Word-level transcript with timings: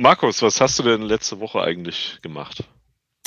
Markus, 0.00 0.40
was 0.40 0.62
hast 0.62 0.78
du 0.78 0.82
denn 0.82 1.02
letzte 1.02 1.40
Woche 1.40 1.60
eigentlich 1.60 2.20
gemacht? 2.22 2.64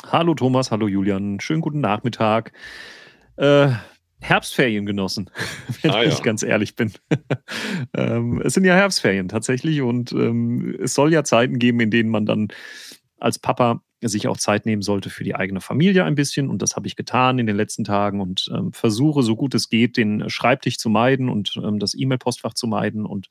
Hallo 0.07 0.33
Thomas, 0.33 0.71
hallo 0.71 0.87
Julian, 0.87 1.39
schönen 1.39 1.61
guten 1.61 1.81
Nachmittag. 1.81 2.51
Äh, 3.35 3.69
Herbstferien 4.19 4.87
genossen, 4.87 5.29
wenn 5.83 5.91
ah, 5.91 6.01
ich 6.01 6.23
ganz 6.23 6.41
ehrlich 6.41 6.75
bin. 6.75 6.91
ähm, 7.95 8.41
es 8.43 8.55
sind 8.55 8.63
ja 8.63 8.73
Herbstferien 8.73 9.27
tatsächlich 9.27 9.83
und 9.83 10.13
ähm, 10.13 10.75
es 10.81 10.95
soll 10.95 11.13
ja 11.13 11.23
Zeiten 11.23 11.59
geben, 11.59 11.79
in 11.79 11.91
denen 11.91 12.09
man 12.09 12.25
dann 12.25 12.47
als 13.19 13.37
Papa 13.37 13.83
sich 14.01 14.27
auch 14.27 14.37
Zeit 14.37 14.65
nehmen 14.65 14.81
sollte 14.81 15.11
für 15.11 15.23
die 15.23 15.35
eigene 15.35 15.61
Familie 15.61 16.05
ein 16.05 16.15
bisschen. 16.15 16.49
Und 16.49 16.63
das 16.63 16.75
habe 16.75 16.87
ich 16.87 16.95
getan 16.95 17.37
in 17.37 17.45
den 17.45 17.55
letzten 17.55 17.83
Tagen 17.83 18.19
und 18.19 18.49
ähm, 18.51 18.73
versuche, 18.73 19.21
so 19.21 19.35
gut 19.35 19.53
es 19.53 19.69
geht, 19.69 19.95
den 19.95 20.27
Schreibtisch 20.27 20.79
zu 20.79 20.89
meiden 20.89 21.29
und 21.29 21.55
ähm, 21.63 21.77
das 21.77 21.93
E-Mail-Postfach 21.93 22.55
zu 22.55 22.65
meiden 22.65 23.05
und 23.05 23.29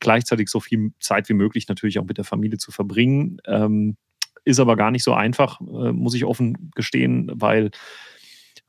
gleichzeitig 0.00 0.48
so 0.48 0.60
viel 0.60 0.92
Zeit 1.00 1.28
wie 1.28 1.34
möglich 1.34 1.68
natürlich 1.68 1.98
auch 1.98 2.04
mit 2.04 2.18
der 2.18 2.24
Familie 2.24 2.58
zu 2.58 2.72
verbringen. 2.72 3.38
Ähm, 3.46 3.96
ist 4.44 4.60
aber 4.60 4.76
gar 4.76 4.90
nicht 4.90 5.04
so 5.04 5.12
einfach, 5.12 5.60
äh, 5.60 5.92
muss 5.92 6.14
ich 6.14 6.24
offen 6.24 6.70
gestehen, 6.74 7.30
weil 7.34 7.70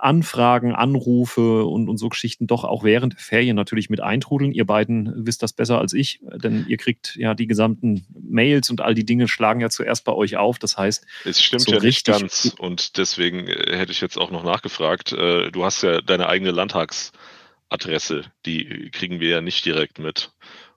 Anfragen, 0.01 0.73
Anrufe 0.73 1.63
und, 1.65 1.87
und 1.87 1.97
so 1.97 2.09
Geschichten 2.09 2.47
doch 2.47 2.63
auch 2.63 2.83
während 2.83 3.13
der 3.13 3.19
Ferien 3.19 3.55
natürlich 3.55 3.89
mit 3.89 4.01
eintrudeln. 4.01 4.51
Ihr 4.51 4.65
beiden 4.65 5.27
wisst 5.27 5.43
das 5.43 5.53
besser 5.53 5.79
als 5.79 5.93
ich, 5.93 6.21
denn 6.21 6.65
ihr 6.67 6.77
kriegt 6.77 7.15
ja 7.15 7.35
die 7.35 7.45
gesamten 7.45 8.05
Mails 8.19 8.71
und 8.71 8.81
all 8.81 8.95
die 8.95 9.05
Dinge 9.05 9.27
schlagen 9.27 9.61
ja 9.61 9.69
zuerst 9.69 10.03
bei 10.03 10.13
euch 10.13 10.37
auf. 10.37 10.57
Das 10.57 10.77
heißt, 10.77 11.05
es 11.25 11.41
stimmt 11.41 11.63
so 11.63 11.73
ja 11.73 11.79
nicht 11.79 12.05
ganz 12.05 12.55
und 12.57 12.97
deswegen 12.97 13.47
äh, 13.47 13.77
hätte 13.77 13.91
ich 13.91 14.01
jetzt 14.01 14.17
auch 14.17 14.31
noch 14.31 14.43
nachgefragt. 14.43 15.11
Äh, 15.13 15.51
du 15.51 15.63
hast 15.63 15.83
ja 15.83 16.01
deine 16.01 16.27
eigene 16.27 16.51
Landtagsadresse, 16.51 18.23
die 18.45 18.89
kriegen 18.91 19.19
wir 19.19 19.29
ja 19.29 19.41
nicht 19.41 19.65
direkt 19.65 19.99
mit. 19.99 20.31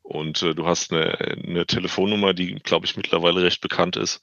Und 0.05 0.43
äh, 0.43 0.55
du 0.55 0.67
hast 0.67 0.93
eine, 0.93 1.19
eine 1.19 1.67
Telefonnummer, 1.67 2.35
die, 2.35 2.57
glaube 2.57 2.85
ich, 2.85 2.95
mittlerweile 2.95 3.43
recht 3.43 3.63
bekannt 3.63 3.97
ist. 3.97 4.21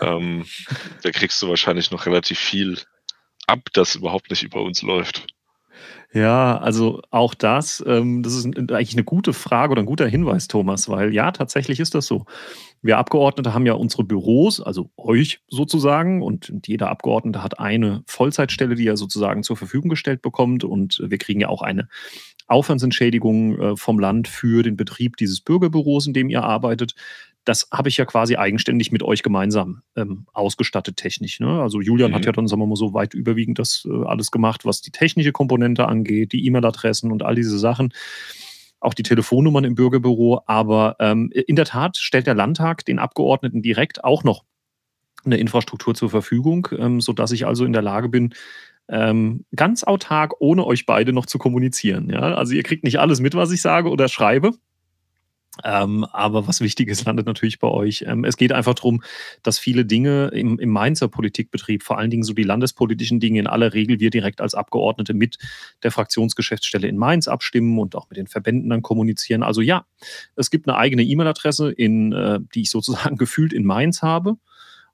ähm, 0.00 0.44
da 1.02 1.10
kriegst 1.12 1.40
du 1.40 1.48
wahrscheinlich 1.48 1.92
noch 1.92 2.06
relativ 2.06 2.38
viel 2.38 2.78
ab, 3.46 3.68
das 3.72 3.94
überhaupt 3.94 4.30
nicht 4.30 4.42
über 4.42 4.62
uns 4.62 4.82
läuft. 4.82 5.26
Ja, 6.12 6.58
also 6.58 7.02
auch 7.10 7.34
das, 7.34 7.84
ähm, 7.86 8.22
das 8.22 8.34
ist 8.34 8.46
eigentlich 8.46 8.94
eine 8.94 9.04
gute 9.04 9.32
Frage 9.32 9.72
oder 9.72 9.82
ein 9.82 9.86
guter 9.86 10.08
Hinweis, 10.08 10.48
Thomas, 10.48 10.88
weil 10.88 11.14
ja, 11.14 11.30
tatsächlich 11.30 11.78
ist 11.78 11.94
das 11.94 12.06
so. 12.06 12.24
Wir 12.82 12.98
Abgeordnete 12.98 13.54
haben 13.54 13.66
ja 13.66 13.74
unsere 13.74 14.02
Büros, 14.02 14.60
also 14.60 14.90
euch 14.96 15.40
sozusagen, 15.48 16.22
und 16.22 16.52
jeder 16.66 16.90
Abgeordnete 16.90 17.42
hat 17.42 17.60
eine 17.60 18.02
Vollzeitstelle, 18.06 18.74
die 18.74 18.86
er 18.86 18.96
sozusagen 18.96 19.42
zur 19.42 19.56
Verfügung 19.56 19.90
gestellt 19.90 20.22
bekommt. 20.22 20.64
Und 20.64 21.02
wir 21.04 21.18
kriegen 21.18 21.40
ja 21.40 21.48
auch 21.48 21.62
eine 21.62 21.88
Aufwandsentschädigung 22.46 23.58
äh, 23.58 23.76
vom 23.76 23.98
Land 23.98 24.28
für 24.28 24.62
den 24.62 24.76
Betrieb 24.76 25.16
dieses 25.16 25.40
Bürgerbüros, 25.40 26.06
in 26.06 26.12
dem 26.12 26.28
ihr 26.28 26.42
arbeitet 26.42 26.94
das 27.46 27.68
habe 27.72 27.88
ich 27.88 27.96
ja 27.96 28.04
quasi 28.04 28.36
eigenständig 28.36 28.92
mit 28.92 29.02
euch 29.02 29.22
gemeinsam 29.22 29.82
ähm, 29.94 30.26
ausgestattet 30.32 30.96
technisch. 30.96 31.40
Ne? 31.40 31.62
Also 31.62 31.80
Julian 31.80 32.10
mhm. 32.10 32.16
hat 32.16 32.26
ja 32.26 32.32
dann, 32.32 32.48
sagen 32.48 32.60
wir 32.60 32.66
mal 32.66 32.76
so, 32.76 32.92
weit 32.92 33.14
überwiegend 33.14 33.58
das 33.58 33.86
äh, 33.88 34.04
alles 34.04 34.30
gemacht, 34.30 34.64
was 34.64 34.82
die 34.82 34.90
technische 34.90 35.32
Komponente 35.32 35.86
angeht, 35.86 36.32
die 36.32 36.44
E-Mail-Adressen 36.44 37.12
und 37.12 37.22
all 37.22 37.36
diese 37.36 37.58
Sachen. 37.58 37.94
Auch 38.80 38.94
die 38.94 39.04
Telefonnummern 39.04 39.64
im 39.64 39.76
Bürgerbüro. 39.76 40.42
Aber 40.46 40.96
ähm, 40.98 41.30
in 41.32 41.56
der 41.56 41.64
Tat 41.64 41.96
stellt 41.96 42.26
der 42.26 42.34
Landtag 42.34 42.84
den 42.84 42.98
Abgeordneten 42.98 43.62
direkt 43.62 44.02
auch 44.02 44.24
noch 44.24 44.44
eine 45.24 45.38
Infrastruktur 45.38 45.94
zur 45.94 46.10
Verfügung, 46.10 46.68
ähm, 46.76 47.00
sodass 47.00 47.30
ich 47.30 47.46
also 47.46 47.64
in 47.64 47.72
der 47.72 47.82
Lage 47.82 48.08
bin, 48.08 48.34
ähm, 48.88 49.44
ganz 49.54 49.84
autark 49.84 50.34
ohne 50.40 50.64
euch 50.64 50.86
beide 50.86 51.12
noch 51.12 51.26
zu 51.26 51.38
kommunizieren. 51.38 52.10
Ja? 52.10 52.34
Also 52.34 52.54
ihr 52.54 52.62
kriegt 52.62 52.84
nicht 52.84 52.98
alles 53.00 53.20
mit, 53.20 53.34
was 53.34 53.50
ich 53.50 53.60
sage 53.60 53.90
oder 53.90 54.08
schreibe. 54.08 54.52
Ähm, 55.64 56.04
aber 56.12 56.46
was 56.46 56.60
wichtig 56.60 56.88
ist, 56.88 57.06
landet 57.06 57.26
natürlich 57.26 57.58
bei 57.58 57.68
euch. 57.68 58.04
Ähm, 58.06 58.24
es 58.24 58.36
geht 58.36 58.52
einfach 58.52 58.74
darum, 58.74 59.02
dass 59.42 59.58
viele 59.58 59.84
Dinge 59.86 60.26
im, 60.28 60.58
im 60.58 60.68
Mainzer 60.68 61.08
Politikbetrieb, 61.08 61.82
vor 61.82 61.98
allen 61.98 62.10
Dingen 62.10 62.24
so 62.24 62.34
die 62.34 62.42
landespolitischen 62.42 63.20
Dinge, 63.20 63.40
in 63.40 63.46
aller 63.46 63.72
Regel 63.72 63.98
wir 63.98 64.10
direkt 64.10 64.40
als 64.40 64.54
Abgeordnete 64.54 65.14
mit 65.14 65.38
der 65.82 65.92
Fraktionsgeschäftsstelle 65.92 66.86
in 66.86 66.96
Mainz 66.98 67.28
abstimmen 67.28 67.78
und 67.78 67.96
auch 67.96 68.08
mit 68.10 68.18
den 68.18 68.26
Verbänden 68.26 68.68
dann 68.68 68.82
kommunizieren. 68.82 69.42
Also 69.42 69.62
ja, 69.62 69.86
es 70.36 70.50
gibt 70.50 70.68
eine 70.68 70.76
eigene 70.76 71.02
E-Mail-Adresse, 71.04 71.72
äh, 71.78 72.38
die 72.54 72.60
ich 72.60 72.70
sozusagen 72.70 73.16
gefühlt 73.16 73.52
in 73.52 73.64
Mainz 73.64 74.02
habe. 74.02 74.36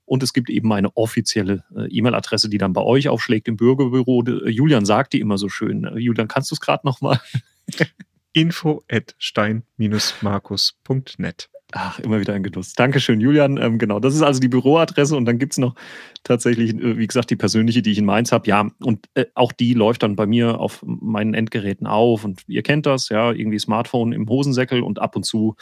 Und 0.04 0.22
es 0.22 0.32
gibt 0.32 0.50
eben 0.50 0.72
eine 0.72 0.96
offizielle 0.96 1.64
äh, 1.76 1.88
E-Mail-Adresse, 1.88 2.48
die 2.48 2.58
dann 2.58 2.72
bei 2.72 2.82
euch 2.82 3.08
aufschlägt 3.08 3.48
im 3.48 3.56
Bürgerbüro. 3.56 4.22
Julian 4.46 4.84
sagt 4.84 5.12
die 5.12 5.20
immer 5.20 5.38
so 5.38 5.48
schön. 5.48 5.88
Julian, 5.96 6.28
kannst 6.28 6.50
du 6.50 6.54
es 6.54 6.60
gerade 6.60 6.86
nochmal? 6.86 7.20
info 8.32 8.82
at 8.88 9.14
stein-markus.net. 9.18 11.48
Ach, 11.74 11.98
immer 12.00 12.20
wieder 12.20 12.34
ein 12.34 12.42
Genuss. 12.42 12.74
Dankeschön, 12.74 13.20
Julian. 13.20 13.56
Ähm, 13.56 13.78
genau, 13.78 13.98
das 13.98 14.14
ist 14.14 14.20
also 14.20 14.40
die 14.40 14.48
Büroadresse 14.48 15.16
und 15.16 15.24
dann 15.24 15.38
gibt 15.38 15.54
es 15.54 15.58
noch 15.58 15.74
tatsächlich, 16.22 16.74
äh, 16.74 16.98
wie 16.98 17.06
gesagt, 17.06 17.30
die 17.30 17.36
persönliche, 17.36 17.80
die 17.80 17.92
ich 17.92 17.98
in 17.98 18.04
Mainz 18.04 18.30
habe. 18.30 18.46
Ja, 18.46 18.70
und 18.80 19.08
äh, 19.14 19.24
auch 19.34 19.52
die 19.52 19.72
läuft 19.72 20.02
dann 20.02 20.14
bei 20.14 20.26
mir 20.26 20.60
auf 20.60 20.84
meinen 20.84 21.32
Endgeräten 21.32 21.86
auf 21.86 22.24
und 22.24 22.42
ihr 22.46 22.62
kennt 22.62 22.84
das, 22.84 23.08
ja, 23.08 23.32
irgendwie 23.32 23.58
Smartphone 23.58 24.12
im 24.12 24.28
Hosensäckel 24.28 24.82
und 24.82 25.00
ab 25.00 25.16
und 25.16 25.24
zu 25.24 25.56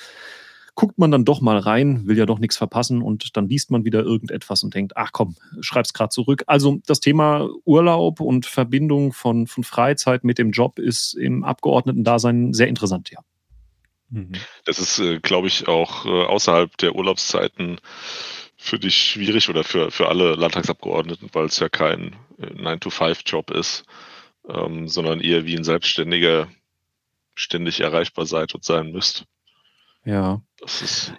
guckt 0.74 0.98
man 0.98 1.10
dann 1.10 1.24
doch 1.24 1.40
mal 1.40 1.58
rein, 1.58 2.06
will 2.06 2.16
ja 2.16 2.26
doch 2.26 2.38
nichts 2.38 2.56
verpassen 2.56 3.02
und 3.02 3.36
dann 3.36 3.48
liest 3.48 3.70
man 3.70 3.84
wieder 3.84 4.02
irgendetwas 4.02 4.62
und 4.62 4.74
denkt, 4.74 4.96
ach 4.96 5.12
komm, 5.12 5.36
schreib's 5.60 5.92
gerade 5.92 6.10
zurück. 6.10 6.44
Also 6.46 6.78
das 6.86 7.00
Thema 7.00 7.48
Urlaub 7.64 8.20
und 8.20 8.46
Verbindung 8.46 9.12
von, 9.12 9.46
von 9.46 9.64
Freizeit 9.64 10.24
mit 10.24 10.38
dem 10.38 10.50
Job 10.52 10.78
ist 10.78 11.14
im 11.14 11.44
Abgeordneten-Dasein 11.44 12.52
sehr 12.52 12.68
interessant, 12.68 13.10
ja. 13.10 13.20
Mhm. 14.10 14.32
Das 14.64 14.78
ist, 14.78 14.98
äh, 14.98 15.20
glaube 15.20 15.48
ich, 15.48 15.68
auch 15.68 16.04
äh, 16.04 16.08
außerhalb 16.08 16.76
der 16.78 16.94
Urlaubszeiten 16.96 17.80
für 18.56 18.78
dich 18.78 18.96
schwierig 18.96 19.48
oder 19.48 19.64
für, 19.64 19.90
für 19.90 20.08
alle 20.08 20.34
Landtagsabgeordneten, 20.34 21.30
weil 21.32 21.46
es 21.46 21.58
ja 21.60 21.68
kein 21.68 22.16
9-to-5-Job 22.38 23.50
äh, 23.50 23.58
ist, 23.58 23.84
ähm, 24.48 24.88
sondern 24.88 25.20
eher 25.20 25.46
wie 25.46 25.56
ein 25.56 25.64
Selbstständiger 25.64 26.48
ständig 27.34 27.80
erreichbar 27.80 28.26
seid 28.26 28.54
und 28.54 28.64
sein 28.64 28.92
müsst. 28.92 29.24
Ja. 30.04 30.42
Das 30.60 30.82
ist 30.82 31.14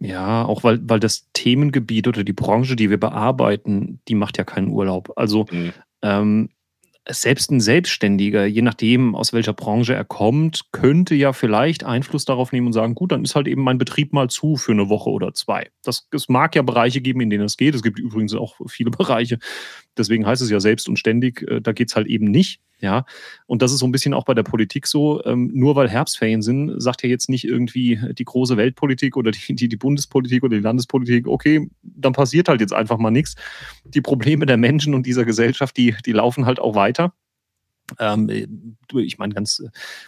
ja, 0.00 0.44
auch 0.44 0.62
weil, 0.62 0.78
weil 0.88 1.00
das 1.00 1.28
Themengebiet 1.32 2.06
oder 2.06 2.22
die 2.22 2.32
Branche, 2.32 2.76
die 2.76 2.90
wir 2.90 3.00
bearbeiten, 3.00 4.00
die 4.06 4.14
macht 4.14 4.38
ja 4.38 4.44
keinen 4.44 4.68
Urlaub. 4.68 5.12
Also 5.16 5.46
mhm. 5.50 5.72
ähm, 6.02 6.48
selbst 7.10 7.50
ein 7.50 7.60
Selbstständiger, 7.60 8.44
je 8.44 8.62
nachdem, 8.62 9.14
aus 9.14 9.32
welcher 9.32 9.54
Branche 9.54 9.94
er 9.94 10.04
kommt, 10.04 10.70
könnte 10.72 11.14
ja 11.14 11.32
vielleicht 11.32 11.82
Einfluss 11.84 12.24
darauf 12.26 12.52
nehmen 12.52 12.68
und 12.68 12.74
sagen, 12.74 12.94
gut, 12.94 13.12
dann 13.12 13.24
ist 13.24 13.34
halt 13.34 13.48
eben 13.48 13.62
mein 13.62 13.78
Betrieb 13.78 14.12
mal 14.12 14.28
zu 14.28 14.56
für 14.56 14.72
eine 14.72 14.88
Woche 14.88 15.10
oder 15.10 15.32
zwei. 15.32 15.68
Das, 15.82 16.06
es 16.12 16.28
mag 16.28 16.54
ja 16.54 16.62
Bereiche 16.62 17.00
geben, 17.00 17.20
in 17.20 17.30
denen 17.30 17.44
es 17.44 17.56
geht. 17.56 17.74
Es 17.74 17.82
gibt 17.82 17.98
übrigens 17.98 18.34
auch 18.34 18.56
viele 18.68 18.90
Bereiche. 18.92 19.38
Deswegen 19.98 20.26
heißt 20.26 20.42
es 20.42 20.50
ja 20.50 20.60
selbst 20.60 20.88
und 20.88 20.98
ständig, 20.98 21.42
äh, 21.42 21.60
da 21.60 21.72
geht 21.72 21.88
es 21.88 21.96
halt 21.96 22.06
eben 22.06 22.26
nicht. 22.26 22.60
Ja, 22.80 23.06
und 23.46 23.60
das 23.60 23.72
ist 23.72 23.80
so 23.80 23.86
ein 23.86 23.92
bisschen 23.92 24.14
auch 24.14 24.24
bei 24.24 24.34
der 24.34 24.44
Politik 24.44 24.86
so. 24.86 25.24
Ähm, 25.24 25.50
nur 25.52 25.74
weil 25.74 25.88
Herbstferien 25.88 26.42
sind, 26.42 26.80
sagt 26.80 27.02
ja 27.02 27.08
jetzt 27.08 27.28
nicht 27.28 27.44
irgendwie 27.44 27.98
die 28.12 28.24
große 28.24 28.56
Weltpolitik 28.56 29.16
oder 29.16 29.32
die, 29.32 29.54
die, 29.54 29.68
die 29.68 29.76
Bundespolitik 29.76 30.44
oder 30.44 30.56
die 30.56 30.62
Landespolitik, 30.62 31.26
okay, 31.26 31.68
dann 31.82 32.12
passiert 32.12 32.48
halt 32.48 32.60
jetzt 32.60 32.72
einfach 32.72 32.98
mal 32.98 33.10
nichts. 33.10 33.34
Die 33.84 34.00
Probleme 34.00 34.46
der 34.46 34.58
Menschen 34.58 34.94
und 34.94 35.06
dieser 35.06 35.24
Gesellschaft, 35.24 35.76
die, 35.76 35.96
die 36.06 36.12
laufen 36.12 36.46
halt 36.46 36.60
auch 36.60 36.76
weiter. 36.76 37.12
Ähm, 37.98 38.76
ich 38.94 39.18
meine, 39.18 39.34
ganz 39.34 39.62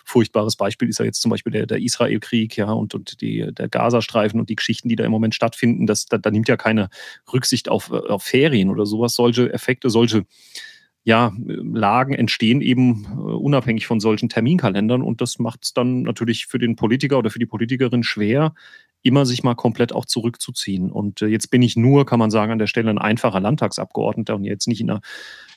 furchtbares 0.04 0.56
Beispiel 0.56 0.88
ist 0.88 0.98
ja 0.98 1.04
jetzt 1.04 1.22
zum 1.22 1.30
Beispiel 1.30 1.52
der, 1.52 1.66
der 1.66 1.78
Israel-Krieg, 1.78 2.56
ja, 2.56 2.70
und, 2.72 2.94
und 2.94 3.20
die, 3.20 3.52
der 3.52 3.68
Gazastreifen 3.68 4.41
und 4.41 4.50
die 4.50 4.56
Geschichten, 4.56 4.88
die 4.88 4.96
da 4.96 5.04
im 5.04 5.10
Moment 5.10 5.34
stattfinden. 5.34 5.86
Das, 5.86 6.06
da, 6.06 6.18
da 6.18 6.30
nimmt 6.30 6.48
ja 6.48 6.56
keine 6.56 6.88
Rücksicht 7.32 7.68
auf, 7.68 7.91
auf 7.91 8.22
Ferien 8.22 8.70
oder 8.70 8.86
sowas. 8.86 9.14
Solche 9.14 9.52
Effekte, 9.52 9.91
solche 9.91 10.24
ja, 11.02 11.32
Lagen 11.38 12.12
entstehen 12.12 12.60
eben 12.60 13.04
äh, 13.04 13.16
unabhängig 13.16 13.86
von 13.86 14.00
solchen 14.00 14.28
Terminkalendern 14.28 15.03
und 15.03 15.21
das 15.21 15.38
macht 15.38 15.65
es 15.65 15.72
dann 15.72 16.03
natürlich 16.03 16.47
für 16.47 16.59
den 16.59 16.76
Politiker 16.76 17.18
oder 17.18 17.30
für 17.30 17.38
die 17.38 17.47
Politikerin 17.47 18.03
schwer, 18.03 18.54
immer 19.02 19.24
sich 19.26 19.42
mal 19.42 19.54
komplett 19.54 19.92
auch 19.92 20.04
zurückzuziehen. 20.04 20.91
Und 20.91 21.22
äh, 21.22 21.26
jetzt 21.26 21.50
bin 21.50 21.62
ich 21.62 21.76
nur, 21.76 22.06
kann 22.06 22.18
man 22.18 22.30
sagen, 22.30 22.52
an 22.52 22.58
der 22.58 22.66
Stelle 22.66 22.91
ein 22.91 22.98
einfacher 22.98 23.41
Landtagsabgeordneter 23.41 24.34
und 24.34 24.44
jetzt 24.44 24.68
nicht 24.68 24.80
in 24.80 24.91
einer, 24.91 25.00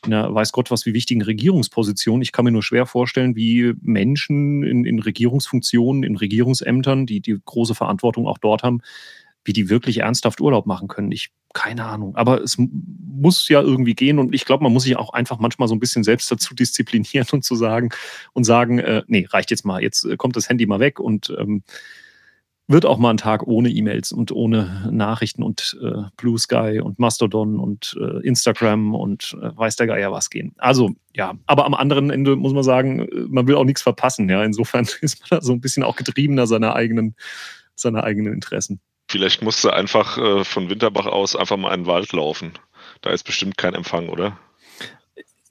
in 0.05 0.13
einer 0.13 0.33
weiß 0.33 0.51
Gott 0.51 0.71
was, 0.71 0.85
wie 0.85 0.93
wichtigen 0.93 1.21
Regierungsposition. 1.21 2.21
Ich 2.21 2.31
kann 2.31 2.45
mir 2.45 2.51
nur 2.51 2.63
schwer 2.63 2.85
vorstellen, 2.85 3.35
wie 3.35 3.73
Menschen 3.81 4.63
in, 4.63 4.85
in 4.85 4.99
Regierungsfunktionen, 4.99 6.03
in 6.03 6.15
Regierungsämtern, 6.15 7.05
die 7.05 7.19
die 7.19 7.37
große 7.43 7.75
Verantwortung 7.75 8.27
auch 8.27 8.37
dort 8.37 8.63
haben, 8.63 8.81
wie 9.45 9.53
die 9.53 9.69
wirklich 9.69 9.99
ernsthaft 9.99 10.39
Urlaub 10.39 10.65
machen 10.65 10.87
können. 10.87 11.11
Ich, 11.11 11.31
keine 11.53 11.83
Ahnung. 11.83 12.15
Aber 12.15 12.41
es 12.41 12.57
muss 12.57 13.47
ja 13.49 13.61
irgendwie 13.61 13.93
gehen 13.93 14.19
und 14.19 14.33
ich 14.33 14.45
glaube, 14.45 14.63
man 14.63 14.71
muss 14.71 14.83
sich 14.83 14.95
auch 14.95 15.11
einfach 15.11 15.37
manchmal 15.39 15.67
so 15.67 15.75
ein 15.75 15.79
bisschen 15.79 16.03
selbst 16.03 16.31
dazu 16.31 16.55
disziplinieren 16.55 17.27
und 17.31 17.43
zu 17.43 17.55
sagen 17.55 17.89
und 18.31 18.45
sagen, 18.45 18.79
äh, 18.79 19.03
nee, 19.07 19.27
reicht 19.29 19.51
jetzt 19.51 19.65
mal, 19.65 19.81
jetzt 19.81 20.05
äh, 20.05 20.15
kommt 20.15 20.37
das 20.37 20.47
Handy 20.47 20.65
mal 20.65 20.79
weg 20.79 20.99
und 20.99 21.33
ähm, 21.37 21.63
wird 22.68 22.86
auch 22.86 22.98
mal 22.98 23.10
ein 23.10 23.18
Tag 23.18 23.44
ohne 23.44 23.69
E-Mails 23.69 24.12
und 24.12 24.31
ohne 24.31 24.89
Nachrichten 24.92 25.44
und 25.44 25.77
äh, 25.81 26.04
Blue 26.15 26.38
Sky 26.38 26.80
und 26.81 26.98
Mastodon 26.98 27.60
und 27.60 27.98
äh, 28.00 28.25
Instagram 28.25 28.95
und 28.95 29.36
äh, 29.42 29.56
weiß 29.56 29.75
der 29.75 29.88
Geier 29.88 30.12
was 30.12 30.30
gehen. 30.30 30.54
Also 30.57 30.92
ja, 31.13 31.33
aber 31.45 31.65
am 31.65 31.74
anderen 31.74 32.10
Ende 32.10 32.36
muss 32.36 32.54
man 32.54 32.63
sagen, 32.63 33.00
äh, 33.00 33.25
man 33.27 33.48
will 33.48 33.56
auch 33.56 33.65
nichts 33.65 33.81
verpassen. 33.81 34.30
Ja, 34.30 34.44
insofern 34.44 34.88
ist 35.01 35.19
man 35.19 35.39
da 35.39 35.45
so 35.45 35.51
ein 35.54 35.62
bisschen 35.62 35.83
auch 35.83 35.95
getriebener 35.95 36.48
seiner 36.48 36.75
eigenen, 36.75 37.15
seiner 37.75 38.04
eigenen 38.04 38.33
Interessen. 38.33 38.80
Vielleicht 39.10 39.42
musst 39.42 39.63
du 39.63 39.69
einfach 39.69 40.18
äh, 40.18 40.44
von 40.45 40.69
Winterbach 40.69 41.06
aus 41.06 41.36
einfach 41.36 41.57
mal 41.57 41.74
in 41.74 41.81
den 41.81 41.88
Wald 41.88 42.13
laufen. 42.13 42.54
Da 43.01 43.12
ist 43.12 43.24
bestimmt 43.24 43.57
kein 43.57 43.74
Empfang, 43.74 44.07
oder? 44.07 44.39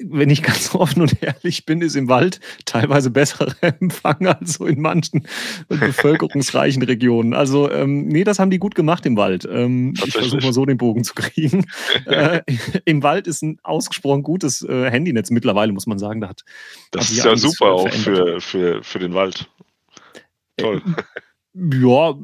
Wenn 0.09 0.31
ich 0.31 0.43
ganz 0.43 0.75
offen 0.75 1.03
und 1.03 1.23
ehrlich 1.23 1.67
bin, 1.67 1.81
ist 1.81 1.97
im 1.97 2.09
Wald 2.09 2.41
teilweise 2.65 3.11
besserer 3.11 3.55
Empfang 3.61 4.27
als 4.27 4.55
so 4.55 4.67
in 4.67 4.81
manchen 4.81 5.27
bevölkerungsreichen 5.69 6.83
Regionen. 6.83 7.35
Also, 7.35 7.71
ähm, 7.71 8.09
nee, 8.09 8.25
das 8.25 8.39
haben 8.39 8.51
die 8.51 8.59
gut 8.59 8.75
gemacht 8.75 9.07
im 9.07 9.17
Wald. 9.17 9.49
Ähm, 9.51 9.95
ich 10.05 10.13
versuche 10.13 10.43
mal 10.43 10.53
so 10.53 10.65
den 10.65 10.79
Bogen 10.79 11.05
zu 11.05 11.15
kriegen. 11.15 11.67
äh, 12.07 12.41
Im 12.85 13.03
Wald 13.03 13.27
ist 13.27 13.43
ein 13.43 13.59
ausgesprochen 13.63 14.23
gutes 14.23 14.63
äh, 14.63 14.91
Handynetz 14.91 15.31
mittlerweile, 15.31 15.73
muss 15.73 15.87
man 15.87 15.99
sagen. 15.99 16.21
Da 16.21 16.29
hat, 16.29 16.45
das 16.91 17.11
ist 17.11 17.25
ja 17.25 17.37
super 17.37 17.73
auch 17.73 17.91
für, 17.91 18.41
für, 18.41 18.83
für 18.83 18.99
den 18.99 19.15
Wald. 19.15 19.49
Toll. 20.57 20.83
Ja, 21.55 22.15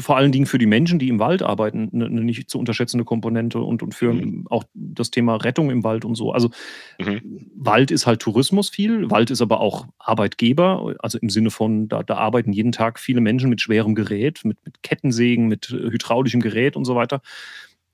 vor 0.00 0.16
allen 0.16 0.32
Dingen 0.32 0.46
für 0.46 0.56
die 0.56 0.66
Menschen, 0.66 0.98
die 0.98 1.08
im 1.08 1.18
Wald 1.18 1.42
arbeiten, 1.42 1.90
eine, 1.92 2.06
eine 2.06 2.22
nicht 2.22 2.48
zu 2.48 2.58
unterschätzende 2.58 3.04
Komponente 3.04 3.60
und, 3.60 3.82
und 3.82 3.94
für 3.94 4.14
mhm. 4.14 4.46
auch 4.48 4.64
das 4.72 5.10
Thema 5.10 5.36
Rettung 5.36 5.70
im 5.70 5.84
Wald 5.84 6.06
und 6.06 6.14
so. 6.14 6.32
Also 6.32 6.50
mhm. 6.98 7.50
Wald 7.54 7.90
ist 7.90 8.06
halt 8.06 8.20
Tourismus 8.20 8.70
viel, 8.70 9.10
Wald 9.10 9.30
ist 9.30 9.42
aber 9.42 9.60
auch 9.60 9.88
Arbeitgeber, 9.98 10.94
also 11.00 11.18
im 11.18 11.28
Sinne 11.28 11.50
von, 11.50 11.88
da, 11.88 12.02
da 12.02 12.16
arbeiten 12.16 12.52
jeden 12.54 12.72
Tag 12.72 12.98
viele 12.98 13.20
Menschen 13.20 13.50
mit 13.50 13.60
schwerem 13.60 13.94
Gerät, 13.94 14.40
mit, 14.44 14.56
mit 14.64 14.82
Kettensägen, 14.82 15.48
mit 15.48 15.68
äh, 15.70 15.90
hydraulischem 15.90 16.40
Gerät 16.40 16.74
und 16.74 16.86
so 16.86 16.94
weiter 16.94 17.20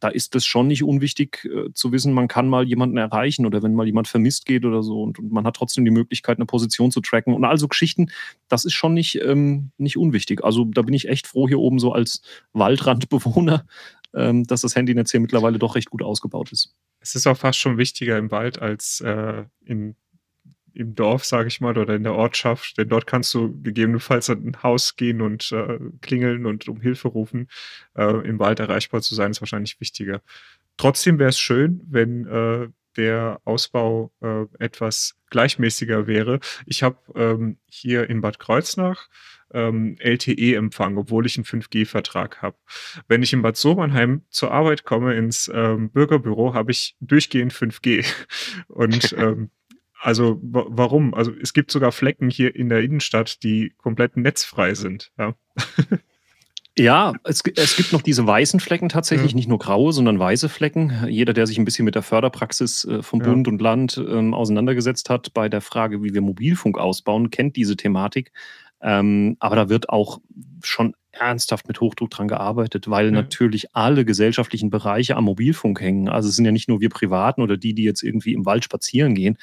da 0.01 0.09
ist 0.09 0.35
es 0.37 0.45
schon 0.45 0.69
nicht 0.69 0.83
unwichtig 0.83 1.45
äh, 1.45 1.73
zu 1.73 1.93
wissen, 1.93 2.13
man 2.13 2.29
kann 2.29 2.49
mal 2.49 2.67
jemanden 2.67 2.97
erreichen 2.97 3.47
oder 3.47 3.63
wenn 3.63 3.75
mal 3.75 3.87
jemand 3.87 4.09
vermisst 4.09 4.47
geht 4.47 4.65
oder 4.65 4.83
so 4.83 5.03
und, 5.03 5.19
und, 5.19 5.33
man 5.33 5.45
hat 5.45 5.57
trotzdem 5.57 5.85
die 5.85 5.91
Möglichkeit, 5.91 6.39
eine 6.39 6.47
Position 6.47 6.91
zu 6.91 7.01
tracken 7.01 7.35
und 7.35 7.45
also 7.45 7.69
Geschichten, 7.69 8.11
das 8.49 8.65
ist 8.65 8.75
schon 8.75 8.95
nicht, 8.95 9.21
ähm, 9.23 9.71
nicht 9.79 9.97
unwichtig. 9.97 10.45
Also 10.45 10.65
da 10.65 10.83
bin 10.83 10.95
ich 10.95 11.09
echt 11.09 11.27
froh 11.27 11.49
hier 11.49 11.59
oben 11.59 11.79
so 11.79 11.93
als 11.93 12.23
Waldrandbewohner, 12.53 13.67
ähm, 14.15 14.45
dass 14.45 14.61
das 14.61 14.77
Handynetz 14.77 15.11
hier 15.11 15.21
mittlerweile 15.21 15.59
doch 15.59 15.75
recht 15.75 15.91
gut 15.91 16.03
ausgebaut 16.03 16.53
ist. 16.53 16.75
Es 17.01 17.15
ist 17.15 17.27
auch 17.27 17.37
fast 17.37 17.59
schon 17.59 17.79
wichtiger 17.79 18.19
im 18.19 18.31
Wald 18.31 18.61
als 18.61 19.01
äh, 19.01 19.45
in 19.65 19.97
im 20.75 20.95
Dorf, 20.95 21.25
sage 21.25 21.49
ich 21.49 21.61
mal, 21.61 21.77
oder 21.77 21.95
in 21.95 22.03
der 22.03 22.15
Ortschaft, 22.15 22.79
denn 22.79 22.89
dort 22.89 23.07
kannst 23.07 23.33
du 23.35 23.61
gegebenenfalls 23.63 24.31
an 24.31 24.47
ein 24.47 24.63
Haus 24.63 24.97
gehen 24.97 25.21
und 25.21 25.51
äh, 25.53 25.79
klingeln 26.01 26.47
und 26.47 26.69
um 26.69 26.81
Hilfe 26.81 27.09
rufen. 27.09 27.49
Äh, 27.97 28.27
Im 28.27 28.39
Wald 28.39 28.61
erreichbar 28.61 29.03
zu 29.03 29.15
sein, 29.15 29.31
ist 29.31 29.41
wahrscheinlich 29.41 29.81
wichtiger. 29.81 30.23
Trotzdem 30.77 31.19
wäre 31.19 31.31
es 31.31 31.39
schön, 31.39 31.83
wenn 31.89 32.27
äh, 32.27 32.69
der 32.97 33.41
Ausbau 33.45 34.13
äh, 34.21 34.45
etwas 34.59 35.17
gleichmäßiger 35.31 36.07
wäre. 36.07 36.41
Ich 36.67 36.83
habe 36.83 36.99
ähm, 37.15 37.59
hier 37.67 38.09
in 38.11 38.21
Bad 38.21 38.39
Kreuznach 38.39 39.09
ähm, 39.53 39.97
LTE-Empfang, 39.99 40.97
obwohl 40.99 41.27
ich 41.27 41.37
einen 41.37 41.45
5G-Vertrag 41.45 42.43
habe. 42.43 42.57
Wenn 43.07 43.23
ich 43.23 43.33
in 43.33 43.43
Bad 43.43 43.57
Sobernheim 43.57 44.23
zur 44.31 44.53
Arbeit 44.53 44.85
komme, 44.85 45.15
ins 45.15 45.51
ähm, 45.53 45.91
Bürgerbüro, 45.91 46.55
habe 46.55 46.71
ich 46.71 46.97
durchgehend 47.01 47.53
5G. 47.53 48.07
Und 48.69 49.13
ähm, 49.19 49.51
also 50.01 50.39
warum? 50.43 51.15
Also 51.15 51.33
es 51.43 51.53
gibt 51.53 51.71
sogar 51.71 51.93
Flecken 51.93 52.31
hier 52.31 52.55
in 52.55 52.69
der 52.69 52.83
Innenstadt, 52.83 53.43
die 53.43 53.73
komplett 53.79 54.17
netzfrei 54.17 54.75
sind. 54.75 55.11
Ja, 55.19 55.35
ja 56.79 57.13
es, 57.25 57.43
es 57.57 57.77
gibt 57.77 57.93
noch 57.93 58.03
diese 58.03 58.27
weißen 58.27 58.61
Flecken 58.61 58.89
tatsächlich, 58.89 59.33
ja. 59.33 59.37
nicht 59.37 59.49
nur 59.49 59.59
graue, 59.59 59.93
sondern 59.93 60.19
weiße 60.19 60.49
Flecken. 60.49 61.07
Jeder, 61.09 61.33
der 61.33 61.47
sich 61.47 61.59
ein 61.59 61.65
bisschen 61.65 61.85
mit 61.85 61.97
der 61.97 62.03
Förderpraxis 62.03 62.85
äh, 62.85 63.03
vom 63.03 63.19
Bund 63.19 63.47
ja. 63.47 63.53
und 63.53 63.61
Land 63.61 63.99
ähm, 63.99 64.35
auseinandergesetzt 64.35 65.11
hat 65.11 65.35
bei 65.35 65.49
der 65.49 65.61
Frage, 65.61 66.03
wie 66.03 66.15
wir 66.15 66.21
Mobilfunk 66.21 66.79
ausbauen, 66.79 67.31
kennt 67.31 67.57
diese 67.57 67.77
Thematik. 67.77 68.33
Ähm, 68.81 69.37
aber 69.41 69.57
da 69.57 69.69
wird 69.69 69.89
auch 69.89 70.21
schon 70.63 70.95
ernsthaft 71.11 71.67
mit 71.67 71.81
Hochdruck 71.81 72.11
dran 72.11 72.29
gearbeitet, 72.29 72.89
weil 72.89 73.07
ja. 73.07 73.11
natürlich 73.11 73.75
alle 73.75 74.05
gesellschaftlichen 74.05 74.71
Bereiche 74.71 75.17
am 75.17 75.25
Mobilfunk 75.25 75.81
hängen. 75.81 76.09
Also 76.09 76.29
es 76.29 76.37
sind 76.37 76.45
ja 76.45 76.53
nicht 76.53 76.69
nur 76.69 76.81
wir 76.81 76.91
Privaten 76.91 77.43
oder 77.43 77.57
die, 77.57 77.75
die 77.75 77.83
jetzt 77.83 78.05
irgendwie 78.05 78.35
im 78.35 78.47
Wald 78.47 78.63
spazieren 78.63 79.17
gehen, 79.17 79.37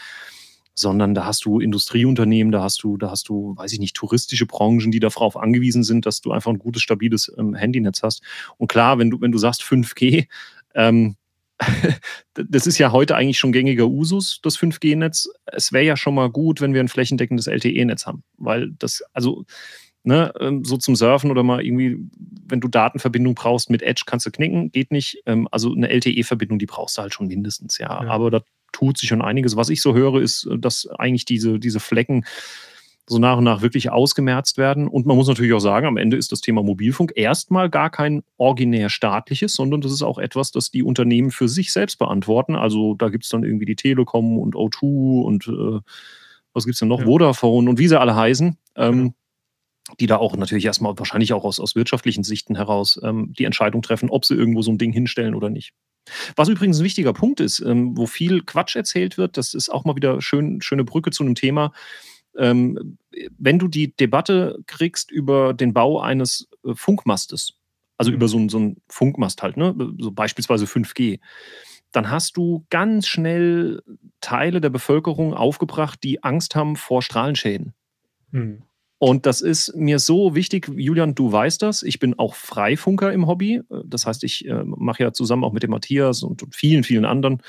sondern 0.75 1.15
da 1.15 1.25
hast 1.25 1.45
du 1.45 1.59
Industrieunternehmen, 1.59 2.51
da 2.51 2.61
hast 2.61 2.83
du, 2.83 2.97
da 2.97 3.09
hast 3.09 3.29
du, 3.29 3.55
weiß 3.55 3.71
ich 3.73 3.79
nicht, 3.79 3.95
touristische 3.95 4.45
Branchen, 4.45 4.91
die 4.91 4.99
darauf 4.99 5.37
angewiesen 5.37 5.83
sind, 5.83 6.05
dass 6.05 6.21
du 6.21 6.31
einfach 6.31 6.51
ein 6.51 6.59
gutes, 6.59 6.81
stabiles 6.81 7.33
ähm, 7.37 7.55
Handynetz 7.55 8.03
hast. 8.03 8.21
Und 8.57 8.67
klar, 8.67 8.99
wenn 8.99 9.09
du, 9.09 9.21
wenn 9.21 9.31
du 9.31 9.37
sagst 9.37 9.63
5G, 9.63 10.27
ähm, 10.75 11.15
das 12.33 12.67
ist 12.67 12.77
ja 12.77 12.91
heute 12.91 13.15
eigentlich 13.15 13.39
schon 13.39 13.53
gängiger 13.53 13.87
Usus, 13.87 14.41
das 14.43 14.57
5G-Netz. 14.59 15.29
Es 15.45 15.71
wäre 15.71 15.85
ja 15.85 15.95
schon 15.95 16.13
mal 16.13 16.29
gut, 16.29 16.59
wenn 16.59 16.73
wir 16.73 16.81
ein 16.81 16.89
flächendeckendes 16.89 17.47
LTE-Netz 17.47 18.05
haben, 18.05 18.23
weil 18.37 18.71
das, 18.77 19.01
also, 19.13 19.45
ne, 20.03 20.33
ähm, 20.39 20.65
so 20.65 20.75
zum 20.77 20.97
Surfen 20.97 21.31
oder 21.31 21.43
mal 21.43 21.65
irgendwie, 21.65 21.97
wenn 22.47 22.59
du 22.59 22.67
Datenverbindung 22.67 23.35
brauchst 23.35 23.69
mit 23.69 23.81
Edge, 23.81 24.03
kannst 24.05 24.25
du 24.25 24.31
knicken, 24.31 24.71
geht 24.71 24.91
nicht. 24.91 25.21
Ähm, 25.25 25.47
also 25.51 25.73
eine 25.73 25.89
LTE-Verbindung, 25.89 26.59
die 26.59 26.65
brauchst 26.65 26.97
du 26.97 27.01
halt 27.01 27.13
schon 27.13 27.27
mindestens, 27.27 27.77
ja. 27.77 28.03
ja. 28.03 28.09
Aber 28.09 28.31
da 28.31 28.41
tut 28.75 28.97
sich 28.97 29.07
schon 29.07 29.21
einiges. 29.21 29.55
Was 29.55 29.69
ich 29.69 29.81
so 29.81 29.93
höre, 29.95 30.21
ist, 30.21 30.49
dass 30.57 30.87
eigentlich 30.87 31.23
diese, 31.23 31.59
diese 31.59 31.79
Flecken 31.79 32.25
so 33.07 33.19
nach 33.19 33.37
und 33.37 33.45
nach 33.45 33.61
wirklich 33.61 33.89
ausgemerzt 33.89 34.57
werden. 34.57 34.87
Und 34.87 35.05
man 35.05 35.15
muss 35.15 35.29
natürlich 35.29 35.53
auch 35.53 35.59
sagen, 35.59 35.85
am 35.85 35.95
Ende 35.95 36.17
ist 36.17 36.31
das 36.31 36.41
Thema 36.41 36.61
Mobilfunk 36.61 37.13
erstmal 37.15 37.69
gar 37.69 37.89
kein 37.89 38.23
originär 38.37 38.89
staatliches, 38.89 39.55
sondern 39.55 39.79
das 39.79 39.93
ist 39.93 40.01
auch 40.01 40.17
etwas, 40.17 40.51
das 40.51 40.71
die 40.71 40.83
Unternehmen 40.83 41.31
für 41.31 41.47
sich 41.47 41.71
selbst 41.71 41.99
beantworten. 41.99 42.55
Also 42.55 42.95
da 42.95 43.09
gibt 43.09 43.23
es 43.23 43.29
dann 43.29 43.43
irgendwie 43.43 43.65
die 43.65 43.77
Telekom 43.77 44.37
und 44.37 44.55
O2 44.55 45.23
und 45.23 45.47
äh, 45.47 45.79
was 46.53 46.65
gibt 46.65 46.73
es 46.73 46.79
denn 46.79 46.89
noch? 46.89 46.99
Ja. 46.99 47.05
Vodafone 47.05 47.69
und 47.69 47.77
wie 47.77 47.87
sie 47.87 47.99
alle 47.99 48.15
heißen. 48.15 48.57
Ähm, 48.75 49.13
die 49.99 50.07
da 50.07 50.17
auch 50.17 50.35
natürlich 50.35 50.65
erstmal 50.65 50.97
wahrscheinlich 50.97 51.33
auch 51.33 51.43
aus, 51.43 51.59
aus 51.59 51.75
wirtschaftlichen 51.75 52.23
Sichten 52.23 52.55
heraus 52.55 52.99
ähm, 53.03 53.33
die 53.37 53.45
Entscheidung 53.45 53.81
treffen, 53.81 54.09
ob 54.09 54.25
sie 54.25 54.35
irgendwo 54.35 54.61
so 54.61 54.71
ein 54.71 54.77
Ding 54.77 54.91
hinstellen 54.91 55.35
oder 55.35 55.49
nicht. 55.49 55.73
Was 56.35 56.49
übrigens 56.49 56.79
ein 56.79 56.83
wichtiger 56.83 57.13
Punkt 57.13 57.39
ist, 57.39 57.59
ähm, 57.59 57.97
wo 57.97 58.05
viel 58.05 58.43
Quatsch 58.43 58.75
erzählt 58.75 59.17
wird, 59.17 59.37
das 59.37 59.53
ist 59.53 59.69
auch 59.69 59.85
mal 59.85 59.95
wieder 59.95 60.21
schön, 60.21 60.61
schöne 60.61 60.83
Brücke 60.83 61.11
zu 61.11 61.23
einem 61.23 61.35
Thema. 61.35 61.71
Ähm, 62.37 62.97
wenn 63.37 63.59
du 63.59 63.67
die 63.67 63.95
Debatte 63.95 64.59
kriegst 64.67 65.11
über 65.11 65.53
den 65.53 65.73
Bau 65.73 66.01
eines 66.01 66.49
äh, 66.65 66.73
Funkmastes, 66.75 67.53
also 67.97 68.11
mhm. 68.11 68.15
über 68.15 68.27
so, 68.27 68.49
so 68.49 68.57
einen 68.57 68.81
Funkmast 68.89 69.41
halt, 69.41 69.57
ne? 69.57 69.75
so 69.99 70.11
beispielsweise 70.11 70.65
5G, 70.65 71.19
dann 71.91 72.11
hast 72.11 72.35
du 72.35 72.65
ganz 72.69 73.07
schnell 73.07 73.81
Teile 74.19 74.59
der 74.59 74.69
Bevölkerung 74.69 75.33
aufgebracht, 75.33 75.99
die 76.03 76.23
Angst 76.23 76.55
haben 76.55 76.75
vor 76.75 77.01
Strahlenschäden. 77.01 77.73
Mhm. 78.31 78.63
Und 78.97 79.25
das 79.25 79.41
ist 79.41 79.75
mir 79.75 79.99
so 79.99 80.35
wichtig, 80.35 80.71
Julian, 80.73 81.15
du 81.15 81.31
weißt 81.31 81.61
das. 81.61 81.83
Ich 81.83 81.99
bin 81.99 82.17
auch 82.17 82.33
Freifunker 82.33 83.11
im 83.11 83.27
Hobby. 83.27 83.61
Das 83.85 84.05
heißt, 84.05 84.23
ich 84.23 84.47
äh, 84.47 84.63
mache 84.63 85.03
ja 85.03 85.13
zusammen 85.13 85.43
auch 85.43 85.51
mit 85.51 85.63
dem 85.63 85.71
Matthias 85.71 86.23
und, 86.23 86.43
und, 86.43 86.55
vielen, 86.55 86.83
vielen 86.83 87.05
anderen 87.05 87.41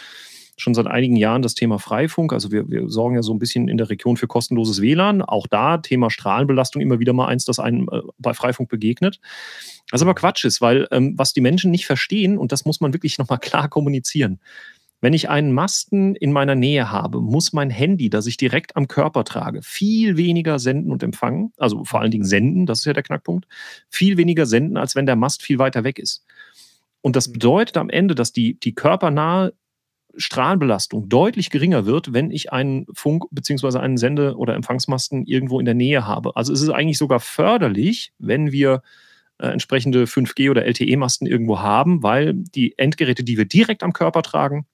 schon 0.59 0.75
seit 0.75 0.87
einigen 0.87 1.17
Jahren 1.17 1.43
das 1.43 1.55
Thema 1.55 1.79
Freifunk. 1.79 2.33
Also 2.33 2.51
wir, 2.51 2.69
wir, 2.69 2.89
sorgen 2.89 3.15
ja 3.15 3.23
so 3.23 3.33
ein 3.33 3.39
bisschen 3.39 3.69
in 3.69 3.77
der 3.77 3.91
Region 3.91 4.17
für 4.17 4.27
kostenloses 4.27 4.81
WLAN. 4.81 5.23
Auch 5.23 5.47
da 5.47 5.79
Thema 5.79 6.11
Strahlenbelastung 6.11 6.83
immer 6.83 6.99
wieder 6.99 7.13
mal 7.13 7.27
eins, 7.27 7.45
das 7.45 7.59
einem 7.59 7.89
äh, 7.93 8.01
bei 8.19 8.35
Freifunk 8.35 8.69
begegnet. 8.69 9.21
Was 9.91 10.03
aber 10.03 10.15
Quatsch 10.15 10.45
ist, 10.45 10.61
weil 10.61 10.89
ähm, 10.91 11.15
was 11.17 11.33
die 11.33 11.43
Menschen 11.43 11.71
nicht 11.71 11.87
verstehen, 11.87 12.39
und 12.39 12.53
das 12.53 12.65
muss 12.65 12.81
man 12.81 12.93
wirklich 12.93 13.19
nochmal 13.19 13.39
klar 13.39 13.69
kommunizieren, 13.69 14.41
wenn 15.01 15.13
ich 15.13 15.29
einen 15.29 15.53
Masten 15.53 16.17
in 16.17 16.33
meiner 16.33 16.55
Nähe 16.55 16.91
habe, 16.91 17.21
muss 17.21 17.53
mein 17.53 17.71
Handy, 17.71 18.09
das 18.09 18.27
ich 18.27 18.37
direkt 18.37 18.77
am 18.77 18.89
Körper 18.89 19.25
trage, 19.25 19.61
viel 19.63 20.17
weniger 20.17 20.59
senden 20.59 20.91
und 20.91 21.03
empfangen, 21.03 21.53
also 21.59 21.85
vor 21.85 22.01
allen 22.01 22.11
Dingen 22.11 22.25
senden, 22.25 22.67
das 22.67 22.81
ist 22.81 22.87
ja 22.87 22.93
der 22.93 23.03
Knackpunkt, 23.03 23.47
viel 23.91 24.17
weniger 24.17 24.47
senden, 24.47 24.77
als 24.77 24.97
wenn 24.97 25.07
der 25.07 25.17
Mast 25.17 25.43
viel 25.43 25.59
weiter 25.59 25.85
weg 25.85 25.99
ist. 25.99 26.25
Und 27.03 27.15
das 27.15 27.29
mhm. 27.29 27.35
bedeutet 27.35 27.77
am 27.77 27.91
Ende, 27.91 28.15
dass 28.15 28.33
die, 28.33 28.59
die 28.59 28.75
körpernahe 28.75 29.53
Strahlenbelastung 30.19 31.09
deutlich 31.09 31.51
geringer 31.51 31.85
wird, 31.85 32.13
wenn 32.13 32.31
ich 32.31 32.53
einen 32.53 32.87
Funk- 32.95 33.27
bzw. 33.31 33.79
einen 33.79 33.99
Sende- 33.99 34.37
oder 34.37 34.55
Empfangsmasten 34.55 35.27
irgendwo 35.27 35.61
in 35.61 35.67
der 35.67 35.75
Nähe 35.75 36.07
habe. 36.07 36.37
Also 36.37 36.53
es 36.53 36.63
ist 36.63 36.71
eigentlich 36.71 36.99
sogar 36.99 37.21
förderlich, 37.21 38.13
wenn 38.19 38.51
wir 38.51 38.83
äh, 39.39 39.49
entsprechende 39.49 40.07
5G- 40.07 40.51
oder 40.51 40.65
LTE-Masten 40.65 41.27
irgendwo 41.27 41.61
haben, 41.61 42.03
weil 42.03 42.33
die 42.33 42.79
Endgeräte, 42.79 43.25
die 43.25 43.37
wir 43.37 43.45
direkt 43.45 43.83
am 43.83 43.93
Körper 43.93 44.23
tragen, 44.23 44.67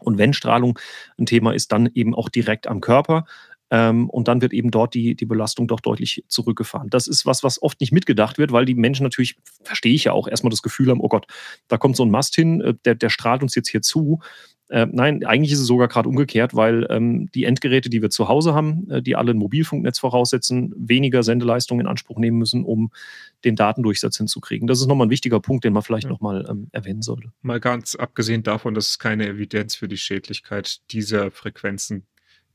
und 0.00 0.18
wenn 0.18 0.32
Strahlung 0.32 0.78
ein 1.18 1.26
Thema 1.26 1.52
ist, 1.52 1.72
dann 1.72 1.88
eben 1.94 2.14
auch 2.14 2.28
direkt 2.28 2.66
am 2.66 2.80
Körper. 2.80 3.24
Ähm, 3.70 4.10
und 4.10 4.28
dann 4.28 4.42
wird 4.42 4.52
eben 4.52 4.70
dort 4.70 4.94
die, 4.94 5.14
die 5.14 5.26
Belastung 5.26 5.68
doch 5.68 5.80
deutlich 5.80 6.24
zurückgefahren. 6.28 6.90
Das 6.90 7.06
ist 7.06 7.24
was, 7.24 7.42
was 7.42 7.62
oft 7.62 7.80
nicht 7.80 7.92
mitgedacht 7.92 8.38
wird, 8.38 8.52
weil 8.52 8.64
die 8.64 8.74
Menschen 8.74 9.04
natürlich, 9.04 9.36
verstehe 9.62 9.94
ich 9.94 10.04
ja 10.04 10.12
auch, 10.12 10.26
erstmal 10.26 10.50
das 10.50 10.62
Gefühl 10.62 10.90
haben, 10.90 11.00
oh 11.00 11.08
Gott, 11.08 11.26
da 11.68 11.78
kommt 11.78 11.96
so 11.96 12.04
ein 12.04 12.10
Mast 12.10 12.34
hin, 12.34 12.60
äh, 12.60 12.74
der, 12.84 12.96
der 12.96 13.10
strahlt 13.10 13.42
uns 13.42 13.54
jetzt 13.54 13.68
hier 13.68 13.82
zu. 13.82 14.20
Äh, 14.70 14.86
nein, 14.90 15.24
eigentlich 15.24 15.52
ist 15.52 15.60
es 15.60 15.66
sogar 15.66 15.88
gerade 15.88 16.08
umgekehrt, 16.08 16.54
weil 16.54 16.86
ähm, 16.90 17.28
die 17.34 17.44
Endgeräte, 17.44 17.90
die 17.90 18.02
wir 18.02 18.10
zu 18.10 18.28
Hause 18.28 18.54
haben, 18.54 18.88
äh, 18.88 19.02
die 19.02 19.16
alle 19.16 19.32
ein 19.32 19.36
Mobilfunknetz 19.36 19.98
voraussetzen, 19.98 20.72
weniger 20.76 21.24
Sendeleistung 21.24 21.80
in 21.80 21.88
Anspruch 21.88 22.18
nehmen 22.18 22.38
müssen, 22.38 22.64
um 22.64 22.92
den 23.44 23.56
Datendurchsatz 23.56 24.16
hinzukriegen. 24.16 24.68
Das 24.68 24.80
ist 24.80 24.86
nochmal 24.86 25.08
ein 25.08 25.10
wichtiger 25.10 25.40
Punkt, 25.40 25.64
den 25.64 25.72
man 25.72 25.82
vielleicht 25.82 26.04
ja. 26.04 26.10
nochmal 26.10 26.46
ähm, 26.48 26.68
erwähnen 26.70 27.02
sollte. 27.02 27.32
Mal 27.42 27.58
ganz 27.58 27.96
abgesehen 27.96 28.44
davon, 28.44 28.74
dass 28.74 28.90
es 28.90 28.98
keine 29.00 29.26
Evidenz 29.26 29.74
für 29.74 29.88
die 29.88 29.96
Schädlichkeit 29.96 30.80
dieser 30.92 31.32
Frequenzen 31.32 32.06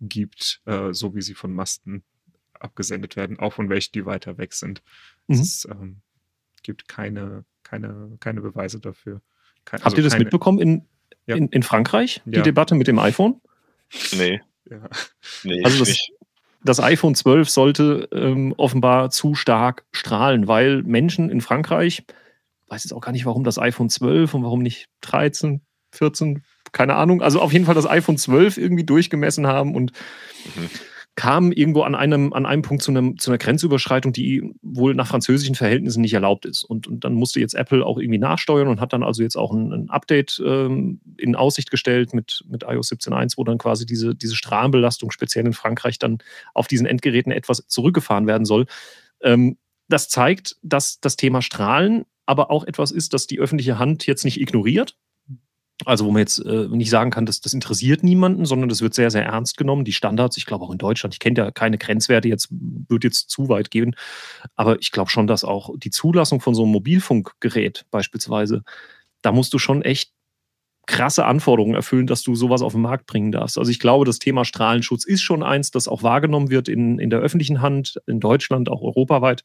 gibt, 0.01 0.61
äh, 0.65 0.93
so 0.93 1.15
wie 1.15 1.21
sie 1.21 1.33
von 1.33 1.53
Masten 1.53 2.03
abgesendet 2.53 3.15
werden, 3.15 3.39
auch 3.39 3.53
von 3.53 3.69
welchen, 3.69 3.91
die 3.93 4.05
weiter 4.05 4.37
weg 4.37 4.53
sind. 4.53 4.81
Mhm. 5.27 5.39
Es 5.39 5.67
ähm, 5.69 6.01
gibt 6.63 6.87
keine 6.87 7.45
keine, 7.65 8.17
keine 8.21 8.39
Beweise 8.39 8.79
dafür. 8.79 9.21
Kein, 9.65 9.79
Habt 9.79 9.87
also 9.87 9.97
ihr 9.97 10.03
das 10.03 10.13
keine, 10.13 10.23
mitbekommen 10.23 10.59
in, 10.59 10.85
ja. 11.25 11.35
in, 11.35 11.49
in, 11.49 11.63
Frankreich, 11.63 12.21
die 12.23 12.37
ja. 12.37 12.43
Debatte 12.43 12.75
mit 12.75 12.87
dem 12.87 12.99
iPhone? 12.99 13.41
Nee. 14.13 14.41
Ja. 14.69 14.87
nee 15.43 15.63
also 15.63 15.79
das, 15.79 15.89
nicht. 15.89 16.13
das 16.63 16.79
iPhone 16.79 17.15
12 17.15 17.49
sollte 17.49 18.07
ähm, 18.13 18.53
offenbar 18.57 19.09
zu 19.09 19.35
stark 19.35 19.85
strahlen, 19.91 20.47
weil 20.47 20.83
Menschen 20.83 21.29
in 21.29 21.41
Frankreich, 21.41 22.03
weiß 22.67 22.83
jetzt 22.83 22.93
auch 22.93 23.01
gar 23.01 23.11
nicht, 23.11 23.25
warum 23.25 23.43
das 23.43 23.59
iPhone 23.59 23.89
12 23.89 24.33
und 24.33 24.43
warum 24.43 24.61
nicht 24.61 24.87
13, 25.01 25.61
14, 25.91 26.43
keine 26.75 26.95
Ahnung, 26.95 27.21
also 27.21 27.39
auf 27.39 27.53
jeden 27.53 27.65
Fall 27.65 27.73
das 27.73 27.89
iPhone 27.89 28.17
12 28.17 28.57
irgendwie 28.57 28.83
durchgemessen 28.83 29.47
haben 29.47 29.73
und 29.73 29.91
mhm 30.55 30.69
kam 31.15 31.53
irgendwo 31.53 31.83
an 31.83 31.95
einem, 31.95 32.33
an 32.33 32.45
einem 32.45 32.61
Punkt 32.61 32.83
zu, 32.83 32.91
einem, 32.91 33.17
zu 33.17 33.31
einer 33.31 33.37
Grenzüberschreitung, 33.37 34.11
die 34.11 34.53
wohl 34.61 34.93
nach 34.95 35.07
französischen 35.07 35.55
Verhältnissen 35.55 36.01
nicht 36.01 36.13
erlaubt 36.13 36.45
ist. 36.45 36.63
Und, 36.63 36.87
und 36.87 37.05
dann 37.05 37.13
musste 37.13 37.39
jetzt 37.39 37.55
Apple 37.55 37.85
auch 37.85 37.97
irgendwie 37.97 38.19
nachsteuern 38.19 38.67
und 38.67 38.81
hat 38.81 38.91
dann 38.91 39.01
also 39.01 39.23
jetzt 39.23 39.37
auch 39.37 39.53
ein, 39.53 39.71
ein 39.71 39.89
Update 39.89 40.41
ähm, 40.45 40.99
in 41.17 41.35
Aussicht 41.35 41.71
gestellt 41.71 42.13
mit, 42.13 42.43
mit 42.49 42.63
iOS 42.63 42.91
17.1, 42.91 43.37
wo 43.37 43.45
dann 43.45 43.57
quasi 43.57 43.85
diese, 43.85 44.13
diese 44.13 44.35
Strahlenbelastung 44.35 45.09
speziell 45.09 45.45
in 45.45 45.53
Frankreich 45.53 45.99
dann 45.99 46.17
auf 46.53 46.67
diesen 46.67 46.85
Endgeräten 46.85 47.31
etwas 47.31 47.65
zurückgefahren 47.67 48.27
werden 48.27 48.45
soll. 48.45 48.65
Ähm, 49.21 49.57
das 49.87 50.09
zeigt, 50.09 50.57
dass 50.63 50.99
das 50.99 51.15
Thema 51.15 51.41
Strahlen 51.41 52.03
aber 52.25 52.51
auch 52.51 52.65
etwas 52.65 52.91
ist, 52.91 53.13
das 53.13 53.27
die 53.27 53.39
öffentliche 53.39 53.79
Hand 53.79 54.05
jetzt 54.05 54.25
nicht 54.25 54.41
ignoriert, 54.41 54.97
also 55.83 56.05
wo 56.05 56.11
man 56.11 56.21
jetzt 56.21 56.39
äh, 56.39 56.67
nicht 56.69 56.89
sagen 56.89 57.11
kann, 57.11 57.25
dass 57.25 57.41
das 57.41 57.53
interessiert 57.53 58.01
niemanden, 58.01 58.45
sondern 58.45 58.69
das 58.69 58.81
wird 58.81 58.93
sehr, 58.93 59.11
sehr 59.11 59.25
ernst 59.25 59.57
genommen. 59.57 59.83
Die 59.83 59.91
Standards, 59.91 60.37
ich 60.37 60.45
glaube 60.45 60.63
auch 60.63 60.71
in 60.71 60.77
Deutschland, 60.77 61.13
ich 61.13 61.19
kenne 61.19 61.37
ja 61.37 61.51
keine 61.51 61.77
Grenzwerte, 61.77 62.29
jetzt 62.29 62.47
wird 62.49 63.03
jetzt 63.03 63.29
zu 63.29 63.49
weit 63.49 63.71
gehen, 63.71 63.95
aber 64.55 64.79
ich 64.79 64.91
glaube 64.91 65.09
schon, 65.09 65.27
dass 65.27 65.43
auch 65.43 65.71
die 65.77 65.89
Zulassung 65.89 66.39
von 66.39 66.55
so 66.55 66.63
einem 66.63 66.71
Mobilfunkgerät 66.71 67.85
beispielsweise, 67.91 68.63
da 69.21 69.33
musst 69.33 69.53
du 69.53 69.59
schon 69.59 69.81
echt 69.81 70.11
krasse 70.87 71.25
Anforderungen 71.25 71.75
erfüllen, 71.75 72.07
dass 72.07 72.23
du 72.23 72.35
sowas 72.35 72.61
auf 72.61 72.73
den 72.73 72.81
Markt 72.81 73.07
bringen 73.07 73.31
darfst. 73.31 73.57
Also 73.57 73.71
ich 73.71 73.79
glaube, 73.79 74.05
das 74.05 74.19
Thema 74.19 74.45
Strahlenschutz 74.45 75.03
ist 75.03 75.21
schon 75.21 75.43
eins, 75.43 75.71
das 75.71 75.87
auch 75.87 76.03
wahrgenommen 76.03 76.51
wird 76.51 76.69
in, 76.69 76.99
in 76.99 77.09
der 77.09 77.19
öffentlichen 77.19 77.61
Hand, 77.61 77.99
in 78.05 78.19
Deutschland, 78.19 78.69
auch 78.69 78.81
europaweit. 78.81 79.43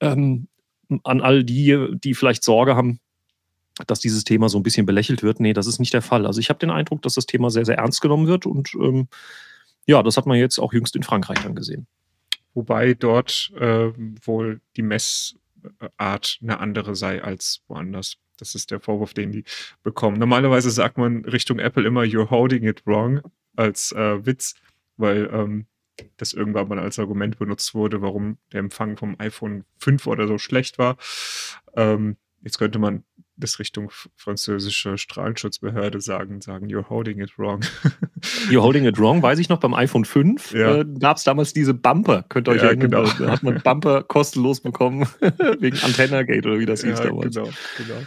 Ähm, 0.00 0.48
an 1.04 1.20
all 1.20 1.44
die, 1.44 1.88
die 2.02 2.14
vielleicht 2.14 2.42
Sorge 2.42 2.74
haben, 2.74 2.98
dass 3.86 4.00
dieses 4.00 4.24
Thema 4.24 4.48
so 4.48 4.58
ein 4.58 4.62
bisschen 4.62 4.86
belächelt 4.86 5.22
wird. 5.22 5.40
Nee, 5.40 5.52
das 5.52 5.66
ist 5.66 5.78
nicht 5.78 5.94
der 5.94 6.02
Fall. 6.02 6.26
Also 6.26 6.40
ich 6.40 6.48
habe 6.48 6.58
den 6.58 6.70
Eindruck, 6.70 7.02
dass 7.02 7.14
das 7.14 7.26
Thema 7.26 7.50
sehr, 7.50 7.64
sehr 7.64 7.78
ernst 7.78 8.00
genommen 8.00 8.26
wird 8.26 8.46
und 8.46 8.74
ähm, 8.74 9.08
ja, 9.86 10.02
das 10.02 10.16
hat 10.16 10.26
man 10.26 10.38
jetzt 10.38 10.58
auch 10.58 10.72
jüngst 10.72 10.96
in 10.96 11.02
Frankreich 11.02 11.38
dann 11.42 11.54
gesehen. 11.54 11.86
Wobei 12.54 12.94
dort 12.94 13.52
äh, 13.58 13.90
wohl 14.24 14.60
die 14.76 14.82
Messart 14.82 16.38
eine 16.42 16.60
andere 16.60 16.94
sei 16.94 17.22
als 17.22 17.62
woanders. 17.68 18.16
Das 18.36 18.54
ist 18.54 18.70
der 18.70 18.80
Vorwurf, 18.80 19.14
den 19.14 19.32
die 19.32 19.44
bekommen. 19.82 20.18
Normalerweise 20.18 20.70
sagt 20.70 20.98
man 20.98 21.24
Richtung 21.24 21.58
Apple 21.58 21.86
immer, 21.86 22.02
you're 22.02 22.30
holding 22.30 22.64
it 22.64 22.86
wrong 22.86 23.20
als 23.56 23.92
äh, 23.92 24.24
Witz, 24.24 24.54
weil 24.96 25.28
ähm, 25.32 25.66
das 26.16 26.32
irgendwann 26.32 26.68
mal 26.68 26.78
als 26.78 26.98
Argument 26.98 27.38
benutzt 27.38 27.74
wurde, 27.74 28.02
warum 28.02 28.38
der 28.52 28.60
Empfang 28.60 28.96
vom 28.96 29.16
iPhone 29.18 29.64
5 29.78 30.06
oder 30.06 30.28
so 30.28 30.38
schlecht 30.38 30.78
war. 30.78 30.96
Ähm, 31.74 32.16
jetzt 32.42 32.58
könnte 32.58 32.78
man 32.78 33.04
das 33.38 33.58
Richtung 33.58 33.90
französische 34.16 34.98
Strahlenschutzbehörde 34.98 36.00
sagen, 36.00 36.40
sagen, 36.40 36.66
you're 36.66 36.88
holding 36.88 37.20
it 37.20 37.38
wrong. 37.38 37.60
you're 38.50 38.62
holding 38.62 38.84
it 38.84 38.98
wrong, 38.98 39.22
weiß 39.22 39.38
ich 39.38 39.48
noch, 39.48 39.58
beim 39.58 39.74
iPhone 39.74 40.04
5 40.04 40.52
ja. 40.52 40.78
äh, 40.78 40.84
gab 40.98 41.16
es 41.16 41.24
damals 41.24 41.52
diese 41.52 41.74
Bumper, 41.74 42.24
könnt 42.28 42.48
ihr 42.48 42.52
euch 42.52 42.62
ja, 42.62 42.68
erinnern, 42.68 42.90
genau. 42.90 43.04
da 43.04 43.30
hat 43.30 43.42
man 43.42 43.60
Bumper 43.62 44.02
kostenlos 44.08 44.60
bekommen, 44.60 45.06
wegen 45.60 45.78
Antenna-Gate 45.78 46.46
oder 46.46 46.58
wie 46.58 46.66
das 46.66 46.82
hieß 46.82 46.98
ja, 46.98 47.06
damals. 47.06 47.34
Genau, 47.34 47.48
genau. 47.76 48.00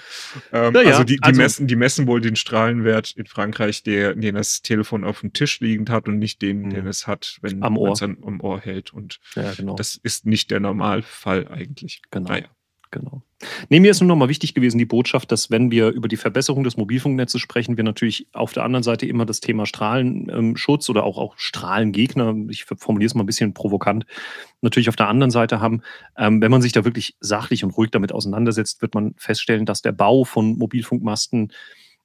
Ähm, 0.51 0.75
ja, 0.75 0.91
also, 0.91 1.03
die, 1.03 1.15
die, 1.15 1.23
also, 1.23 1.41
messen, 1.41 1.67
die 1.67 1.75
messen 1.75 2.07
wohl 2.07 2.21
den 2.21 2.35
Strahlenwert 2.35 3.11
in 3.11 3.25
Frankreich, 3.25 3.83
der, 3.83 4.15
den 4.15 4.35
das 4.35 4.61
Telefon 4.61 5.03
auf 5.03 5.21
dem 5.21 5.33
Tisch 5.33 5.59
liegend 5.59 5.89
hat 5.89 6.07
und 6.07 6.19
nicht 6.19 6.41
den, 6.41 6.69
den 6.69 6.83
mhm. 6.83 6.87
es 6.87 7.07
hat, 7.07 7.37
wenn 7.41 7.59
man 7.59 7.91
es 7.91 8.01
am 8.01 8.41
Ohr 8.41 8.59
hält. 8.59 8.93
Und 8.93 9.19
genau. 9.33 9.75
das 9.75 9.99
ist 10.01 10.25
nicht 10.25 10.51
der 10.51 10.59
Normalfall 10.59 11.47
eigentlich. 11.47 12.01
Genau. 12.11 12.29
Naja. 12.29 12.45
Genau. 12.91 13.23
Nee, 13.69 13.79
mir 13.79 13.91
ist 13.91 14.01
nur 14.01 14.07
nochmal 14.09 14.27
wichtig 14.27 14.53
gewesen, 14.53 14.77
die 14.77 14.85
Botschaft, 14.85 15.31
dass 15.31 15.49
wenn 15.49 15.71
wir 15.71 15.89
über 15.89 16.09
die 16.09 16.17
Verbesserung 16.17 16.65
des 16.65 16.75
Mobilfunknetzes 16.75 17.39
sprechen, 17.39 17.77
wir 17.77 17.85
natürlich 17.85 18.27
auf 18.33 18.51
der 18.51 18.63
anderen 18.63 18.83
Seite 18.83 19.05
immer 19.05 19.25
das 19.25 19.39
Thema 19.39 19.65
Strahlenschutz 19.65 20.89
oder 20.89 21.05
auch, 21.05 21.17
auch 21.17 21.37
Strahlengegner, 21.37 22.35
ich 22.49 22.65
formuliere 22.65 23.07
es 23.07 23.15
mal 23.15 23.23
ein 23.23 23.27
bisschen 23.27 23.53
provokant, 23.53 24.05
natürlich 24.61 24.89
auf 24.89 24.97
der 24.97 25.07
anderen 25.07 25.31
Seite 25.31 25.61
haben. 25.61 25.81
Ähm, 26.17 26.41
wenn 26.41 26.51
man 26.51 26.61
sich 26.61 26.73
da 26.73 26.83
wirklich 26.83 27.15
sachlich 27.21 27.63
und 27.63 27.71
ruhig 27.71 27.91
damit 27.91 28.11
auseinandersetzt, 28.11 28.81
wird 28.81 28.93
man 28.93 29.15
feststellen, 29.17 29.65
dass 29.65 29.81
der 29.81 29.93
Bau 29.93 30.25
von 30.25 30.57
Mobilfunkmasten 30.57 31.53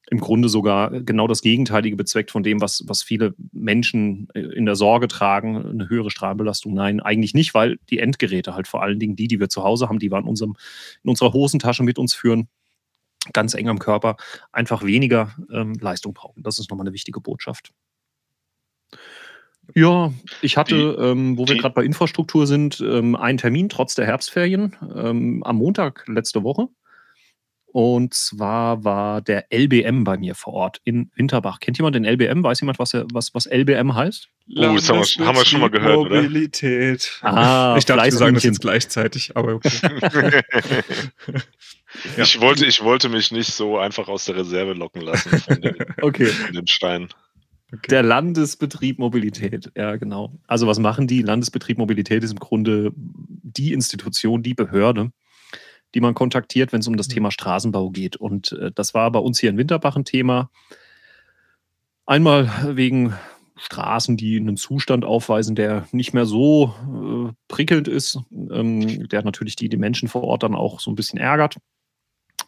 im 0.08 0.18
Grunde 0.18 0.48
sogar 0.48 0.90
genau 1.00 1.26
das 1.26 1.42
Gegenteilige 1.42 1.96
bezweckt 1.96 2.30
von 2.30 2.42
dem, 2.42 2.60
was, 2.60 2.84
was 2.86 3.02
viele 3.02 3.34
Menschen 3.52 4.28
äh, 4.34 4.40
in 4.40 4.64
der 4.64 4.76
Sorge 4.76 5.08
tragen, 5.08 5.56
eine 5.56 5.88
höhere 5.88 6.10
Strahlbelastung. 6.10 6.74
Nein, 6.74 7.00
eigentlich 7.00 7.34
nicht, 7.34 7.54
weil 7.54 7.78
die 7.90 7.98
Endgeräte 7.98 8.54
halt 8.54 8.68
vor 8.68 8.82
allen 8.82 9.00
Dingen 9.00 9.16
die, 9.16 9.28
die 9.28 9.40
wir 9.40 9.48
zu 9.48 9.64
Hause 9.64 9.88
haben, 9.88 9.98
die 9.98 10.10
wir 10.10 10.18
in, 10.18 10.24
unserem, 10.24 10.56
in 11.02 11.10
unserer 11.10 11.32
Hosentasche 11.32 11.82
mit 11.82 11.98
uns 11.98 12.14
führen, 12.14 12.48
ganz 13.32 13.54
eng 13.54 13.68
am 13.68 13.80
Körper, 13.80 14.16
einfach 14.52 14.84
weniger 14.84 15.34
ähm, 15.52 15.74
Leistung 15.80 16.14
brauchen. 16.14 16.42
Das 16.42 16.58
ist 16.60 16.70
nochmal 16.70 16.86
eine 16.86 16.94
wichtige 16.94 17.20
Botschaft. 17.20 17.72
Ja, 19.74 20.12
ich 20.42 20.56
hatte, 20.56 20.76
die, 20.76 21.02
ähm, 21.02 21.36
wo 21.36 21.48
wir 21.48 21.56
gerade 21.56 21.74
bei 21.74 21.84
Infrastruktur 21.84 22.46
sind, 22.46 22.80
ähm, 22.80 23.16
einen 23.16 23.38
Termin 23.38 23.68
trotz 23.68 23.96
der 23.96 24.06
Herbstferien 24.06 24.76
ähm, 24.94 25.42
am 25.42 25.56
Montag 25.56 26.04
letzte 26.06 26.44
Woche. 26.44 26.68
Und 27.76 28.14
zwar 28.14 28.84
war 28.84 29.20
der 29.20 29.48
LBM 29.52 30.04
bei 30.04 30.16
mir 30.16 30.34
vor 30.34 30.54
Ort 30.54 30.80
in 30.84 31.10
Winterbach. 31.14 31.60
Kennt 31.60 31.76
jemand 31.76 31.94
den 31.94 32.06
LBM? 32.06 32.42
Weiß 32.42 32.58
jemand, 32.62 32.78
was, 32.78 32.94
was, 33.12 33.34
was 33.34 33.44
LBM 33.44 33.94
heißt? 33.94 34.28
Oh, 34.56 34.62
das 34.62 34.88
haben 34.88 35.00
wir, 35.00 35.26
haben 35.26 35.36
wir 35.36 35.44
schon 35.44 35.60
mal 35.60 35.68
gehört, 35.68 35.94
Mobilität. 35.94 37.20
oder? 37.20 37.34
Ah, 37.34 37.76
ich 37.76 37.84
dachte, 37.84 38.02
wir 38.02 38.12
sagen 38.12 38.32
das 38.32 38.44
jetzt 38.44 38.62
gleichzeitig, 38.62 39.36
aber 39.36 39.56
okay. 39.56 39.78
ja. 40.00 41.42
ich, 42.22 42.40
wollte, 42.40 42.64
ich 42.64 42.82
wollte 42.82 43.10
mich 43.10 43.30
nicht 43.30 43.52
so 43.52 43.76
einfach 43.76 44.08
aus 44.08 44.24
der 44.24 44.36
Reserve 44.36 44.72
locken 44.72 45.02
lassen 45.02 45.38
von 45.38 45.60
den, 45.60 45.76
okay. 46.00 46.28
von 46.28 46.54
den 46.54 46.66
Steinen. 46.66 47.10
Okay. 47.74 47.88
Der 47.90 48.02
Landesbetrieb 48.02 48.98
Mobilität, 48.98 49.70
ja 49.76 49.96
genau. 49.96 50.32
Also 50.46 50.66
was 50.66 50.78
machen 50.78 51.08
die? 51.08 51.20
Landesbetrieb 51.20 51.76
Mobilität 51.76 52.24
ist 52.24 52.30
im 52.30 52.38
Grunde 52.38 52.90
die 52.94 53.74
Institution, 53.74 54.42
die 54.42 54.54
Behörde, 54.54 55.10
die 55.96 56.00
man 56.02 56.12
kontaktiert, 56.12 56.74
wenn 56.74 56.80
es 56.80 56.88
um 56.88 56.98
das 56.98 57.08
mhm. 57.08 57.14
Thema 57.14 57.30
Straßenbau 57.30 57.88
geht. 57.88 58.16
Und 58.16 58.52
äh, 58.52 58.70
das 58.70 58.92
war 58.92 59.10
bei 59.10 59.18
uns 59.18 59.40
hier 59.40 59.48
in 59.48 59.56
Winterbach 59.56 59.96
ein 59.96 60.04
Thema. 60.04 60.50
Einmal 62.04 62.76
wegen 62.76 63.14
Straßen, 63.56 64.18
die 64.18 64.36
einen 64.36 64.58
Zustand 64.58 65.06
aufweisen, 65.06 65.56
der 65.56 65.88
nicht 65.92 66.12
mehr 66.12 66.26
so 66.26 66.74
äh, 67.30 67.32
prickelnd 67.48 67.88
ist, 67.88 68.18
ähm, 68.30 69.08
der 69.08 69.22
natürlich 69.22 69.56
die, 69.56 69.70
die 69.70 69.78
Menschen 69.78 70.10
vor 70.10 70.22
Ort 70.22 70.42
dann 70.42 70.54
auch 70.54 70.80
so 70.80 70.90
ein 70.90 70.96
bisschen 70.96 71.18
ärgert. 71.18 71.56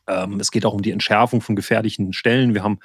Ähm, 0.06 0.40
es 0.40 0.50
geht 0.50 0.66
auch 0.66 0.74
um 0.74 0.82
die 0.82 0.92
Entschärfung 0.92 1.40
von 1.40 1.56
gefährlichen 1.56 2.12
Stellen. 2.12 2.52
Wir 2.52 2.62
haben 2.62 2.80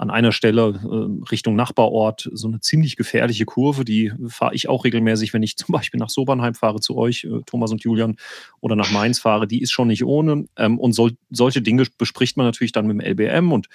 an 0.00 0.08
einer 0.08 0.32
Stelle 0.32 0.80
äh, 0.82 1.30
Richtung 1.30 1.56
Nachbarort 1.56 2.30
so 2.32 2.48
eine 2.48 2.60
ziemlich 2.60 2.96
gefährliche 2.96 3.44
Kurve. 3.44 3.84
Die 3.84 4.10
fahre 4.28 4.54
ich 4.54 4.66
auch 4.66 4.84
regelmäßig, 4.84 5.34
wenn 5.34 5.42
ich 5.42 5.56
zum 5.58 5.74
Beispiel 5.74 6.00
nach 6.00 6.08
Sobernheim 6.08 6.54
fahre 6.54 6.80
zu 6.80 6.96
euch, 6.96 7.24
äh, 7.24 7.42
Thomas 7.44 7.70
und 7.70 7.82
Julian, 7.82 8.16
oder 8.60 8.76
nach 8.76 8.90
Mainz 8.90 9.18
fahre. 9.18 9.46
Die 9.46 9.60
ist 9.60 9.72
schon 9.72 9.88
nicht 9.88 10.02
ohne. 10.02 10.46
Ähm, 10.56 10.78
und 10.78 10.94
sol 10.94 11.12
solche 11.28 11.60
Dinge 11.60 11.84
bespricht 11.98 12.38
man 12.38 12.46
natürlich 12.46 12.72
dann 12.72 12.86
mit 12.86 12.98
dem 12.98 13.06
LBM. 13.06 13.52
Und 13.52 13.68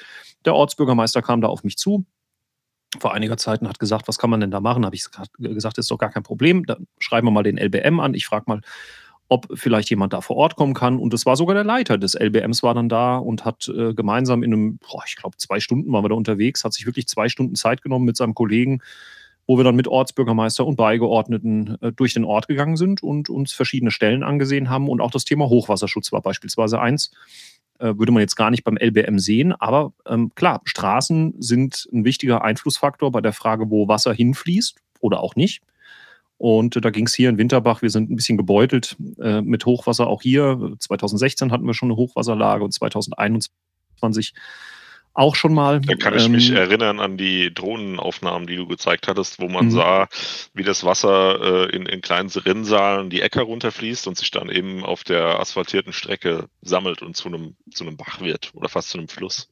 der 0.46 0.56
Ortsbürgermeister 0.56 1.22
kam 1.22 1.42
da 1.42 1.48
auf 1.48 1.64
mich 1.64 1.78
zu 1.78 2.06
vor 3.00 3.14
einiger 3.14 3.38
Zeit 3.38 3.62
und 3.62 3.68
hat 3.68 3.78
gesagt, 3.78 4.08
was 4.08 4.18
kann 4.18 4.30
man 4.30 4.40
denn 4.40 4.52
da 4.52 4.62
machen? 4.62 4.86
Habe 4.86 4.96
ich 4.96 5.06
gesagt, 5.38 5.78
das 5.78 5.84
ist 5.84 5.92
doch 5.92 5.98
gar 5.98 6.10
kein 6.10 6.24
Problem. 6.24 6.66
Dann 6.66 6.88
schreiben 6.98 7.28
wir 7.28 7.32
mal 7.32 7.44
den 7.44 7.58
LBM 7.58 8.00
an. 8.00 8.14
Ich 8.14 8.26
frage 8.26 8.46
mal, 8.48 8.62
ob 9.28 9.48
vielleicht 9.54 9.90
jemand 9.90 10.14
da 10.14 10.22
vor 10.22 10.36
Ort 10.36 10.56
kommen 10.56 10.74
kann. 10.74 11.00
Und 11.00 11.14
es 11.14 11.26
war 11.26 11.36
sogar 11.36 11.56
der 11.56 11.64
Leiter 11.64 11.98
des 11.98 12.14
LBMs 12.14 12.62
war 12.64 12.74
dann 12.74 12.90
da 12.90 13.18
und 13.18 13.44
hat 13.44 13.68
äh, 13.70 13.94
gemeinsam 13.94 14.44
in 14.44 14.54
einem, 14.54 14.78
boah, 14.78 15.04
ich 15.08 15.16
glaube, 15.16 15.38
zwei 15.38 15.60
Stunden 15.60 15.92
waren 15.92 16.04
wir 16.04 16.10
da 16.10 16.16
unterwegs, 16.16 16.64
hat 16.64 16.74
sich 16.74 16.86
wirklich 16.86 17.08
zwei 17.08 17.28
Stunden 17.30 17.56
Zeit 17.56 17.82
genommen 17.82 18.06
mit 18.06 18.18
seinem 18.18 18.36
Kollegen, 18.36 18.82
wo 19.48 19.58
wir 19.58 19.64
dann 19.64 19.76
mit 19.76 19.88
Ortsbürgermeister 19.88 20.66
und 20.66 20.76
Beigeordneten 20.76 21.78
äh, 21.82 21.92
durch 21.92 22.14
den 22.14 22.26
Ort 22.26 22.48
gegangen 22.48 22.78
sind 22.78 23.02
und 23.02 23.30
uns 23.30 23.52
verschiedene 23.52 23.92
Stellen 23.92 24.24
angesehen 24.24 24.70
haben. 24.70 24.90
Und 24.90 25.02
auch 25.02 25.12
das 25.12 25.26
Thema 25.26 25.50
Hochwasserschutz 25.50 26.12
war 26.12 26.22
beispielsweise 26.22 26.80
eins. 26.80 27.12
Äh, 27.80 27.98
würde 27.98 28.12
man 28.12 28.22
jetzt 28.22 28.36
gar 28.36 28.52
nicht 28.52 28.64
beim 28.64 28.78
LBM 28.78 29.20
sehen, 29.20 29.54
aber 29.54 29.92
ähm, 30.08 30.32
klar, 30.36 30.62
Straßen 30.64 31.36
sind 31.40 31.90
ein 31.92 32.06
wichtiger 32.06 32.44
Einflussfaktor 32.44 33.12
bei 33.12 33.20
der 33.20 33.34
Frage, 33.34 33.70
wo 33.70 33.88
Wasser 33.90 34.14
hinfließt 34.14 34.78
oder 35.02 35.20
auch 35.20 35.36
nicht. 35.36 35.62
Und 36.38 36.84
da 36.84 36.90
ging 36.90 37.06
es 37.06 37.16
hier 37.16 37.30
in 37.30 37.38
Winterbach, 37.38 37.82
wir 37.82 37.90
sind 37.90 38.12
ein 38.12 38.16
bisschen 38.16 38.38
gebeutelt 38.38 38.98
äh, 39.22 39.42
mit 39.42 39.66
Hochwasser 39.66 40.08
auch 40.08 40.22
hier. 40.22 40.76
2016 40.80 41.52
hatten 41.52 41.66
wir 41.66 41.74
schon 41.74 41.90
eine 41.90 41.98
Hochwasserlage 41.98 42.64
und 42.64 42.74
2021 42.74 44.34
auch 45.16 45.36
schon 45.36 45.54
mal. 45.54 45.80
Da 45.80 45.96
kann 45.96 46.14
ich 46.14 46.26
ähm, 46.26 46.34
mich 46.34 46.52
erinnern 46.52 47.00
an 47.00 47.18
die 47.18 47.54
Drohnenaufnahmen, 47.54 48.48
die 48.48 48.58
du 48.58 48.68
gezeigt 48.68 49.08
hattest, 49.08 49.40
wo 49.40 49.48
man 49.48 49.66
mhm. 49.66 49.72
sah, 49.72 50.08
wie 50.54 50.64
das 50.64 50.84
Wasser 50.84 51.70
äh, 51.70 51.76
in, 51.76 51.86
in 51.86 52.02
kleinen 52.02 52.30
Rinnsalen 52.30 53.10
die 53.10 53.22
Äcker 53.22 53.44
runterfließt 53.44 54.08
und 54.08 54.18
sich 54.18 54.30
dann 54.30 54.50
eben 54.50 54.84
auf 54.84 55.06
der 55.06 55.40
asphaltierten 55.40 55.94
Strecke 55.94 56.50
sammelt 56.62 57.02
und 57.02 57.16
zu 57.16 57.30
einem, 57.30 57.56
zu 57.72 57.86
einem 57.86 57.96
Bach 57.96 58.20
wird 58.20 58.52
oder 58.54 58.68
fast 58.68 58.90
zu 58.90 58.98
einem 58.98 59.08
Fluss. 59.08 59.48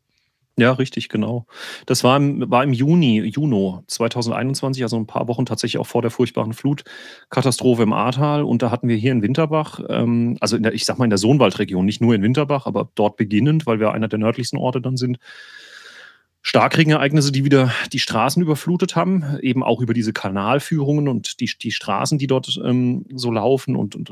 Ja, 0.55 0.73
richtig, 0.73 1.09
genau. 1.09 1.47
Das 1.87 2.03
war 2.03 2.15
im, 2.17 2.49
war 2.51 2.63
im 2.63 2.73
Juni, 2.73 3.21
Juno 3.21 3.83
2021, 3.87 4.83
also 4.83 4.97
ein 4.97 5.07
paar 5.07 5.27
Wochen 5.27 5.47
tatsächlich 5.47 5.79
auch 5.79 5.87
vor 5.87 6.03
der 6.03 6.11
furchtbaren 6.11 6.53
Flutkatastrophe 6.53 7.81
im 7.81 7.93
Ahrtal. 7.93 8.43
Und 8.43 8.61
da 8.61 8.69
hatten 8.69 8.87
wir 8.87 8.95
hier 8.95 9.13
in 9.13 9.23
Winterbach, 9.23 9.79
ähm, 9.89 10.37
also 10.41 10.59
der, 10.59 10.73
ich 10.73 10.85
sag 10.85 10.99
mal 10.99 11.05
in 11.05 11.09
der 11.09 11.17
Sohnwaldregion, 11.17 11.85
nicht 11.85 12.01
nur 12.01 12.13
in 12.13 12.21
Winterbach, 12.21 12.67
aber 12.67 12.91
dort 12.93 13.17
beginnend, 13.17 13.65
weil 13.65 13.79
wir 13.79 13.93
einer 13.93 14.07
der 14.07 14.19
nördlichsten 14.19 14.59
Orte 14.59 14.79
dann 14.79 14.95
sind, 14.95 15.17
Starkregenereignisse, 16.43 17.31
die 17.31 17.45
wieder 17.45 17.71
die 17.91 17.99
Straßen 17.99 18.43
überflutet 18.43 18.95
haben, 18.95 19.39
eben 19.41 19.63
auch 19.63 19.81
über 19.81 19.93
diese 19.95 20.13
Kanalführungen 20.13 21.07
und 21.07 21.39
die, 21.39 21.49
die 21.59 21.71
Straßen, 21.71 22.19
die 22.19 22.27
dort 22.27 22.59
ähm, 22.63 23.05
so 23.15 23.31
laufen. 23.31 23.75
Und, 23.75 23.95
und 23.95 24.11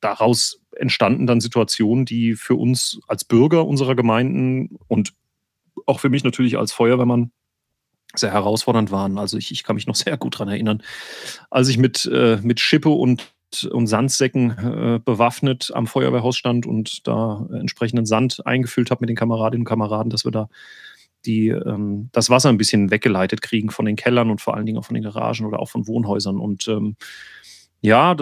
daraus 0.00 0.60
entstanden 0.76 1.26
dann 1.26 1.40
Situationen, 1.40 2.06
die 2.06 2.34
für 2.34 2.54
uns 2.54 3.00
als 3.08 3.24
Bürger 3.24 3.66
unserer 3.66 3.94
Gemeinden 3.94 4.78
und 4.86 5.12
auch 5.86 6.00
für 6.00 6.10
mich 6.10 6.24
natürlich 6.24 6.58
als 6.58 6.72
Feuerwehrmann 6.72 7.32
sehr 8.14 8.32
herausfordernd 8.32 8.90
waren. 8.90 9.18
Also 9.18 9.36
ich, 9.36 9.52
ich 9.52 9.62
kann 9.62 9.76
mich 9.76 9.86
noch 9.86 9.94
sehr 9.94 10.16
gut 10.16 10.34
daran 10.34 10.48
erinnern, 10.48 10.82
als 11.50 11.68
ich 11.68 11.78
mit, 11.78 12.06
äh, 12.12 12.38
mit 12.42 12.60
Schippe 12.60 12.90
und, 12.90 13.32
und 13.70 13.86
Sandsäcken 13.86 14.50
äh, 14.50 15.00
bewaffnet 15.04 15.70
am 15.74 15.86
Feuerwehrhaus 15.86 16.36
stand 16.36 16.66
und 16.66 17.06
da 17.06 17.46
entsprechenden 17.52 18.06
Sand 18.06 18.44
eingefüllt 18.46 18.90
habe 18.90 19.02
mit 19.02 19.10
den 19.10 19.16
Kameradinnen 19.16 19.62
und 19.62 19.68
Kameraden, 19.68 20.10
dass 20.10 20.24
wir 20.24 20.32
da 20.32 20.48
die 21.26 21.48
ähm, 21.48 22.08
das 22.12 22.30
Wasser 22.30 22.48
ein 22.48 22.56
bisschen 22.56 22.90
weggeleitet 22.90 23.42
kriegen 23.42 23.70
von 23.70 23.84
den 23.84 23.96
Kellern 23.96 24.30
und 24.30 24.40
vor 24.40 24.56
allen 24.56 24.66
Dingen 24.66 24.78
auch 24.78 24.86
von 24.86 24.94
den 24.94 25.04
Garagen 25.04 25.44
oder 25.44 25.60
auch 25.60 25.68
von 25.68 25.86
Wohnhäusern. 25.86 26.38
Und 26.38 26.66
ähm, 26.68 26.96
ja, 27.82 28.16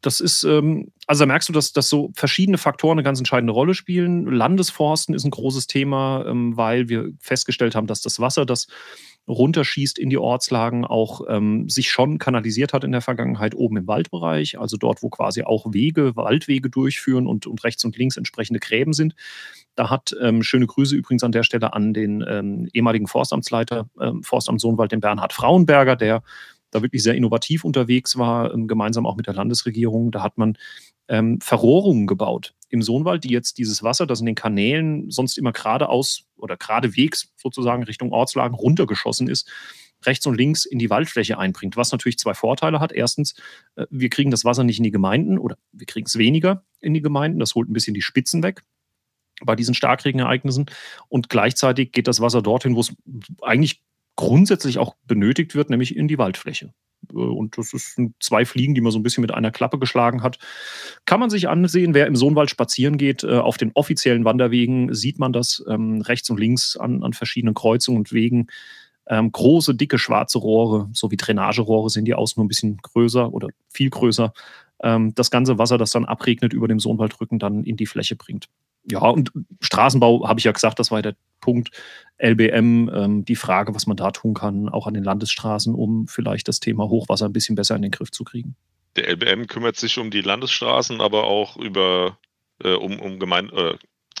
das 0.00 0.20
ist, 0.20 0.44
ähm, 0.44 0.92
also 1.06 1.22
da 1.22 1.26
merkst 1.26 1.48
du, 1.48 1.52
dass, 1.52 1.72
dass 1.72 1.88
so 1.88 2.10
verschiedene 2.14 2.58
Faktoren 2.58 2.98
eine 2.98 3.02
ganz 3.02 3.18
entscheidende 3.18 3.52
Rolle 3.52 3.74
spielen. 3.74 4.26
Landesforsten 4.26 5.14
ist 5.14 5.24
ein 5.24 5.30
großes 5.30 5.66
Thema, 5.66 6.24
ähm, 6.26 6.56
weil 6.56 6.88
wir 6.88 7.12
festgestellt 7.20 7.74
haben, 7.74 7.86
dass 7.86 8.00
das 8.00 8.20
Wasser, 8.20 8.46
das 8.46 8.66
runterschießt 9.28 9.98
in 9.98 10.10
die 10.10 10.18
Ortslagen, 10.18 10.84
auch 10.84 11.20
ähm, 11.28 11.68
sich 11.68 11.90
schon 11.90 12.18
kanalisiert 12.18 12.72
hat 12.72 12.84
in 12.84 12.92
der 12.92 13.02
Vergangenheit 13.02 13.54
oben 13.54 13.76
im 13.76 13.86
Waldbereich, 13.86 14.58
also 14.58 14.76
dort, 14.76 15.02
wo 15.02 15.10
quasi 15.10 15.42
auch 15.42 15.72
Wege, 15.72 16.16
Waldwege 16.16 16.70
durchführen 16.70 17.26
und, 17.26 17.46
und 17.46 17.62
rechts 17.62 17.84
und 17.84 17.96
links 17.96 18.16
entsprechende 18.16 18.60
Gräben 18.60 18.92
sind. 18.92 19.14
Da 19.76 19.90
hat 19.90 20.16
ähm, 20.20 20.42
schöne 20.42 20.66
Grüße 20.66 20.96
übrigens 20.96 21.22
an 21.22 21.32
der 21.32 21.42
Stelle 21.42 21.74
an 21.74 21.92
den 21.92 22.24
ähm, 22.26 22.68
ehemaligen 22.72 23.06
Forstamtsleiter, 23.06 23.88
ähm, 24.00 24.22
Forstamt 24.22 24.60
Sohnwald, 24.60 24.92
den 24.92 25.00
Bernhard 25.00 25.32
Frauenberger, 25.32 25.96
der 25.96 26.22
da 26.70 26.82
wirklich 26.82 27.02
sehr 27.02 27.14
innovativ 27.14 27.64
unterwegs 27.64 28.16
war, 28.16 28.52
ähm, 28.52 28.68
gemeinsam 28.68 29.06
auch 29.06 29.16
mit 29.16 29.26
der 29.26 29.34
Landesregierung. 29.34 30.10
Da 30.10 30.22
hat 30.22 30.38
man 30.38 30.56
ähm, 31.08 31.40
Verrohrungen 31.40 32.06
gebaut 32.06 32.54
im 32.68 32.82
Sohnwald, 32.82 33.24
die 33.24 33.30
jetzt 33.30 33.58
dieses 33.58 33.82
Wasser, 33.82 34.06
das 34.06 34.20
in 34.20 34.26
den 34.26 34.36
Kanälen 34.36 35.10
sonst 35.10 35.38
immer 35.38 35.52
geradeaus 35.52 36.24
oder 36.36 36.56
geradewegs 36.56 37.32
sozusagen 37.36 37.82
Richtung 37.82 38.12
Ortslagen 38.12 38.54
runtergeschossen 38.54 39.28
ist, 39.28 39.50
rechts 40.06 40.26
und 40.26 40.36
links 40.36 40.64
in 40.64 40.78
die 40.78 40.88
Waldfläche 40.88 41.38
einbringt, 41.38 41.76
was 41.76 41.92
natürlich 41.92 42.18
zwei 42.18 42.34
Vorteile 42.34 42.80
hat. 42.80 42.92
Erstens, 42.92 43.34
äh, 43.76 43.86
wir 43.90 44.08
kriegen 44.08 44.30
das 44.30 44.44
Wasser 44.44 44.64
nicht 44.64 44.78
in 44.78 44.84
die 44.84 44.90
Gemeinden 44.90 45.38
oder 45.38 45.56
wir 45.72 45.86
kriegen 45.86 46.06
es 46.06 46.16
weniger 46.16 46.64
in 46.80 46.94
die 46.94 47.02
Gemeinden, 47.02 47.40
das 47.40 47.54
holt 47.54 47.68
ein 47.68 47.74
bisschen 47.74 47.94
die 47.94 48.02
Spitzen 48.02 48.42
weg 48.42 48.62
bei 49.42 49.56
diesen 49.56 49.74
Starkregenereignissen 49.74 50.66
und 51.08 51.28
gleichzeitig 51.28 51.92
geht 51.92 52.06
das 52.06 52.20
Wasser 52.20 52.42
dorthin, 52.42 52.76
wo 52.76 52.80
es 52.80 52.94
eigentlich 53.40 53.82
grundsätzlich 54.20 54.78
auch 54.78 54.96
benötigt 55.06 55.54
wird, 55.54 55.70
nämlich 55.70 55.96
in 55.96 56.06
die 56.06 56.18
Waldfläche. 56.18 56.74
Äh, 57.10 57.14
und 57.14 57.56
das 57.56 57.70
sind 57.70 58.14
zwei 58.20 58.44
Fliegen, 58.44 58.74
die 58.74 58.82
man 58.82 58.92
so 58.92 58.98
ein 58.98 59.02
bisschen 59.02 59.22
mit 59.22 59.32
einer 59.32 59.50
Klappe 59.50 59.78
geschlagen 59.78 60.22
hat. 60.22 60.38
Kann 61.06 61.20
man 61.20 61.30
sich 61.30 61.48
ansehen, 61.48 61.94
wer 61.94 62.06
im 62.06 62.16
Sohnwald 62.16 62.50
spazieren 62.50 62.98
geht, 62.98 63.24
äh, 63.24 63.38
auf 63.38 63.56
den 63.56 63.72
offiziellen 63.74 64.26
Wanderwegen 64.26 64.94
sieht 64.94 65.18
man 65.18 65.32
das 65.32 65.64
ähm, 65.68 66.02
rechts 66.02 66.28
und 66.28 66.38
links 66.38 66.76
an, 66.76 67.02
an 67.02 67.14
verschiedenen 67.14 67.54
Kreuzungen 67.54 68.00
und 68.00 68.12
Wegen. 68.12 68.48
Ähm, 69.06 69.32
große, 69.32 69.74
dicke, 69.74 69.98
schwarze 69.98 70.38
Rohre, 70.38 70.90
so 70.92 71.10
wie 71.10 71.16
Drainagerohre 71.16 71.88
sind 71.88 72.04
die 72.04 72.14
außen 72.14 72.38
nur 72.38 72.44
ein 72.44 72.48
bisschen 72.48 72.76
größer 72.76 73.32
oder 73.32 73.48
viel 73.70 73.88
größer. 73.88 74.34
Ähm, 74.82 75.14
das 75.14 75.30
ganze 75.30 75.56
Wasser, 75.56 75.78
das 75.78 75.92
dann 75.92 76.04
abregnet 76.04 76.52
über 76.52 76.68
dem 76.68 76.78
Sohnwaldrücken, 76.78 77.38
dann 77.38 77.64
in 77.64 77.78
die 77.78 77.86
Fläche 77.86 78.16
bringt. 78.16 78.48
Ja, 78.84 79.00
und 79.00 79.32
Straßenbau, 79.60 80.26
habe 80.26 80.40
ich 80.40 80.44
ja 80.44 80.52
gesagt, 80.52 80.78
das 80.78 80.90
war 80.90 81.02
der 81.02 81.14
Punkt. 81.40 81.70
LBM, 82.18 82.90
ähm, 82.94 83.24
die 83.24 83.36
Frage, 83.36 83.74
was 83.74 83.86
man 83.86 83.96
da 83.96 84.10
tun 84.10 84.34
kann, 84.34 84.68
auch 84.68 84.86
an 84.86 84.94
den 84.94 85.04
Landesstraßen, 85.04 85.74
um 85.74 86.06
vielleicht 86.06 86.48
das 86.48 86.60
Thema 86.60 86.88
Hochwasser 86.88 87.26
ein 87.26 87.32
bisschen 87.32 87.56
besser 87.56 87.76
in 87.76 87.82
den 87.82 87.90
Griff 87.90 88.10
zu 88.10 88.24
kriegen. 88.24 88.56
Der 88.96 89.08
LBM 89.08 89.46
kümmert 89.46 89.76
sich 89.76 89.98
um 89.98 90.10
die 90.10 90.20
Landesstraßen, 90.20 91.00
aber 91.00 91.24
auch 91.24 91.56
über 91.56 92.18
äh, 92.62 92.74
um, 92.74 92.98
um, 93.00 93.18
Gemein 93.18 93.50
äh, 93.50 93.74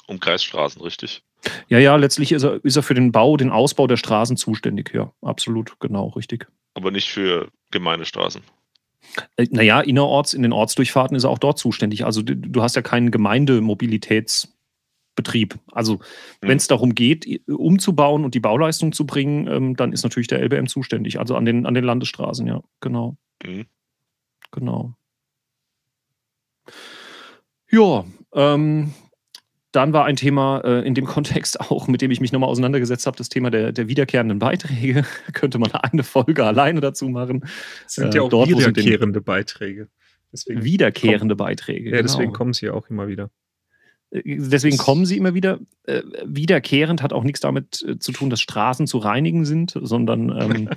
um 0.06 0.20
Kreisstraßen, 0.20 0.80
richtig? 0.80 1.22
Ja, 1.68 1.78
ja, 1.78 1.96
letztlich 1.96 2.32
ist 2.32 2.42
er, 2.42 2.64
ist 2.64 2.76
er 2.76 2.82
für 2.82 2.94
den 2.94 3.12
Bau, 3.12 3.36
den 3.36 3.50
Ausbau 3.50 3.86
der 3.86 3.96
Straßen 3.96 4.36
zuständig, 4.36 4.92
ja, 4.94 5.12
absolut, 5.22 5.78
genau, 5.80 6.08
richtig. 6.08 6.46
Aber 6.74 6.90
nicht 6.90 7.10
für 7.10 7.48
Gemeindestraßen. 7.70 8.42
Äh, 8.42 8.59
naja, 9.50 9.80
innerorts, 9.80 10.34
in 10.34 10.42
den 10.42 10.52
Ortsdurchfahrten 10.52 11.16
ist 11.16 11.24
er 11.24 11.30
auch 11.30 11.38
dort 11.38 11.58
zuständig. 11.58 12.04
Also 12.04 12.22
du, 12.22 12.62
hast 12.62 12.76
ja 12.76 12.82
keinen 12.82 13.10
Gemeindemobilitäts- 13.10 14.48
Betrieb. 15.16 15.58
Also 15.72 15.94
mhm. 15.94 15.98
wenn 16.40 16.56
es 16.56 16.66
darum 16.66 16.94
geht, 16.94 17.26
umzubauen 17.46 18.24
und 18.24 18.34
die 18.34 18.40
Bauleistung 18.40 18.92
zu 18.92 19.04
bringen, 19.04 19.48
ähm, 19.48 19.76
dann 19.76 19.92
ist 19.92 20.02
natürlich 20.02 20.28
der 20.28 20.40
LBM 20.40 20.66
zuständig. 20.66 21.18
Also 21.18 21.36
an 21.36 21.44
den, 21.44 21.66
an 21.66 21.74
den 21.74 21.84
Landesstraßen, 21.84 22.46
ja, 22.46 22.62
genau. 22.80 23.16
Mhm. 23.44 23.66
Genau. 24.52 24.94
Ja, 27.70 28.04
ähm, 28.34 28.94
dann 29.72 29.92
war 29.92 30.04
ein 30.04 30.16
Thema 30.16 30.60
äh, 30.64 30.86
in 30.86 30.94
dem 30.94 31.06
Kontext 31.06 31.60
auch, 31.70 31.88
mit 31.88 32.02
dem 32.02 32.10
ich 32.10 32.20
mich 32.20 32.32
nochmal 32.32 32.50
auseinandergesetzt 32.50 33.06
habe, 33.06 33.16
das 33.16 33.28
Thema 33.28 33.50
der, 33.50 33.72
der 33.72 33.88
wiederkehrenden 33.88 34.38
Beiträge. 34.38 35.04
Könnte 35.32 35.58
man 35.58 35.70
eine 35.72 36.02
Folge 36.02 36.44
alleine 36.44 36.80
dazu 36.80 37.08
machen. 37.08 37.40
Das 37.84 37.94
sind 37.94 38.14
äh, 38.14 38.18
ja 38.18 38.22
auch 38.22 38.28
dort, 38.28 38.48
wiederkehrende 38.48 39.20
Beiträge. 39.20 39.88
Deswegen 40.32 40.62
wiederkehrende 40.62 41.34
kommen, 41.34 41.48
Beiträge. 41.48 41.90
Ja, 41.90 41.96
genau. 41.96 42.02
deswegen 42.02 42.32
kommen 42.32 42.52
sie 42.52 42.66
ja 42.66 42.72
auch 42.72 42.88
immer 42.88 43.08
wieder. 43.08 43.30
Deswegen 44.12 44.76
kommen 44.76 45.06
sie 45.06 45.16
immer 45.16 45.34
wieder. 45.34 45.60
Äh, 45.84 46.02
wiederkehrend 46.24 47.02
hat 47.02 47.12
auch 47.12 47.22
nichts 47.22 47.40
damit 47.40 47.84
äh, 47.86 47.98
zu 47.98 48.10
tun, 48.10 48.28
dass 48.28 48.40
Straßen 48.40 48.86
zu 48.88 48.98
reinigen 48.98 49.44
sind, 49.44 49.78
sondern 49.80 50.30
ähm, 50.30 50.68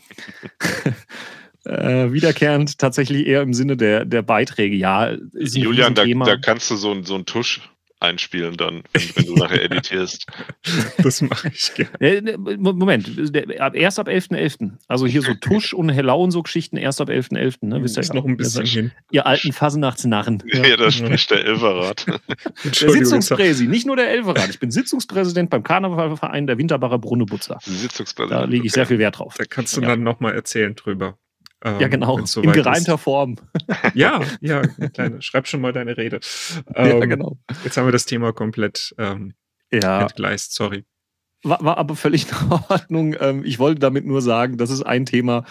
äh, 1.66 2.12
wiederkehrend 2.12 2.78
tatsächlich 2.78 3.26
eher 3.26 3.42
im 3.42 3.54
Sinne 3.54 3.76
der, 3.76 4.06
der 4.06 4.22
Beiträge. 4.22 4.76
Ja, 4.76 5.16
Julian, 5.34 5.96
da, 5.96 6.06
da, 6.06 6.38
kannst 6.38 6.70
du 6.70 6.76
so, 6.76 7.02
so 7.02 7.16
einen 7.16 7.26
Tusch 7.26 7.62
einspielen 8.04 8.58
dann, 8.58 8.84
wenn, 8.94 9.16
wenn 9.16 9.26
du 9.26 9.36
nachher 9.36 9.64
editierst. 9.64 10.28
Das 11.02 11.22
mache 11.22 11.50
ich 11.54 11.74
gerne. 11.74 12.22
Ne, 12.22 12.38
Moment, 12.38 13.08
erst 13.74 14.00
ab 14.00 14.08
11.11. 14.08 14.34
.11. 14.34 14.72
Also 14.88 15.08
hier 15.08 15.22
so 15.22 15.34
Tusch 15.34 15.74
und 15.74 15.90
Hellau 15.90 16.24
und 16.24 16.32
so 16.32 16.44
Geschichten 16.44 16.78
erst 16.78 17.02
ab 17.02 17.10
11.11. 17.10 17.32
.11., 17.34 17.66
ne? 17.68 17.84
Wisst 17.84 17.98
ist 17.98 18.14
noch 18.14 18.26
ein 18.26 18.38
bisschen 18.38 18.66
hin. 18.66 18.92
Ihr 19.12 19.26
alten 19.26 19.54
Fasenachtsnarren. 19.54 20.44
Ja, 20.46 20.66
ja 20.66 20.78
da 20.78 20.92
spricht 20.92 21.32
der 21.32 21.46
Elferrat. 21.46 22.06
der 22.64 22.90
Sitzungspräsi, 22.92 23.68
nicht 23.68 23.86
nur 23.86 23.96
der 23.96 24.10
Elferrat. 24.10 24.50
Ich 24.50 24.60
bin 24.60 24.72
Sitzungspräsident 24.72 25.50
beim 25.50 25.64
Karnevalverein 25.64 26.48
der 26.48 26.58
Winterbacher 26.58 27.00
Brunnebutzer. 27.00 27.60
Sitzungspräsident. 27.62 28.42
Da 28.42 28.46
lege 28.46 28.68
ich 28.68 28.74
sehr 28.74 28.86
viel 28.86 29.00
Wert 29.00 29.20
drauf. 29.20 29.36
Da 29.38 29.46
kannst 29.46 29.76
du 29.78 29.82
ja. 29.82 29.90
dann 29.90 30.04
nochmal 30.04 30.34
erzählen 30.34 30.76
drüber. 30.76 31.18
Ähm, 31.64 31.80
ja, 31.80 31.88
genau. 31.88 32.26
So 32.26 32.42
in 32.42 32.52
gereimter 32.52 32.96
ist. 32.96 33.02
Form. 33.02 33.38
ja, 33.94 34.22
ja, 34.42 34.62
kleine, 34.90 35.22
schreib 35.22 35.48
schon 35.48 35.62
mal 35.62 35.74
deine 35.74 35.98
Rede. 35.98 36.20
Ähm, 36.76 37.00
ja, 37.00 37.06
genau. 37.06 37.38
Jetzt 37.64 37.78
haben 37.78 37.86
wir 37.86 37.92
das 37.92 38.06
Thema 38.06 38.34
komplett 38.34 38.96
ähm, 38.98 39.34
ja. 39.72 40.02
entgleist, 40.02 40.54
sorry. 40.54 40.86
War, 41.44 41.64
war, 41.64 41.78
aber 41.78 41.96
völlig 41.96 42.28
in 42.42 42.52
Ordnung. 42.70 43.16
Ähm, 43.20 43.44
ich 43.46 43.60
wollte 43.60 43.80
damit 43.80 44.06
nur 44.06 44.22
sagen, 44.22 44.58
das 44.58 44.70
ist 44.70 44.82
ein 44.84 45.06
Thema, 45.06 45.46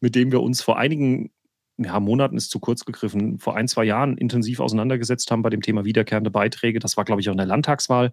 mit 0.00 0.14
dem 0.14 0.32
wir 0.32 0.40
uns 0.40 0.62
vor 0.62 0.78
einigen 0.78 1.30
ja, 1.78 1.98
Monaten 2.00 2.36
ist 2.36 2.50
zu 2.50 2.60
kurz 2.60 2.84
gegriffen, 2.84 3.38
vor 3.38 3.56
ein, 3.56 3.68
zwei 3.68 3.84
Jahren 3.84 4.16
intensiv 4.16 4.60
auseinandergesetzt 4.60 5.30
haben 5.30 5.42
bei 5.42 5.50
dem 5.50 5.62
Thema 5.62 5.84
wiederkehrende 5.84 6.30
Beiträge. 6.30 6.78
Das 6.78 6.96
war, 6.96 7.04
glaube 7.04 7.20
ich, 7.20 7.28
auch 7.28 7.32
in 7.32 7.38
der 7.38 7.46
Landtagswahl 7.46 8.12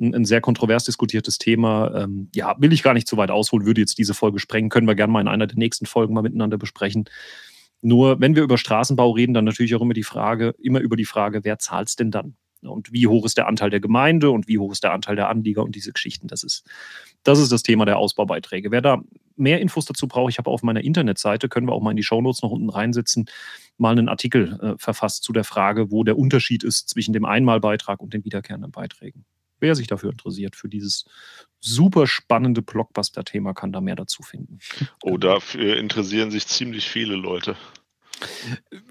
ein, 0.00 0.14
ein 0.14 0.24
sehr 0.24 0.40
kontrovers 0.40 0.84
diskutiertes 0.84 1.38
Thema. 1.38 1.94
Ähm, 1.94 2.30
ja, 2.34 2.56
will 2.58 2.72
ich 2.72 2.82
gar 2.82 2.94
nicht 2.94 3.06
zu 3.06 3.16
weit 3.16 3.30
ausholen, 3.30 3.66
würde 3.66 3.80
jetzt 3.80 3.98
diese 3.98 4.14
Folge 4.14 4.38
sprengen, 4.38 4.70
können 4.70 4.86
wir 4.86 4.94
gerne 4.94 5.12
mal 5.12 5.20
in 5.20 5.28
einer 5.28 5.46
der 5.46 5.58
nächsten 5.58 5.86
Folgen 5.86 6.14
mal 6.14 6.22
miteinander 6.22 6.58
besprechen. 6.58 7.04
Nur 7.82 8.20
wenn 8.20 8.34
wir 8.34 8.42
über 8.42 8.58
Straßenbau 8.58 9.12
reden, 9.12 9.34
dann 9.34 9.44
natürlich 9.44 9.74
auch 9.74 9.80
immer 9.80 9.94
die 9.94 10.02
Frage, 10.02 10.54
immer 10.58 10.80
über 10.80 10.96
die 10.96 11.04
Frage, 11.04 11.44
wer 11.44 11.58
zahlt 11.58 11.88
es 11.88 11.96
denn 11.96 12.10
dann? 12.10 12.36
Und 12.62 12.92
wie 12.92 13.06
hoch 13.06 13.24
ist 13.24 13.38
der 13.38 13.46
Anteil 13.46 13.70
der 13.70 13.80
Gemeinde 13.80 14.30
und 14.30 14.46
wie 14.46 14.58
hoch 14.58 14.70
ist 14.72 14.84
der 14.84 14.92
Anteil 14.92 15.16
der 15.16 15.30
Anlieger 15.30 15.62
und 15.62 15.74
diese 15.74 15.92
Geschichten. 15.92 16.28
Das 16.28 16.42
ist, 16.42 16.62
das 17.22 17.38
ist 17.38 17.52
das 17.52 17.62
Thema 17.62 17.86
der 17.86 17.96
Ausbaubeiträge. 17.96 18.70
Wer 18.70 18.82
da 18.82 19.00
mehr 19.36 19.62
Infos 19.62 19.86
dazu 19.86 20.06
braucht, 20.06 20.30
ich 20.30 20.38
habe 20.38 20.50
auf 20.50 20.62
meiner 20.62 20.82
Internetseite, 20.82 21.48
können 21.48 21.66
wir 21.66 21.72
auch 21.72 21.80
mal 21.80 21.92
in 21.92 21.96
die 21.96 22.02
Shownotes 22.02 22.42
noch 22.42 22.50
unten 22.50 22.68
reinsetzen, 22.68 23.24
mal 23.78 23.92
einen 23.92 24.10
Artikel 24.10 24.58
äh, 24.60 24.74
verfasst 24.76 25.24
zu 25.24 25.32
der 25.32 25.44
Frage, 25.44 25.90
wo 25.90 26.04
der 26.04 26.18
Unterschied 26.18 26.62
ist 26.62 26.90
zwischen 26.90 27.14
dem 27.14 27.24
Einmalbeitrag 27.24 28.00
und 28.02 28.12
den 28.12 28.26
wiederkehrenden 28.26 28.72
Beiträgen 28.72 29.24
wer 29.60 29.74
sich 29.74 29.86
dafür 29.86 30.10
interessiert, 30.10 30.56
für 30.56 30.68
dieses 30.68 31.04
super 31.60 32.06
spannende 32.06 32.62
Blockbuster-Thema 32.62 33.54
kann 33.54 33.72
da 33.72 33.80
mehr 33.80 33.96
dazu 33.96 34.22
finden. 34.22 34.58
Oh, 35.02 35.18
dafür 35.18 35.76
interessieren 35.76 36.30
sich 36.30 36.46
ziemlich 36.46 36.88
viele 36.88 37.16
Leute. 37.16 37.56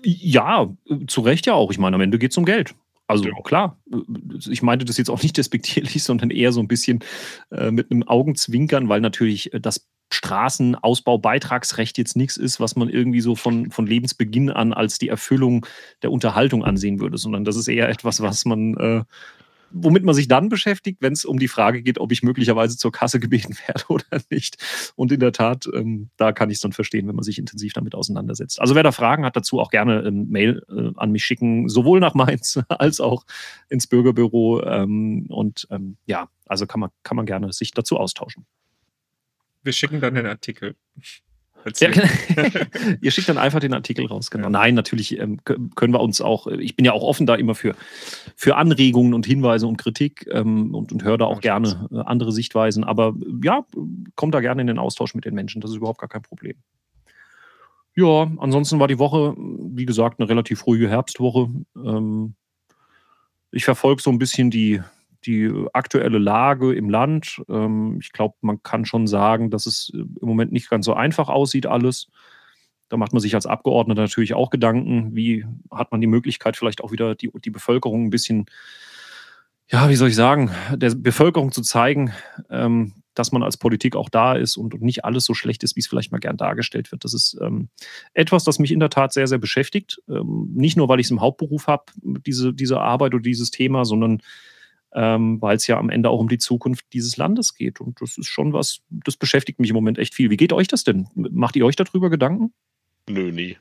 Ja, 0.04 0.70
zu 1.08 1.22
Recht 1.22 1.46
ja 1.46 1.54
auch. 1.54 1.72
Ich 1.72 1.78
meine, 1.78 1.96
am 1.96 2.02
Ende 2.02 2.20
geht 2.20 2.32
es 2.32 2.38
um 2.38 2.46
Geld. 2.46 2.76
Also 3.08 3.26
ja. 3.26 3.34
klar, 3.44 3.80
ich 4.48 4.62
meinte 4.62 4.86
das 4.86 4.98
jetzt 4.98 5.10
auch 5.10 5.24
nicht 5.24 5.36
despektierlich, 5.36 6.04
sondern 6.04 6.30
eher 6.30 6.52
so 6.52 6.60
ein 6.60 6.68
bisschen 6.68 7.04
äh, 7.52 7.72
mit 7.72 7.92
einem 7.92 8.04
Augenzwinkern, 8.04 8.88
weil 8.88 9.02
natürlich 9.02 9.52
äh, 9.54 9.60
das 9.60 9.88
Straßenausbaubeitragsrecht 10.12 11.98
jetzt 11.98 12.16
nichts 12.16 12.38
ist, 12.38 12.60
was 12.60 12.76
man 12.76 12.90
irgendwie 12.90 13.22
so 13.22 13.36
von, 13.36 13.72
von 13.72 13.88
Lebensbeginn 13.88 14.50
an 14.50 14.74
als 14.74 14.98
die 15.00 15.10
Erfüllung 15.10 15.66
der 16.02 16.12
Unterhaltung 16.12 16.64
ansehen 16.64 17.00
würde, 17.00 17.18
sondern 17.18 17.46
das 17.46 17.56
ist 17.56 17.68
eher 17.68 17.90
etwas, 17.90 18.22
was 18.22 18.46
man 18.46 18.76
äh, 18.78 19.04
womit 19.72 20.04
man 20.04 20.16
sich 20.16 20.28
dann 20.28 20.50
beschäftigt, 20.50 21.02
wenn 21.02 21.14
es 21.14 21.26
um 21.26 21.40
die 21.40 21.48
Frage 21.48 21.82
geht, 21.82 22.00
ob 22.00 22.12
ich 22.12 22.24
möglicherweise 22.24 22.78
zur 22.78 22.92
Kasse 22.92 23.20
gebeten 23.20 23.56
werde 23.68 23.84
oder 23.88 24.22
nicht. 24.30 24.58
Und 24.96 25.12
in 25.12 25.20
der 25.20 25.32
Tat, 25.32 25.68
ähm, 25.74 26.10
da 26.18 26.32
kann 26.32 26.50
ich 26.50 26.56
es 26.56 26.62
dann 26.62 26.72
verstehen, 26.72 27.08
wenn 27.08 27.16
man 27.16 27.24
sich 27.24 27.38
intensiv 27.38 27.74
damit 27.74 27.96
auseinandersetzt. 27.96 28.60
Also 28.60 28.76
wer 28.76 28.84
da 28.84 28.92
Fragen 28.92 29.26
hat 29.26 29.36
dazu, 29.36 29.60
auch 29.60 29.72
gerne 29.72 30.00
ein 30.06 30.30
Mail 30.30 30.64
äh, 30.70 30.92
an 30.96 31.12
mich 31.12 31.24
schicken, 31.24 31.70
sowohl 31.70 32.00
nach 32.00 32.14
Mainz 32.14 32.60
als 32.70 33.00
auch 33.00 33.26
ins 33.70 33.88
Bürgerbüro. 33.88 34.64
Ähm, 34.64 35.28
und 35.30 35.68
ähm, 35.72 35.98
ja, 36.06 36.30
also 36.46 36.66
kann 36.66 36.80
man, 36.80 36.90
kann 37.04 37.18
man 37.18 37.26
gerne 37.26 37.54
sich 37.54 37.72
dazu 37.72 37.98
austauschen. 37.98 38.46
Wir 39.64 39.74
schicken 39.74 40.00
dann 40.00 40.16
den 40.16 40.26
Artikel. 40.26 40.76
Ja, 41.80 41.90
ihr 43.02 43.12
schickt 43.12 43.30
dann 43.30 43.38
einfach 43.38 43.60
den 43.60 43.74
Artikel 43.74 44.06
raus, 44.06 44.32
genau. 44.32 44.46
Ja. 44.46 44.50
Nein, 44.50 44.76
natürlich 44.76 45.20
ähm, 45.20 45.40
können 45.44 45.94
wir 45.94 46.00
uns 46.00 46.22
auch, 46.22 46.48
ich 46.48 46.76
bin 46.76 46.86
ja 46.86 46.94
auch 46.94 47.04
offen 47.04 47.26
da 47.26 47.36
immer 47.36 47.56
für, 47.56 47.76
für 48.36 48.56
Anregungen 48.56 49.14
und 49.14 49.26
Hinweise 49.26 49.68
und 49.68 49.78
Kritik 49.78 50.28
ähm, 50.32 50.74
und, 50.74 50.92
und 50.92 51.04
höre 51.04 51.18
da 51.18 51.26
auch 51.26 51.44
ja, 51.44 51.58
gerne 51.58 51.88
äh, 51.92 52.00
andere 52.00 52.32
Sichtweisen. 52.32 52.84
Aber 52.84 53.14
ja, 53.44 53.66
kommt 54.16 54.34
da 54.34 54.40
gerne 54.40 54.62
in 54.62 54.68
den 54.68 54.80
Austausch 54.80 55.16
mit 55.16 55.26
den 55.26 55.36
Menschen, 55.36 55.62
das 55.62 55.72
ist 55.72 55.78
überhaupt 55.78 56.00
gar 56.00 56.10
kein 56.10 56.22
Problem. 56.22 56.56
Ja, 57.96 58.32
ansonsten 58.38 58.80
war 58.80 58.88
die 58.88 59.00
Woche, 59.00 59.36
wie 59.38 59.86
gesagt, 59.86 60.20
eine 60.20 60.30
relativ 60.30 60.66
ruhige 60.66 60.90
Herbstwoche. 60.90 61.50
Ähm, 61.76 62.36
ich 63.52 63.66
verfolge 63.66 64.02
so 64.02 64.10
ein 64.10 64.20
bisschen 64.20 64.52
die, 64.52 64.82
die 65.26 65.52
aktuelle 65.74 66.18
Lage 66.18 66.74
im 66.74 66.90
Land. 66.90 67.42
Ähm, 67.50 68.00
ich 68.02 68.12
glaube, 68.12 68.36
man 68.42 68.64
kann 68.64 68.86
schon 68.86 69.08
sagen, 69.08 69.50
dass 69.50 69.66
es 69.66 69.92
äh, 69.94 69.98
im 69.98 70.28
Moment 70.28 70.52
nicht 70.52 70.70
ganz 70.70 70.86
so 70.86 70.94
einfach 70.94 71.30
aussieht, 71.30 71.66
alles. 71.66 72.08
Da 72.90 72.98
macht 72.98 73.14
man 73.14 73.22
sich 73.22 73.36
als 73.36 73.46
Abgeordneter 73.46 74.02
natürlich 74.02 74.34
auch 74.34 74.50
Gedanken, 74.50 75.16
wie 75.16 75.46
hat 75.72 75.92
man 75.92 76.02
die 76.02 76.08
Möglichkeit, 76.08 76.58
vielleicht 76.58 76.82
auch 76.84 76.92
wieder 76.92 77.16
die, 77.16 77.32
die 77.44 77.52
Bevölkerung 77.52 78.06
ein 78.06 78.10
bisschen, 78.10 78.46
ja, 79.68 79.90
wie 79.90 79.96
soll 79.96 80.10
ich 80.10 80.16
sagen, 80.16 80.52
der 80.74 80.96
Bevölkerung 80.96 81.52
zu 81.52 81.62
zeigen, 81.62 82.12
ähm, 82.50 82.94
dass 83.14 83.32
man 83.32 83.44
als 83.44 83.58
Politik 83.58 83.96
auch 83.96 84.10
da 84.10 84.34
ist 84.34 84.56
und, 84.56 84.82
nicht 84.82 85.04
alles 85.04 85.26
so 85.26 85.34
schlecht 85.34 85.64
ist, 85.64 85.76
wie 85.76 85.82
es 85.82 85.88
vielleicht 85.88 86.12
mal 86.12 86.20
gern 86.20 86.38
dargestellt 86.38 86.92
wird. 86.92 87.04
Das 87.04 87.14
ist 87.14 87.38
ähm, 87.42 87.70
etwas, 88.14 88.46
das 88.46 88.60
mich 88.60 88.72
in 88.72 88.80
der 88.80 88.90
Tat 88.90 89.14
sehr, 89.14 89.28
sehr 89.28 89.38
beschäftigt. 89.38 90.02
Ähm, 90.10 90.50
nicht 90.54 90.78
nur, 90.78 90.88
weil 90.88 91.00
ich 91.00 91.08
es 91.08 91.12
im 91.12 91.22
Hauptberuf 91.22 91.68
habe, 91.68 91.84
diese, 92.02 92.54
diese 92.54 92.80
Arbeit 92.80 93.14
oder 93.14 93.22
dieses 93.22 93.52
Thema, 93.52 93.86
sondern 93.86 94.22
ähm, 94.94 95.42
weil 95.42 95.56
es 95.56 95.68
ja 95.68 95.78
am 95.78 95.90
Ende 95.90 96.10
auch 96.10 96.20
um 96.20 96.30
die 96.30 96.38
Zukunft 96.38 96.86
dieses 96.94 97.18
Landes 97.18 97.56
geht. 97.56 97.80
Und 97.80 98.02
das 98.02 98.18
ist 98.18 98.28
schon 98.28 98.54
was, 98.54 98.82
das 98.90 99.18
beschäftigt 99.18 99.60
mich 99.60 99.70
im 99.70 99.76
Moment 99.76 99.98
echt 99.98 100.14
viel. 100.14 100.30
Wie 100.30 100.38
geht 100.38 100.54
euch 100.54 100.68
das 100.68 100.84
denn? 100.84 101.08
Macht 101.16 101.56
ihr 101.56 101.66
euch 101.66 101.76
darüber 101.76 102.10
Gedanken? 102.10 102.54
Nö, 103.08 103.32
nie. 103.32 103.58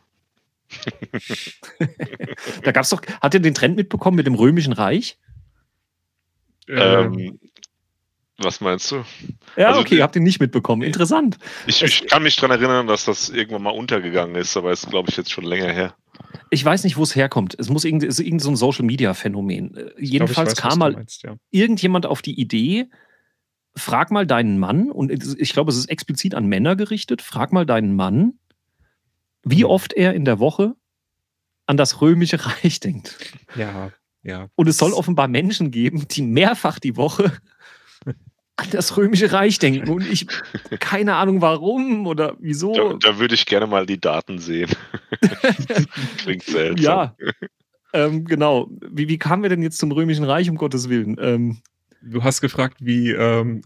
da 2.63 2.73
gab 2.73 2.85
es 2.85 2.91
doch, 2.91 3.03
hat 3.21 3.35
ihr 3.35 3.41
den 3.41 3.55
Trend 3.55 3.77
mitbekommen 3.77 4.17
mit 4.17 4.27
dem 4.27 4.35
Römischen 4.35 4.73
Reich? 4.73 5.19
Ähm, 6.69 7.39
was 8.39 8.61
meinst 8.61 8.93
du? 8.93 9.05
Ja, 9.57 9.69
also, 9.69 9.81
okay, 9.81 10.01
habt 10.01 10.15
ihr 10.15 10.23
nicht 10.23 10.41
mitbekommen. 10.41 10.83
Interessant. 10.83 11.39
Ich, 11.67 11.83
ich 11.83 12.07
kann 12.07 12.23
mich 12.23 12.37
daran 12.37 12.53
erinnern, 12.53 12.87
dass 12.87 13.05
das 13.05 13.29
irgendwann 13.31 13.63
mal 13.63 13.71
untergegangen 13.71 14.37
ist, 14.37 14.57
aber 14.57 14.71
ist, 14.71 14.89
glaube 14.89 15.11
ich, 15.11 15.17
jetzt 15.17 15.33
schon 15.33 15.45
länger 15.45 15.73
her. 15.73 15.95
Ich 16.51 16.65
weiß 16.65 16.85
nicht, 16.85 16.97
wo 16.97 17.03
es 17.03 17.17
herkommt. 17.17 17.57
Es 17.59 17.69
muss 17.69 17.85
irgend, 17.85 18.05
ist 18.05 18.21
irgendein 18.21 18.57
so 18.57 18.71
Social-Media-Phänomen. 18.71 19.77
Äh, 19.77 19.91
jedenfalls 19.99 20.53
weiß, 20.53 20.57
kam 20.57 20.79
mal 20.79 20.93
meinst, 20.93 21.25
ja. 21.25 21.35
irgendjemand 21.51 22.07
auf 22.07 22.23
die 22.23 22.39
Idee, 22.41 22.89
frag 23.75 24.11
mal 24.13 24.27
deinen 24.27 24.59
Mann, 24.59 24.91
und 24.91 25.11
ich 25.11 25.53
glaube, 25.53 25.71
es 25.71 25.77
ist 25.77 25.91
explizit 25.91 26.35
an 26.35 26.47
Männer 26.47 26.77
gerichtet, 26.77 27.23
frag 27.23 27.53
mal 27.53 27.67
deinen 27.67 27.97
Mann, 27.97 28.35
wie 29.43 29.65
mhm. 29.65 29.71
oft 29.71 29.93
er 29.93 30.15
in 30.15 30.25
der 30.25 30.39
Woche 30.39 30.75
an 31.67 31.77
das 31.77 32.01
Römische 32.01 32.39
Reich 32.63 32.79
denkt. 32.79 33.17
Ja, 33.57 33.91
ja. 34.23 34.49
Und 34.55 34.69
es 34.69 34.79
soll 34.79 34.93
offenbar 34.93 35.27
Menschen 35.27 35.71
geben, 35.71 36.07
die 36.09 36.23
mehrfach 36.23 36.79
die 36.79 36.97
Woche 36.97 37.33
an 38.05 38.67
das 38.73 38.97
Römische 38.97 39.33
Reich 39.33 39.59
denken. 39.59 39.89
Und 39.89 40.07
ich, 40.07 40.27
keine 40.81 41.15
Ahnung 41.15 41.41
warum 41.41 42.07
oder 42.07 42.37
wieso. 42.41 42.75
Da, 42.75 43.11
da 43.11 43.19
würde 43.19 43.35
ich 43.35 43.47
gerne 43.47 43.67
mal 43.67 43.87
die 43.87 44.01
Daten 44.01 44.39
sehen. 44.39 44.71
Klingt 46.19 46.43
seltsam. 46.43 46.85
Ja, 46.85 47.17
ähm, 47.93 48.25
genau. 48.25 48.69
Wie, 48.91 49.09
wie 49.09 49.19
kamen 49.19 49.43
wir 49.43 49.51
denn 49.51 49.63
jetzt 49.63 49.79
zum 49.79 49.93
Römischen 49.93 50.25
Reich, 50.25 50.51
um 50.51 50.57
Gottes 50.57 50.89
Willen? 50.89 51.17
Ähm, 51.21 51.59
du 52.03 52.25
hast 52.25 52.41
gefragt, 52.41 52.79
wie, 52.81 53.13
ähm, 53.13 53.63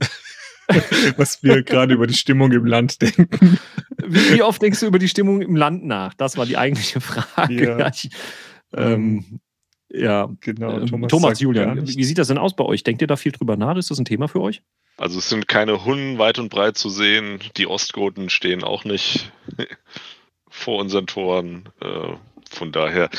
was 1.17 1.43
wir 1.43 1.63
gerade 1.63 1.95
über 1.95 2.07
die 2.07 2.15
Stimmung 2.15 2.53
im 2.53 2.67
Land 2.67 3.01
denken. 3.01 3.59
Wie, 4.05 4.35
wie, 4.35 4.43
oft 4.43 4.61
denkst 4.61 4.81
du 4.81 4.87
über 4.87 4.99
die 4.99 5.09
Stimmung 5.09 5.43
im 5.43 5.57
Land 5.57 5.85
nach? 5.85 6.15
Das 6.15 6.37
war 6.37 6.47
die 6.47 6.57
eigentliche 6.57 7.01
Frage. 7.01 7.79
Ja. 7.79 7.91
Ich, 8.03 8.11
ähm, 8.75 9.41
ja, 9.93 10.29
genau. 10.41 10.79
Ähm, 10.79 10.87
Thomas, 10.87 11.11
Thomas 11.11 11.41
Julian, 11.41 11.87
wie 11.87 12.05
sieht 12.05 12.19
das 12.19 12.29
denn 12.29 12.39
aus 12.39 12.57
bei 12.57 12.65
euch? 12.65 12.83
Denkt 12.83 13.03
ihr 13.03 13.09
da 13.09 13.17
viel 13.17 13.33
drüber 13.33 13.57
nach? 13.57 13.77
Ist 13.77 13.91
das 13.91 13.99
ein 13.99 14.05
Thema 14.05 14.29
für 14.29 14.41
euch? 14.41 14.63
Also 14.97 15.19
es 15.19 15.29
sind 15.29 15.49
keine 15.49 15.85
Hunden 15.85 16.19
weit 16.19 16.39
und 16.39 16.49
breit 16.49 16.77
zu 16.77 16.89
sehen. 16.89 17.41
Die 17.57 17.67
Ostgoten 17.67 18.31
stehen 18.31 18.63
auch 18.63 18.85
nicht 18.85 19.33
vor 20.49 20.79
unseren 20.79 21.07
Toren. 21.07 21.69
Äh, 21.81 22.15
von 22.51 22.73
daher. 22.73 23.11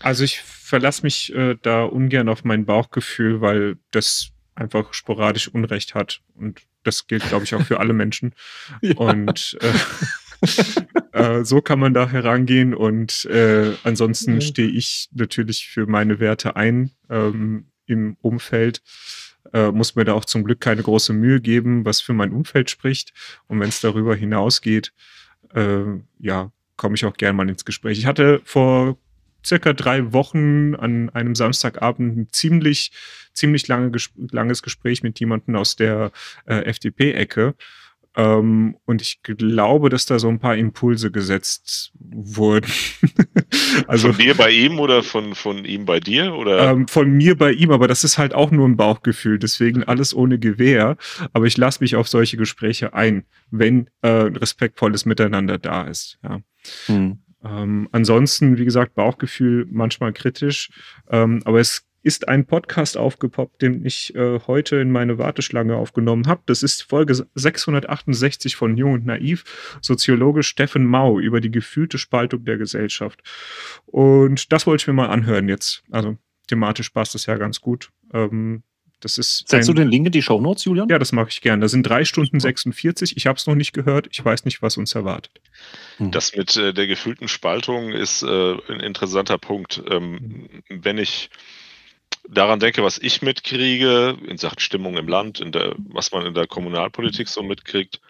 Also 0.00 0.24
ich 0.24 0.40
verlasse 0.40 1.02
mich 1.02 1.34
äh, 1.34 1.56
da 1.62 1.84
ungern 1.84 2.28
auf 2.28 2.44
mein 2.44 2.66
Bauchgefühl, 2.66 3.40
weil 3.40 3.78
das 3.90 4.30
einfach 4.54 4.92
sporadisch 4.94 5.48
Unrecht 5.48 5.94
hat. 5.94 6.20
Und 6.34 6.62
das 6.82 7.06
gilt, 7.06 7.26
glaube 7.28 7.44
ich, 7.44 7.54
auch 7.54 7.62
für 7.62 7.80
alle 7.80 7.92
Menschen. 7.92 8.34
ja. 8.82 8.94
Und 8.96 9.58
äh, 9.60 10.46
äh, 11.16 11.44
so 11.44 11.60
kann 11.60 11.78
man 11.78 11.94
da 11.94 12.08
herangehen. 12.08 12.74
Und 12.74 13.24
äh, 13.26 13.72
ansonsten 13.84 14.40
stehe 14.40 14.68
ich 14.68 15.08
natürlich 15.12 15.68
für 15.68 15.86
meine 15.86 16.20
Werte 16.20 16.56
ein 16.56 16.90
ähm, 17.10 17.66
im 17.86 18.16
Umfeld 18.20 18.82
äh, 19.52 19.70
muss 19.70 19.94
mir 19.94 20.04
da 20.04 20.12
auch 20.12 20.24
zum 20.24 20.44
Glück 20.44 20.60
keine 20.60 20.82
große 20.82 21.12
Mühe 21.12 21.40
geben, 21.40 21.84
was 21.84 22.00
für 22.00 22.12
mein 22.12 22.32
Umfeld 22.32 22.70
spricht. 22.70 23.12
Und 23.46 23.60
wenn 23.60 23.68
es 23.68 23.80
darüber 23.80 24.14
hinausgeht, 24.14 24.92
äh, 25.54 25.84
ja, 26.18 26.52
komme 26.76 26.94
ich 26.94 27.04
auch 27.04 27.16
gerne 27.16 27.34
mal 27.34 27.48
ins 27.48 27.64
Gespräch. 27.64 27.98
Ich 27.98 28.06
hatte 28.06 28.40
vor 28.44 28.98
circa 29.44 29.72
drei 29.72 30.12
Wochen 30.12 30.74
an 30.74 31.10
einem 31.10 31.34
Samstagabend 31.34 32.16
ein 32.16 32.28
ziemlich, 32.32 32.90
ziemlich 33.32 33.68
lange, 33.68 33.92
langes 34.30 34.62
Gespräch 34.62 35.02
mit 35.02 35.20
jemandem 35.20 35.56
aus 35.56 35.76
der 35.76 36.10
äh, 36.46 36.64
FDP-Ecke. 36.64 37.54
Ähm, 38.16 38.76
und 38.86 39.02
ich 39.02 39.22
glaube, 39.22 39.90
dass 39.90 40.06
da 40.06 40.18
so 40.18 40.28
ein 40.28 40.38
paar 40.38 40.56
Impulse 40.56 41.10
gesetzt 41.10 41.92
wurden. 42.00 42.70
also, 43.86 44.08
von 44.08 44.18
dir 44.18 44.34
bei 44.34 44.50
ihm 44.50 44.80
oder 44.80 45.02
von, 45.02 45.34
von 45.34 45.66
ihm 45.66 45.84
bei 45.84 46.00
dir? 46.00 46.34
Oder? 46.34 46.70
Ähm, 46.70 46.88
von 46.88 47.10
mir 47.10 47.36
bei 47.36 47.52
ihm, 47.52 47.70
aber 47.70 47.88
das 47.88 48.04
ist 48.04 48.16
halt 48.16 48.34
auch 48.34 48.50
nur 48.50 48.66
ein 48.66 48.78
Bauchgefühl, 48.78 49.38
deswegen 49.38 49.84
alles 49.84 50.14
ohne 50.14 50.38
Gewehr. 50.38 50.96
Aber 51.34 51.44
ich 51.44 51.58
lasse 51.58 51.82
mich 51.82 51.94
auf 51.94 52.08
solche 52.08 52.38
Gespräche 52.38 52.94
ein, 52.94 53.24
wenn 53.50 53.90
äh, 54.00 54.08
respektvolles 54.08 55.04
Miteinander 55.04 55.58
da 55.58 55.82
ist. 55.82 56.18
Ja. 56.22 56.40
Hm. 56.86 57.18
Ähm, 57.44 57.88
ansonsten, 57.92 58.56
wie 58.58 58.64
gesagt, 58.64 58.94
Bauchgefühl 58.94 59.66
manchmal 59.70 60.12
kritisch, 60.12 60.70
ähm, 61.10 61.42
aber 61.44 61.60
es 61.60 61.85
ist 62.06 62.28
ein 62.28 62.46
Podcast 62.46 62.96
aufgepoppt, 62.96 63.62
den 63.62 63.84
ich 63.84 64.14
äh, 64.14 64.38
heute 64.46 64.76
in 64.76 64.92
meine 64.92 65.18
Warteschlange 65.18 65.74
aufgenommen 65.74 66.28
habe. 66.28 66.40
Das 66.46 66.62
ist 66.62 66.84
Folge 66.84 67.26
668 67.34 68.54
von 68.54 68.76
Jung 68.76 68.92
und 68.92 69.06
Naiv, 69.06 69.78
Soziologe 69.82 70.44
Steffen 70.44 70.86
Mau 70.86 71.18
über 71.18 71.40
die 71.40 71.50
gefühlte 71.50 71.98
Spaltung 71.98 72.44
der 72.44 72.58
Gesellschaft. 72.58 73.24
Und 73.86 74.52
das 74.52 74.68
wollte 74.68 74.82
ich 74.82 74.86
mir 74.86 74.92
mal 74.92 75.08
anhören 75.08 75.48
jetzt. 75.48 75.82
Also 75.90 76.16
thematisch 76.46 76.90
passt 76.90 77.16
das 77.16 77.26
ja 77.26 77.36
ganz 77.38 77.60
gut. 77.60 77.90
Ähm, 78.12 78.62
das 79.00 79.18
ist 79.18 79.48
Setzt 79.48 79.68
du 79.68 79.72
den 79.72 79.88
Link 79.88 80.06
in 80.06 80.12
die 80.12 80.22
Show 80.22 80.40
Notes, 80.40 80.64
Julian? 80.64 80.88
Ja, 80.88 81.00
das 81.00 81.10
mache 81.10 81.30
ich 81.30 81.40
gern. 81.40 81.60
Da 81.60 81.66
sind 81.66 81.82
drei 81.82 82.04
Stunden 82.04 82.38
46. 82.38 83.16
Ich 83.16 83.26
habe 83.26 83.36
es 83.36 83.48
noch 83.48 83.56
nicht 83.56 83.72
gehört. 83.72 84.06
Ich 84.12 84.24
weiß 84.24 84.44
nicht, 84.44 84.62
was 84.62 84.76
uns 84.76 84.94
erwartet. 84.94 85.40
Hm. 85.96 86.12
Das 86.12 86.36
mit 86.36 86.56
äh, 86.56 86.72
der 86.72 86.86
gefühlten 86.86 87.26
Spaltung 87.26 87.90
ist 87.90 88.22
äh, 88.22 88.54
ein 88.68 88.78
interessanter 88.78 89.38
Punkt. 89.38 89.82
Ähm, 89.90 90.48
hm. 90.68 90.84
Wenn 90.84 90.98
ich 90.98 91.30
daran 92.28 92.60
denke, 92.60 92.82
was 92.82 92.98
ich 92.98 93.22
mitkriege 93.22 94.16
in 94.26 94.38
Sachen 94.38 94.60
Stimmung 94.60 94.96
im 94.96 95.08
Land, 95.08 95.40
in 95.40 95.52
der, 95.52 95.74
was 95.78 96.12
man 96.12 96.26
in 96.26 96.34
der 96.34 96.46
Kommunalpolitik 96.46 97.28
so 97.28 97.42
mitkriegt, 97.42 98.00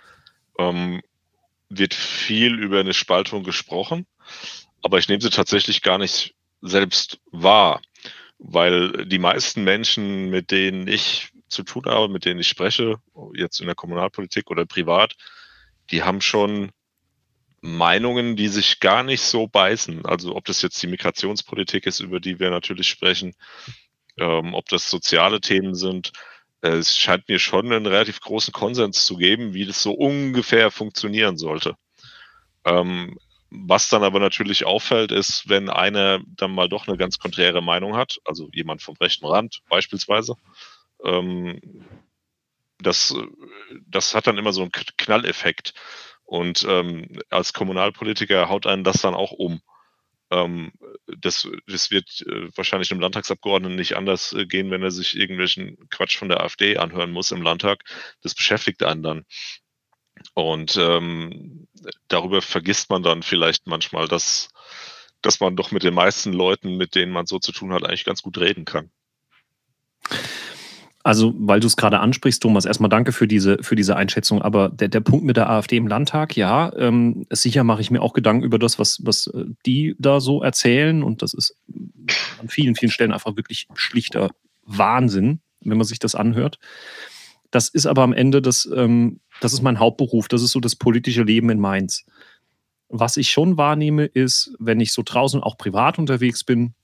ähm, 0.58 1.02
wird 1.68 1.94
viel 1.94 2.54
über 2.58 2.80
eine 2.80 2.94
Spaltung 2.94 3.42
gesprochen, 3.42 4.06
aber 4.82 4.98
ich 4.98 5.08
nehme 5.08 5.20
sie 5.20 5.30
tatsächlich 5.30 5.82
gar 5.82 5.98
nicht 5.98 6.34
selbst 6.62 7.18
wahr, 7.32 7.82
weil 8.38 9.06
die 9.06 9.18
meisten 9.18 9.64
Menschen, 9.64 10.30
mit 10.30 10.50
denen 10.50 10.86
ich 10.88 11.30
zu 11.48 11.62
tun 11.62 11.84
habe, 11.86 12.08
mit 12.08 12.24
denen 12.24 12.40
ich 12.40 12.48
spreche, 12.48 12.96
jetzt 13.34 13.60
in 13.60 13.66
der 13.66 13.74
Kommunalpolitik 13.74 14.50
oder 14.50 14.66
privat, 14.66 15.14
die 15.90 16.02
haben 16.02 16.20
schon 16.20 16.70
Meinungen, 17.60 18.36
die 18.36 18.48
sich 18.48 18.80
gar 18.80 19.02
nicht 19.02 19.22
so 19.22 19.48
beißen. 19.48 20.04
Also 20.04 20.36
ob 20.36 20.44
das 20.44 20.62
jetzt 20.62 20.82
die 20.82 20.86
Migrationspolitik 20.86 21.86
ist, 21.86 22.00
über 22.00 22.20
die 22.20 22.38
wir 22.38 22.50
natürlich 22.50 22.88
sprechen, 22.88 23.34
ähm, 24.18 24.54
ob 24.54 24.68
das 24.68 24.90
soziale 24.90 25.40
Themen 25.40 25.74
sind. 25.74 26.12
Äh, 26.62 26.70
es 26.70 26.96
scheint 26.96 27.28
mir 27.28 27.38
schon 27.38 27.72
einen 27.72 27.86
relativ 27.86 28.20
großen 28.20 28.52
Konsens 28.52 29.04
zu 29.04 29.16
geben, 29.16 29.54
wie 29.54 29.66
das 29.66 29.82
so 29.82 29.92
ungefähr 29.92 30.70
funktionieren 30.70 31.36
sollte. 31.36 31.76
Ähm, 32.64 33.18
was 33.50 33.88
dann 33.88 34.02
aber 34.02 34.18
natürlich 34.18 34.66
auffällt, 34.66 35.12
ist, 35.12 35.48
wenn 35.48 35.70
einer 35.70 36.20
dann 36.36 36.52
mal 36.52 36.68
doch 36.68 36.88
eine 36.88 36.96
ganz 36.96 37.18
konträre 37.18 37.62
Meinung 37.62 37.96
hat, 37.96 38.18
also 38.24 38.48
jemand 38.52 38.82
vom 38.82 38.96
rechten 38.96 39.26
Rand 39.26 39.62
beispielsweise, 39.68 40.34
ähm, 41.04 41.60
das, 42.78 43.14
das 43.86 44.14
hat 44.14 44.26
dann 44.26 44.38
immer 44.38 44.52
so 44.52 44.62
einen 44.62 44.72
Knalleffekt. 44.72 45.74
Und 46.24 46.66
ähm, 46.68 47.20
als 47.30 47.52
Kommunalpolitiker 47.52 48.48
haut 48.48 48.66
einen 48.66 48.84
das 48.84 49.00
dann 49.00 49.14
auch 49.14 49.30
um. 49.30 49.60
Ähm, 50.30 50.72
das, 51.06 51.48
das 51.66 51.90
wird 51.90 52.24
äh, 52.26 52.48
wahrscheinlich 52.56 52.90
einem 52.90 53.00
Landtagsabgeordneten 53.00 53.76
nicht 53.76 53.96
anders 53.96 54.32
äh, 54.32 54.46
gehen, 54.46 54.70
wenn 54.70 54.82
er 54.82 54.90
sich 54.90 55.16
irgendwelchen 55.16 55.76
Quatsch 55.90 56.16
von 56.16 56.28
der 56.28 56.42
AfD 56.42 56.78
anhören 56.78 57.12
muss 57.12 57.30
im 57.30 57.42
Landtag. 57.42 57.84
Das 58.22 58.34
beschäftigt 58.34 58.82
einen 58.82 59.02
dann. 59.02 59.24
Und 60.34 60.76
ähm, 60.76 61.68
darüber 62.08 62.42
vergisst 62.42 62.90
man 62.90 63.02
dann 63.02 63.22
vielleicht 63.22 63.66
manchmal, 63.66 64.08
dass, 64.08 64.48
dass 65.22 65.40
man 65.40 65.56
doch 65.56 65.70
mit 65.70 65.82
den 65.82 65.94
meisten 65.94 66.32
Leuten, 66.32 66.76
mit 66.76 66.94
denen 66.94 67.12
man 67.12 67.26
so 67.26 67.38
zu 67.38 67.52
tun 67.52 67.72
hat, 67.72 67.84
eigentlich 67.84 68.04
ganz 68.04 68.22
gut 68.22 68.38
reden 68.38 68.64
kann. 68.64 68.90
Also, 71.06 71.32
weil 71.38 71.60
du 71.60 71.68
es 71.68 71.76
gerade 71.76 72.00
ansprichst, 72.00 72.42
Thomas, 72.42 72.64
erstmal 72.64 72.88
danke 72.88 73.12
für 73.12 73.28
diese, 73.28 73.58
für 73.62 73.76
diese 73.76 73.94
Einschätzung. 73.94 74.42
Aber 74.42 74.70
der, 74.70 74.88
der 74.88 74.98
Punkt 74.98 75.24
mit 75.24 75.36
der 75.36 75.48
AfD 75.48 75.76
im 75.76 75.86
Landtag, 75.86 76.36
ja, 76.36 76.72
ähm, 76.76 77.26
sicher 77.30 77.62
mache 77.62 77.80
ich 77.80 77.92
mir 77.92 78.02
auch 78.02 78.12
Gedanken 78.12 78.42
über 78.42 78.58
das, 78.58 78.80
was, 78.80 78.98
was 79.04 79.28
äh, 79.28 79.44
die 79.64 79.94
da 80.00 80.18
so 80.18 80.42
erzählen. 80.42 81.04
Und 81.04 81.22
das 81.22 81.32
ist 81.32 81.54
an 82.40 82.48
vielen, 82.48 82.74
vielen 82.74 82.90
Stellen 82.90 83.12
einfach 83.12 83.36
wirklich 83.36 83.68
schlichter 83.74 84.30
Wahnsinn, 84.64 85.38
wenn 85.60 85.78
man 85.78 85.86
sich 85.86 86.00
das 86.00 86.16
anhört. 86.16 86.58
Das 87.52 87.68
ist 87.68 87.86
aber 87.86 88.02
am 88.02 88.12
Ende 88.12 88.42
das, 88.42 88.68
ähm, 88.74 89.20
das 89.40 89.52
ist 89.52 89.62
mein 89.62 89.78
Hauptberuf, 89.78 90.26
das 90.26 90.42
ist 90.42 90.50
so 90.50 90.58
das 90.58 90.74
politische 90.74 91.22
Leben 91.22 91.50
in 91.50 91.60
Mainz. 91.60 92.04
Was 92.88 93.16
ich 93.16 93.30
schon 93.30 93.56
wahrnehme, 93.56 94.06
ist, 94.06 94.56
wenn 94.58 94.80
ich 94.80 94.92
so 94.92 95.02
draußen 95.04 95.40
auch 95.40 95.56
privat 95.56 96.00
unterwegs 96.00 96.42
bin, 96.42 96.74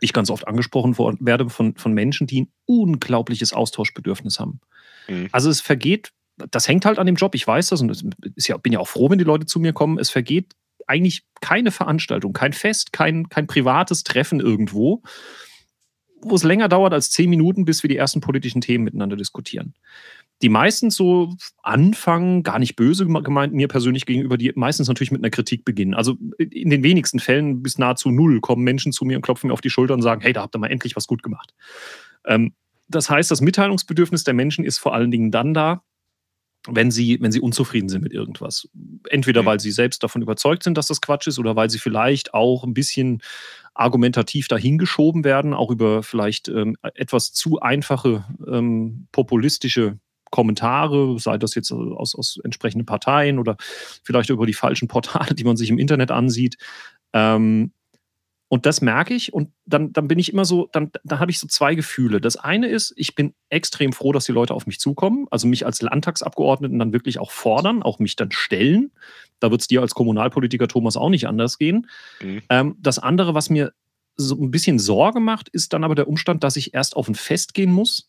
ich 0.00 0.12
ganz 0.12 0.30
oft 0.30 0.46
angesprochen 0.46 0.96
werde 1.20 1.48
von, 1.48 1.76
von 1.76 1.92
Menschen, 1.92 2.26
die 2.26 2.42
ein 2.42 2.52
unglaubliches 2.64 3.52
Austauschbedürfnis 3.52 4.40
haben. 4.40 4.60
Mhm. 5.08 5.28
Also 5.32 5.50
es 5.50 5.60
vergeht, 5.60 6.12
das 6.50 6.68
hängt 6.68 6.84
halt 6.84 6.98
an 6.98 7.06
dem 7.06 7.16
Job, 7.16 7.34
ich 7.34 7.46
weiß 7.46 7.68
das 7.68 7.80
und 7.80 8.16
ich 8.36 8.48
ja, 8.48 8.56
bin 8.56 8.72
ja 8.72 8.78
auch 8.78 8.88
froh, 8.88 9.10
wenn 9.10 9.18
die 9.18 9.24
Leute 9.24 9.46
zu 9.46 9.58
mir 9.58 9.72
kommen. 9.72 9.98
Es 9.98 10.10
vergeht 10.10 10.52
eigentlich 10.86 11.24
keine 11.40 11.70
Veranstaltung, 11.70 12.32
kein 12.32 12.52
Fest, 12.52 12.92
kein, 12.92 13.28
kein 13.28 13.46
privates 13.46 14.04
Treffen 14.04 14.40
irgendwo, 14.40 15.02
wo 16.20 16.34
es 16.34 16.44
länger 16.44 16.68
dauert 16.68 16.92
als 16.92 17.10
zehn 17.10 17.30
Minuten, 17.30 17.64
bis 17.64 17.82
wir 17.82 17.88
die 17.88 17.96
ersten 17.96 18.20
politischen 18.20 18.60
Themen 18.60 18.84
miteinander 18.84 19.16
diskutieren 19.16 19.74
die 20.42 20.48
meistens 20.48 20.96
so 20.96 21.34
anfangen, 21.62 22.42
gar 22.42 22.58
nicht 22.58 22.76
böse 22.76 23.06
gemeint 23.06 23.54
mir 23.54 23.68
persönlich 23.68 24.04
gegenüber, 24.04 24.36
die 24.36 24.52
meistens 24.54 24.88
natürlich 24.88 25.10
mit 25.10 25.22
einer 25.22 25.30
Kritik 25.30 25.64
beginnen. 25.64 25.94
Also 25.94 26.16
in 26.38 26.68
den 26.68 26.82
wenigsten 26.82 27.20
Fällen 27.20 27.62
bis 27.62 27.78
nahezu 27.78 28.10
null 28.10 28.40
kommen 28.40 28.62
Menschen 28.62 28.92
zu 28.92 29.04
mir 29.04 29.16
und 29.16 29.22
klopfen 29.22 29.48
mir 29.48 29.54
auf 29.54 29.62
die 29.62 29.70
Schulter 29.70 29.94
und 29.94 30.02
sagen, 30.02 30.20
hey, 30.20 30.32
da 30.32 30.42
habt 30.42 30.54
ihr 30.54 30.58
mal 30.58 30.70
endlich 30.70 30.94
was 30.94 31.06
gut 31.06 31.22
gemacht. 31.22 31.54
Ähm, 32.26 32.52
das 32.88 33.08
heißt, 33.08 33.30
das 33.30 33.40
Mitteilungsbedürfnis 33.40 34.24
der 34.24 34.34
Menschen 34.34 34.64
ist 34.64 34.78
vor 34.78 34.94
allen 34.94 35.10
Dingen 35.10 35.30
dann 35.30 35.54
da, 35.54 35.82
wenn 36.68 36.90
sie, 36.90 37.18
wenn 37.20 37.32
sie 37.32 37.40
unzufrieden 37.40 37.88
sind 37.88 38.02
mit 38.02 38.12
irgendwas. 38.12 38.68
Entweder 39.08 39.44
weil 39.44 39.60
sie 39.60 39.70
selbst 39.70 40.02
davon 40.02 40.22
überzeugt 40.22 40.64
sind, 40.64 40.76
dass 40.76 40.88
das 40.88 41.00
Quatsch 41.00 41.28
ist, 41.28 41.38
oder 41.38 41.56
weil 41.56 41.70
sie 41.70 41.78
vielleicht 41.78 42.34
auch 42.34 42.64
ein 42.64 42.74
bisschen 42.74 43.22
argumentativ 43.74 44.48
dahingeschoben 44.48 45.24
werden, 45.24 45.54
auch 45.54 45.70
über 45.70 46.02
vielleicht 46.02 46.48
ähm, 46.48 46.76
etwas 46.94 47.32
zu 47.32 47.60
einfache 47.60 48.24
ähm, 48.46 49.06
populistische 49.12 49.98
Kommentare, 50.30 51.18
sei 51.18 51.38
das 51.38 51.54
jetzt 51.54 51.72
aus, 51.72 52.14
aus 52.14 52.38
entsprechenden 52.42 52.86
Parteien 52.86 53.38
oder 53.38 53.56
vielleicht 54.02 54.30
über 54.30 54.46
die 54.46 54.54
falschen 54.54 54.88
Portale, 54.88 55.34
die 55.34 55.44
man 55.44 55.56
sich 55.56 55.70
im 55.70 55.78
Internet 55.78 56.10
ansieht. 56.10 56.56
Ähm, 57.12 57.72
und 58.48 58.64
das 58.64 58.80
merke 58.80 59.12
ich 59.12 59.32
und 59.32 59.50
dann, 59.64 59.92
dann 59.92 60.06
bin 60.06 60.20
ich 60.20 60.32
immer 60.32 60.44
so, 60.44 60.68
dann, 60.72 60.92
dann 61.02 61.18
habe 61.18 61.32
ich 61.32 61.40
so 61.40 61.48
zwei 61.48 61.74
Gefühle. 61.74 62.20
Das 62.20 62.36
eine 62.36 62.68
ist, 62.68 62.94
ich 62.96 63.16
bin 63.16 63.34
extrem 63.48 63.92
froh, 63.92 64.12
dass 64.12 64.24
die 64.24 64.32
Leute 64.32 64.54
auf 64.54 64.66
mich 64.66 64.78
zukommen, 64.78 65.26
also 65.32 65.48
mich 65.48 65.66
als 65.66 65.82
Landtagsabgeordneten 65.82 66.78
dann 66.78 66.92
wirklich 66.92 67.18
auch 67.18 67.32
fordern, 67.32 67.82
auch 67.82 67.98
mich 67.98 68.14
dann 68.14 68.30
stellen. 68.30 68.92
Da 69.40 69.50
wird 69.50 69.62
es 69.62 69.66
dir 69.66 69.80
als 69.80 69.94
Kommunalpolitiker, 69.94 70.68
Thomas, 70.68 70.96
auch 70.96 71.08
nicht 71.08 71.26
anders 71.26 71.58
gehen. 71.58 71.88
Mhm. 72.22 72.42
Ähm, 72.48 72.76
das 72.78 73.00
andere, 73.00 73.34
was 73.34 73.50
mir 73.50 73.72
so 74.16 74.36
ein 74.36 74.52
bisschen 74.52 74.78
Sorge 74.78 75.18
macht, 75.18 75.48
ist 75.48 75.72
dann 75.72 75.82
aber 75.82 75.96
der 75.96 76.06
Umstand, 76.06 76.44
dass 76.44 76.56
ich 76.56 76.72
erst 76.72 76.96
auf 76.96 77.08
ein 77.08 77.16
Fest 77.16 77.52
gehen 77.52 77.72
muss, 77.72 78.08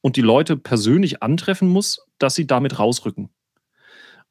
und 0.00 0.16
die 0.16 0.22
Leute 0.22 0.56
persönlich 0.56 1.22
antreffen 1.22 1.68
muss, 1.68 2.06
dass 2.18 2.34
sie 2.34 2.46
damit 2.46 2.78
rausrücken. 2.78 3.30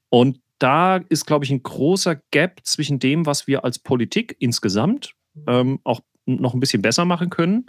Und 0.09 0.39
da 0.59 0.97
ist, 0.97 1.25
glaube 1.25 1.45
ich, 1.45 1.51
ein 1.51 1.63
großer 1.63 2.15
Gap 2.31 2.61
zwischen 2.63 2.99
dem, 2.99 3.25
was 3.25 3.47
wir 3.47 3.63
als 3.63 3.79
Politik 3.79 4.35
insgesamt 4.39 5.13
ähm, 5.47 5.79
auch 5.83 6.01
noch 6.25 6.53
ein 6.53 6.59
bisschen 6.59 6.81
besser 6.81 7.05
machen 7.05 7.29
können, 7.29 7.67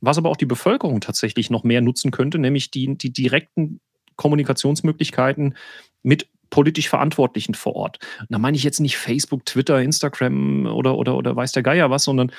was 0.00 0.18
aber 0.18 0.30
auch 0.30 0.36
die 0.36 0.46
Bevölkerung 0.46 1.00
tatsächlich 1.00 1.50
noch 1.50 1.64
mehr 1.64 1.80
nutzen 1.80 2.10
könnte, 2.10 2.38
nämlich 2.38 2.70
die, 2.70 2.96
die 2.96 3.12
direkten 3.12 3.80
Kommunikationsmöglichkeiten 4.16 5.56
mit 6.02 6.28
politisch 6.50 6.88
Verantwortlichen 6.88 7.54
vor 7.54 7.76
Ort. 7.76 7.98
Und 8.20 8.28
da 8.30 8.38
meine 8.38 8.56
ich 8.56 8.64
jetzt 8.64 8.80
nicht 8.80 8.96
Facebook, 8.96 9.44
Twitter, 9.44 9.82
Instagram 9.82 10.66
oder, 10.66 10.96
oder, 10.96 11.16
oder 11.16 11.36
weiß 11.36 11.52
der 11.52 11.62
Geier 11.62 11.90
was, 11.90 12.04
sondern 12.04 12.32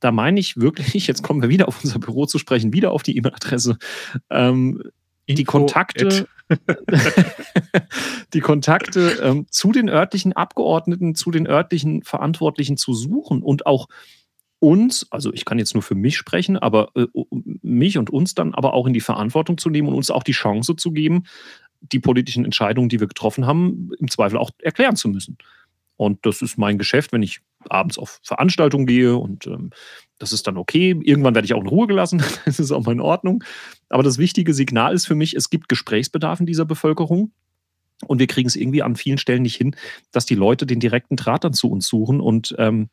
da 0.00 0.12
meine 0.12 0.40
ich 0.40 0.56
wirklich, 0.56 1.06
jetzt 1.06 1.22
kommen 1.22 1.42
wir 1.42 1.48
wieder 1.48 1.68
auf 1.68 1.82
unser 1.82 1.98
Büro 1.98 2.26
zu 2.26 2.38
sprechen, 2.38 2.72
wieder 2.72 2.92
auf 2.92 3.02
die 3.02 3.16
E-Mail-Adresse, 3.16 3.78
ähm, 4.30 4.82
die 5.28 5.44
Kontakte, 5.44 6.26
die 8.32 8.40
Kontakte 8.40 9.18
ähm, 9.22 9.46
zu 9.50 9.72
den 9.72 9.90
örtlichen 9.90 10.32
Abgeordneten, 10.32 11.14
zu 11.14 11.30
den 11.30 11.46
örtlichen 11.46 12.02
Verantwortlichen 12.02 12.78
zu 12.78 12.94
suchen 12.94 13.42
und 13.42 13.66
auch 13.66 13.88
uns, 14.60 15.06
also 15.10 15.32
ich 15.32 15.44
kann 15.44 15.58
jetzt 15.58 15.74
nur 15.74 15.82
für 15.82 15.94
mich 15.94 16.16
sprechen, 16.16 16.56
aber 16.56 16.90
äh, 16.96 17.06
mich 17.62 17.98
und 17.98 18.10
uns 18.10 18.34
dann 18.34 18.54
aber 18.54 18.72
auch 18.72 18.86
in 18.86 18.92
die 18.92 19.00
Verantwortung 19.00 19.58
zu 19.58 19.70
nehmen 19.70 19.88
und 19.88 19.94
uns 19.94 20.10
auch 20.10 20.22
die 20.22 20.32
Chance 20.32 20.76
zu 20.76 20.92
geben, 20.92 21.24
die 21.80 22.00
politischen 22.00 22.44
Entscheidungen, 22.44 22.88
die 22.88 23.00
wir 23.00 23.06
getroffen 23.06 23.46
haben, 23.46 23.90
im 23.98 24.10
Zweifel 24.10 24.38
auch 24.38 24.50
erklären 24.58 24.96
zu 24.96 25.08
müssen. 25.08 25.38
Und 25.96 26.24
das 26.26 26.42
ist 26.42 26.58
mein 26.58 26.78
Geschäft, 26.78 27.12
wenn 27.12 27.22
ich 27.22 27.40
abends 27.68 27.98
auf 27.98 28.20
Veranstaltungen 28.22 28.86
gehe 28.86 29.16
und 29.16 29.46
ähm, 29.46 29.70
das 30.18 30.32
ist 30.32 30.46
dann 30.46 30.56
okay. 30.56 30.98
Irgendwann 31.02 31.34
werde 31.34 31.46
ich 31.46 31.54
auch 31.54 31.60
in 31.60 31.68
Ruhe 31.68 31.86
gelassen, 31.86 32.22
das 32.44 32.58
ist 32.58 32.72
auch 32.72 32.84
mal 32.84 32.92
in 32.92 33.00
Ordnung. 33.00 33.44
Aber 33.88 34.02
das 34.02 34.18
wichtige 34.18 34.54
Signal 34.54 34.94
ist 34.94 35.06
für 35.06 35.14
mich, 35.14 35.34
es 35.34 35.50
gibt 35.50 35.68
Gesprächsbedarf 35.68 36.40
in 36.40 36.46
dieser 36.46 36.64
Bevölkerung. 36.64 37.32
Und 38.06 38.20
wir 38.20 38.28
kriegen 38.28 38.46
es 38.46 38.54
irgendwie 38.54 38.82
an 38.82 38.94
vielen 38.94 39.18
Stellen 39.18 39.42
nicht 39.42 39.56
hin, 39.56 39.74
dass 40.12 40.24
die 40.24 40.36
Leute 40.36 40.66
den 40.66 40.78
direkten 40.78 41.16
Draht 41.16 41.42
dann 41.42 41.52
zu 41.52 41.68
uns 41.68 41.88
suchen 41.88 42.20
und 42.20 42.54
ähm, 42.56 42.90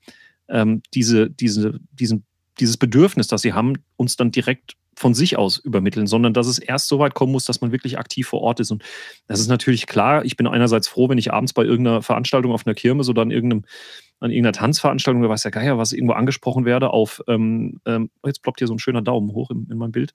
ähm, 0.48 0.82
diese, 0.96 1.30
diese, 1.30 1.80
diesen, 1.92 2.26
dieses 2.60 2.78
Bedürfnis, 2.78 3.28
das 3.28 3.44
sie 3.44 3.54
haben, 3.54 3.76
uns 3.98 4.16
dann 4.16 4.32
direkt 4.32 4.74
von 4.96 5.14
sich 5.14 5.38
aus 5.38 5.58
übermitteln, 5.58 6.08
sondern 6.08 6.34
dass 6.34 6.48
es 6.48 6.58
erst 6.58 6.88
so 6.88 7.00
weit 7.00 7.14
kommen 7.14 7.32
muss, 7.32 7.46
dass 7.46 7.62
man 7.62 7.72
wirklich 7.72 7.98
aktiv 7.98 8.28
vor 8.28 8.42
Ort 8.42 8.60
ist. 8.60 8.72
Und 8.72 8.84
das 9.28 9.40
ist 9.40 9.48
natürlich 9.48 9.88
klar. 9.88 10.24
Ich 10.24 10.38
bin 10.38 10.48
einerseits 10.48 10.88
froh, 10.88 11.10
wenn 11.10 11.18
ich 11.18 11.34
abends 11.34 11.54
bei 11.54 11.64
irgendeiner 11.64 12.02
Veranstaltung 12.02 12.52
auf 12.52 12.66
einer 12.66 12.76
Kirmes 12.76 13.10
oder 13.10 13.22
an 13.22 13.32
irgendeinem 13.32 13.66
an 14.22 14.32
irgendeiner 14.32 14.54
Tanzveranstaltung, 14.54 15.22
da 15.22 15.30
weiß 15.30 15.42
der 15.42 15.52
Geier, 15.52 15.78
was 15.78 15.92
irgendwo 15.92 16.14
angesprochen 16.14 16.64
werde, 16.64 16.92
auf, 16.92 17.22
ähm, 17.28 17.82
ähm, 17.86 18.10
oh, 18.24 18.28
jetzt 18.28 18.42
ploppt 18.42 18.60
hier 18.60 18.68
so 18.68 18.74
ein 18.74 18.80
schöner 18.80 19.02
Daumen 19.02 19.34
hoch 19.34 19.52
in, 19.52 19.68
in 19.70 19.78
meinem 19.78 19.92
Bild, 19.92 20.14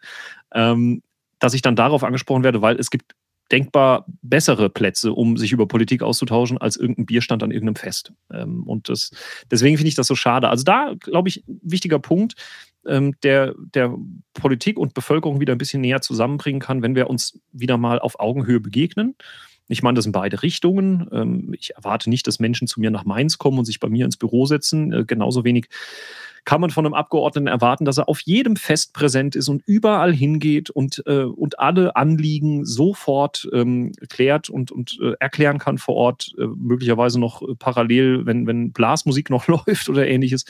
ähm, 0.53 1.03
dass 1.39 1.53
ich 1.53 1.61
dann 1.61 1.77
darauf 1.77 2.03
angesprochen 2.03 2.43
werde, 2.43 2.63
weil 2.63 2.77
es 2.81 2.91
gibt 2.91 3.15
denkbar 3.53 4.07
bessere 4.23 4.71
Plätze, 4.71 5.13
um 5.13 5.37
sich 5.37 5.53
über 5.53 5.67
Politik 5.67 6.03
auszutauschen, 6.03 6.59
als 6.59 6.77
irgendein 6.77 7.07
Bierstand 7.07 7.43
an 7.43 7.51
irgendeinem 7.51 7.77
Fest. 7.77 8.13
Ähm, 8.33 8.63
und 8.65 8.89
das, 8.89 9.11
deswegen 9.51 9.77
finde 9.77 9.89
ich 9.89 9.95
das 9.97 10.07
so 10.07 10.15
schade. 10.15 10.49
Also 10.49 10.65
da, 10.65 10.95
glaube 10.99 11.29
ich, 11.29 11.43
wichtiger 11.47 11.99
Punkt, 11.99 12.35
der, 12.83 13.55
der 13.75 13.95
Politik 14.33 14.79
und 14.79 14.95
Bevölkerung 14.95 15.39
wieder 15.39 15.55
ein 15.55 15.59
bisschen 15.59 15.83
näher 15.83 16.01
zusammenbringen 16.01 16.61
kann, 16.61 16.83
wenn 16.83 16.95
wir 16.95 17.11
uns 17.11 17.39
wieder 17.53 17.77
mal 17.77 17.99
auf 17.99 18.19
Augenhöhe 18.19 18.59
begegnen. 18.59 19.17
Ich 19.71 19.85
meine 19.85 19.95
das 19.95 20.07
in 20.07 20.13
beide 20.13 20.43
Richtungen. 20.43 21.09
Ähm, 21.13 21.55
ich 21.57 21.77
erwarte 21.77 22.11
nicht, 22.11 22.27
dass 22.27 22.41
Menschen 22.41 22.67
zu 22.67 22.81
mir 22.81 22.91
nach 22.91 23.05
Mainz 23.05 23.39
kommen 23.39 23.59
und 23.59 23.65
sich 23.65 23.79
bei 23.79 23.89
mir 23.89 24.05
ins 24.05 24.17
Büro 24.17 24.45
setzen. 24.45 24.93
Äh, 24.93 25.05
genauso 25.07 25.45
wenig 25.45 25.69
kann 26.45 26.61
man 26.61 26.71
von 26.71 26.85
einem 26.85 26.95
Abgeordneten 26.95 27.47
erwarten, 27.47 27.85
dass 27.85 27.99
er 27.99 28.09
auf 28.09 28.21
jedem 28.21 28.57
Fest 28.57 28.95
präsent 28.95 29.37
ist 29.37 29.49
und 29.49 29.63
überall 29.67 30.13
hingeht 30.13 30.71
und, 30.71 31.05
äh, 31.07 31.23
und 31.23 31.61
alle 31.61 31.95
Anliegen 31.95 32.65
sofort 32.65 33.49
ähm, 33.53 33.93
klärt 34.09 34.51
und, 34.51 34.73
und 34.73 34.99
äh, 35.01 35.13
erklären 35.21 35.59
kann 35.59 35.79
vor 35.79 35.95
Ort, 35.95 36.35
möglicherweise 36.57 37.21
noch 37.21 37.43
parallel, 37.59 38.27
wenn, 38.27 38.49
wenn 38.49 38.73
Blasmusik 38.73 39.31
noch 39.31 39.47
läuft 39.47 39.89
oder 39.89 40.09
ähnliches. 40.09 40.47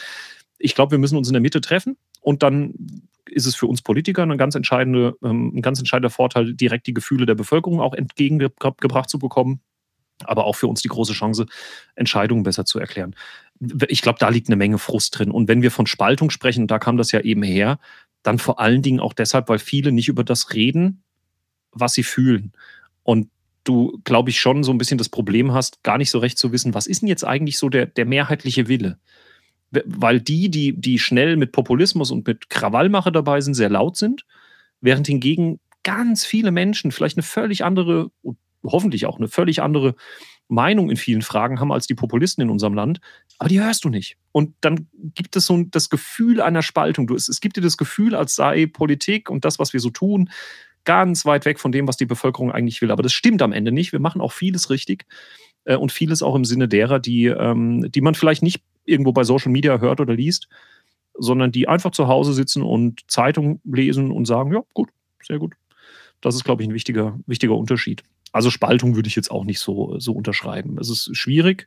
Ich 0.58 0.74
glaube, 0.74 0.92
wir 0.92 0.98
müssen 0.98 1.18
uns 1.18 1.28
in 1.28 1.34
der 1.34 1.42
Mitte 1.42 1.60
treffen 1.60 1.98
und 2.20 2.42
dann 2.42 2.74
ist 3.26 3.46
es 3.46 3.54
für 3.54 3.66
uns 3.66 3.82
Politiker 3.82 4.22
eine 4.22 4.36
ganz 4.36 4.54
entscheidende, 4.54 5.16
ähm, 5.22 5.52
ein 5.56 5.62
ganz 5.62 5.78
entscheidender 5.78 6.10
Vorteil, 6.10 6.54
direkt 6.54 6.86
die 6.86 6.94
Gefühle 6.94 7.26
der 7.26 7.34
Bevölkerung 7.34 7.80
auch 7.80 7.94
entgegengebracht 7.94 9.08
zu 9.08 9.18
bekommen. 9.18 9.60
Aber 10.24 10.44
auch 10.44 10.56
für 10.56 10.66
uns 10.66 10.82
die 10.82 10.88
große 10.88 11.14
Chance, 11.14 11.46
Entscheidungen 11.94 12.42
besser 12.42 12.66
zu 12.66 12.78
erklären. 12.78 13.14
Ich 13.88 14.02
glaube, 14.02 14.18
da 14.18 14.28
liegt 14.28 14.48
eine 14.48 14.56
Menge 14.56 14.78
Frust 14.78 15.18
drin. 15.18 15.30
Und 15.30 15.48
wenn 15.48 15.62
wir 15.62 15.70
von 15.70 15.86
Spaltung 15.86 16.28
sprechen, 16.28 16.66
da 16.66 16.78
kam 16.78 16.98
das 16.98 17.10
ja 17.12 17.20
eben 17.20 17.42
her, 17.42 17.78
dann 18.22 18.38
vor 18.38 18.60
allen 18.60 18.82
Dingen 18.82 19.00
auch 19.00 19.14
deshalb, 19.14 19.48
weil 19.48 19.58
viele 19.58 19.92
nicht 19.92 20.08
über 20.08 20.22
das 20.22 20.52
reden, 20.52 21.02
was 21.72 21.94
sie 21.94 22.02
fühlen. 22.02 22.52
Und 23.02 23.30
du, 23.64 23.98
glaube 24.04 24.28
ich, 24.28 24.40
schon 24.40 24.62
so 24.62 24.72
ein 24.72 24.78
bisschen 24.78 24.98
das 24.98 25.08
Problem 25.08 25.52
hast, 25.52 25.82
gar 25.82 25.96
nicht 25.96 26.10
so 26.10 26.18
recht 26.18 26.36
zu 26.36 26.52
wissen, 26.52 26.74
was 26.74 26.86
ist 26.86 27.00
denn 27.00 27.08
jetzt 27.08 27.24
eigentlich 27.24 27.56
so 27.56 27.70
der, 27.70 27.86
der 27.86 28.04
mehrheitliche 28.04 28.68
Wille? 28.68 28.98
Weil 29.70 30.20
die, 30.20 30.50
die, 30.50 30.72
die 30.72 30.98
schnell 30.98 31.36
mit 31.36 31.52
Populismus 31.52 32.10
und 32.10 32.26
mit 32.26 32.50
Krawallmache 32.50 33.12
dabei 33.12 33.40
sind, 33.40 33.54
sehr 33.54 33.70
laut 33.70 33.96
sind, 33.96 34.24
während 34.80 35.06
hingegen 35.06 35.60
ganz 35.82 36.24
viele 36.24 36.50
Menschen 36.50 36.92
vielleicht 36.92 37.16
eine 37.16 37.22
völlig 37.22 37.64
andere, 37.64 38.10
hoffentlich 38.64 39.06
auch 39.06 39.18
eine 39.18 39.28
völlig 39.28 39.62
andere 39.62 39.94
Meinung 40.48 40.90
in 40.90 40.96
vielen 40.96 41.22
Fragen 41.22 41.60
haben 41.60 41.72
als 41.72 41.86
die 41.86 41.94
Populisten 41.94 42.42
in 42.42 42.50
unserem 42.50 42.74
Land, 42.74 43.00
aber 43.38 43.48
die 43.48 43.60
hörst 43.60 43.84
du 43.84 43.88
nicht. 43.88 44.18
Und 44.32 44.54
dann 44.60 44.88
gibt 45.14 45.36
es 45.36 45.46
so 45.46 45.62
das 45.70 45.88
Gefühl 45.88 46.40
einer 46.40 46.62
Spaltung. 46.62 47.06
Du, 47.06 47.14
es, 47.14 47.28
es 47.28 47.40
gibt 47.40 47.56
dir 47.56 47.60
das 47.60 47.76
Gefühl, 47.76 48.14
als 48.14 48.34
sei 48.34 48.66
Politik 48.66 49.30
und 49.30 49.44
das, 49.44 49.58
was 49.58 49.72
wir 49.72 49.80
so 49.80 49.90
tun, 49.90 50.28
ganz 50.84 51.24
weit 51.24 51.44
weg 51.44 51.60
von 51.60 51.72
dem, 51.72 51.86
was 51.86 51.96
die 51.96 52.06
Bevölkerung 52.06 52.50
eigentlich 52.50 52.82
will. 52.82 52.90
Aber 52.90 53.02
das 53.02 53.12
stimmt 53.12 53.42
am 53.42 53.52
Ende 53.52 53.70
nicht. 53.70 53.92
Wir 53.92 54.00
machen 54.00 54.20
auch 54.20 54.32
vieles 54.32 54.70
richtig 54.70 55.06
äh, 55.64 55.76
und 55.76 55.92
vieles 55.92 56.22
auch 56.22 56.34
im 56.34 56.44
Sinne 56.44 56.68
derer, 56.68 56.98
die, 56.98 57.26
ähm, 57.26 57.90
die 57.92 58.00
man 58.00 58.14
vielleicht 58.14 58.42
nicht 58.42 58.62
irgendwo 58.90 59.12
bei 59.12 59.24
Social 59.24 59.52
Media 59.52 59.78
hört 59.78 60.00
oder 60.00 60.14
liest, 60.14 60.48
sondern 61.14 61.52
die 61.52 61.68
einfach 61.68 61.92
zu 61.92 62.08
Hause 62.08 62.32
sitzen 62.32 62.62
und 62.62 63.10
Zeitung 63.10 63.60
lesen 63.64 64.10
und 64.10 64.26
sagen, 64.26 64.52
ja, 64.52 64.62
gut, 64.74 64.90
sehr 65.22 65.38
gut. 65.38 65.54
Das 66.20 66.34
ist, 66.34 66.44
glaube 66.44 66.62
ich, 66.62 66.68
ein 66.68 66.74
wichtiger, 66.74 67.18
wichtiger 67.26 67.56
Unterschied. 67.56 68.02
Also 68.32 68.50
Spaltung 68.50 68.94
würde 68.94 69.08
ich 69.08 69.16
jetzt 69.16 69.30
auch 69.30 69.44
nicht 69.44 69.60
so, 69.60 69.98
so 69.98 70.12
unterschreiben. 70.12 70.78
Es 70.78 70.88
ist 70.88 71.16
schwierig, 71.16 71.66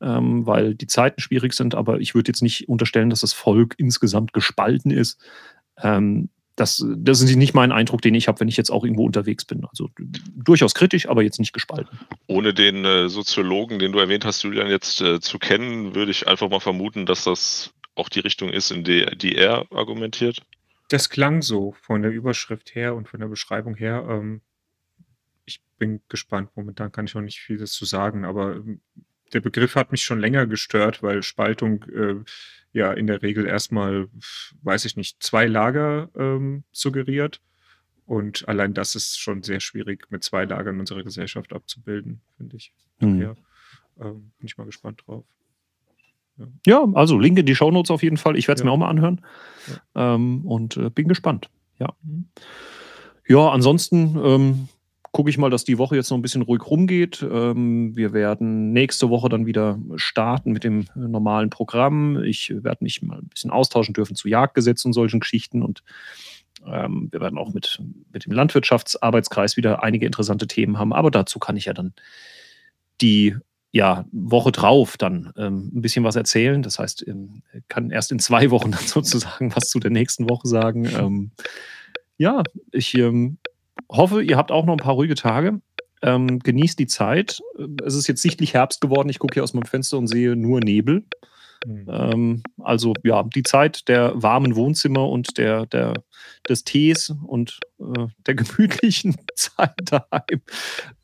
ähm, 0.00 0.46
weil 0.46 0.74
die 0.74 0.86
Zeiten 0.86 1.20
schwierig 1.20 1.54
sind, 1.54 1.74
aber 1.74 2.00
ich 2.00 2.14
würde 2.14 2.28
jetzt 2.28 2.42
nicht 2.42 2.68
unterstellen, 2.68 3.10
dass 3.10 3.20
das 3.20 3.32
Volk 3.32 3.74
insgesamt 3.78 4.32
gespalten 4.32 4.90
ist. 4.90 5.18
Ähm, 5.82 6.28
das, 6.56 6.84
das 6.96 7.20
ist 7.20 7.34
nicht 7.34 7.54
mein 7.54 7.72
Eindruck, 7.72 8.00
den 8.02 8.14
ich 8.14 8.28
habe, 8.28 8.40
wenn 8.40 8.48
ich 8.48 8.56
jetzt 8.56 8.70
auch 8.70 8.84
irgendwo 8.84 9.04
unterwegs 9.04 9.44
bin. 9.44 9.64
Also 9.64 9.90
durchaus 10.36 10.74
kritisch, 10.74 11.08
aber 11.08 11.22
jetzt 11.22 11.40
nicht 11.40 11.52
gespalten. 11.52 11.98
Ohne 12.26 12.54
den 12.54 12.84
äh, 12.84 13.08
Soziologen, 13.08 13.78
den 13.78 13.92
du 13.92 13.98
erwähnt 13.98 14.24
hast, 14.24 14.42
Julian, 14.42 14.68
jetzt 14.68 15.00
äh, 15.00 15.20
zu 15.20 15.38
kennen, 15.38 15.94
würde 15.94 16.12
ich 16.12 16.28
einfach 16.28 16.48
mal 16.48 16.60
vermuten, 16.60 17.06
dass 17.06 17.24
das 17.24 17.72
auch 17.96 18.08
die 18.08 18.20
Richtung 18.20 18.50
ist, 18.50 18.70
in 18.70 18.84
die, 18.84 19.06
die 19.16 19.34
er 19.34 19.66
argumentiert. 19.72 20.42
Das 20.88 21.10
klang 21.10 21.42
so 21.42 21.74
von 21.82 22.02
der 22.02 22.12
Überschrift 22.12 22.74
her 22.74 22.94
und 22.94 23.08
von 23.08 23.20
der 23.20 23.28
Beschreibung 23.28 23.74
her. 23.74 24.06
Ähm, 24.08 24.40
ich 25.44 25.60
bin 25.78 26.02
gespannt. 26.08 26.50
Momentan 26.54 26.92
kann 26.92 27.06
ich 27.06 27.14
noch 27.14 27.22
nicht 27.22 27.40
viel 27.40 27.58
dazu 27.58 27.84
sagen, 27.84 28.24
aber 28.24 28.56
ähm, 28.56 28.80
der 29.34 29.40
Begriff 29.40 29.74
hat 29.74 29.92
mich 29.92 30.02
schon 30.02 30.20
länger 30.20 30.46
gestört, 30.46 31.02
weil 31.02 31.22
Spaltung 31.22 31.82
äh, 31.84 32.16
ja 32.72 32.92
in 32.92 33.06
der 33.06 33.22
Regel 33.22 33.46
erstmal, 33.46 34.08
weiß 34.62 34.84
ich 34.84 34.96
nicht, 34.96 35.22
zwei 35.22 35.46
Lager 35.46 36.10
ähm, 36.16 36.64
suggeriert. 36.72 37.40
Und 38.06 38.46
allein 38.48 38.74
das 38.74 38.94
ist 38.94 39.18
schon 39.18 39.42
sehr 39.42 39.60
schwierig, 39.60 40.10
mit 40.10 40.22
zwei 40.22 40.44
Lagern 40.44 40.78
unsere 40.78 41.04
Gesellschaft 41.04 41.52
abzubilden, 41.52 42.20
finde 42.36 42.56
ich. 42.56 42.72
Mhm. 43.00 43.20
Daher 43.20 43.36
ähm, 44.00 44.32
bin 44.38 44.46
ich 44.46 44.58
mal 44.58 44.64
gespannt 44.66 45.02
drauf. 45.06 45.24
Ja, 46.36 46.46
ja 46.66 46.88
also 46.94 47.18
Link 47.18 47.38
in 47.38 47.46
die 47.46 47.54
Shownotes 47.54 47.90
auf 47.90 48.02
jeden 48.02 48.16
Fall. 48.16 48.36
Ich 48.36 48.48
werde 48.48 48.58
es 48.58 48.60
ja. 48.60 48.66
mir 48.66 48.72
auch 48.72 48.78
mal 48.78 48.88
anhören. 48.88 49.24
Ja. 49.94 50.14
Ähm, 50.14 50.46
und 50.46 50.76
äh, 50.76 50.90
bin 50.90 51.08
gespannt. 51.08 51.48
Ja. 51.78 51.94
Mhm. 52.02 52.28
Ja, 53.26 53.50
ansonsten 53.50 54.18
ähm, 54.22 54.68
gucke 55.14 55.30
ich 55.30 55.38
mal, 55.38 55.48
dass 55.48 55.62
die 55.64 55.78
Woche 55.78 55.94
jetzt 55.94 56.10
noch 56.10 56.18
ein 56.18 56.22
bisschen 56.22 56.42
ruhig 56.42 56.66
rumgeht. 56.66 57.22
Ähm, 57.22 57.96
wir 57.96 58.12
werden 58.12 58.72
nächste 58.72 59.10
Woche 59.10 59.28
dann 59.28 59.46
wieder 59.46 59.78
starten 59.94 60.50
mit 60.50 60.64
dem 60.64 60.86
normalen 60.96 61.50
Programm. 61.50 62.20
Ich 62.24 62.50
werde 62.50 62.82
mich 62.82 63.00
mal 63.00 63.18
ein 63.18 63.28
bisschen 63.28 63.52
austauschen 63.52 63.94
dürfen 63.94 64.16
zu 64.16 64.26
Jagdgesetz 64.26 64.84
und 64.84 64.92
solchen 64.92 65.20
Geschichten 65.20 65.62
und 65.62 65.84
ähm, 66.66 67.10
wir 67.12 67.20
werden 67.20 67.38
auch 67.38 67.54
mit, 67.54 67.80
mit 68.12 68.26
dem 68.26 68.32
Landwirtschaftsarbeitskreis 68.32 69.56
wieder 69.56 69.84
einige 69.84 70.04
interessante 70.04 70.48
Themen 70.48 70.78
haben. 70.78 70.92
Aber 70.92 71.12
dazu 71.12 71.38
kann 71.38 71.56
ich 71.56 71.66
ja 71.66 71.74
dann 71.74 71.94
die 73.00 73.36
ja, 73.70 74.06
Woche 74.10 74.50
drauf 74.50 74.96
dann 74.96 75.32
ähm, 75.36 75.70
ein 75.76 75.80
bisschen 75.80 76.02
was 76.02 76.16
erzählen. 76.16 76.60
Das 76.60 76.80
heißt, 76.80 77.06
ähm, 77.06 77.42
kann 77.68 77.90
erst 77.90 78.10
in 78.10 78.18
zwei 78.18 78.50
Wochen 78.50 78.70
dann 78.72 78.84
sozusagen 78.84 79.54
was 79.54 79.70
zu 79.70 79.78
der 79.78 79.92
nächsten 79.92 80.28
Woche 80.28 80.48
sagen. 80.48 80.86
Ähm, 80.86 81.30
ja, 82.16 82.42
ich 82.72 82.94
ähm, 82.94 83.38
hoffe, 83.90 84.22
ihr 84.22 84.36
habt 84.36 84.50
auch 84.50 84.64
noch 84.64 84.74
ein 84.74 84.78
paar 84.78 84.94
ruhige 84.94 85.14
Tage. 85.14 85.60
Ähm, 86.02 86.38
genießt 86.38 86.78
die 86.78 86.86
Zeit. 86.86 87.40
Es 87.84 87.94
ist 87.94 88.08
jetzt 88.08 88.22
sichtlich 88.22 88.54
Herbst 88.54 88.80
geworden. 88.80 89.08
Ich 89.08 89.18
gucke 89.18 89.34
hier 89.34 89.42
aus 89.42 89.54
meinem 89.54 89.64
Fenster 89.64 89.96
und 89.96 90.06
sehe 90.06 90.36
nur 90.36 90.60
Nebel. 90.60 91.04
Mhm. 91.66 91.86
Ähm, 91.88 92.42
also 92.62 92.92
ja, 93.02 93.22
die 93.22 93.42
Zeit 93.42 93.88
der 93.88 94.12
warmen 94.14 94.54
Wohnzimmer 94.54 95.08
und 95.08 95.38
der, 95.38 95.66
der, 95.66 95.94
des 96.48 96.64
Tees 96.64 97.14
und 97.26 97.58
äh, 97.80 98.06
der 98.26 98.34
gemütlichen 98.34 99.16
Zeit 99.34 99.74
daheim. 99.84 100.42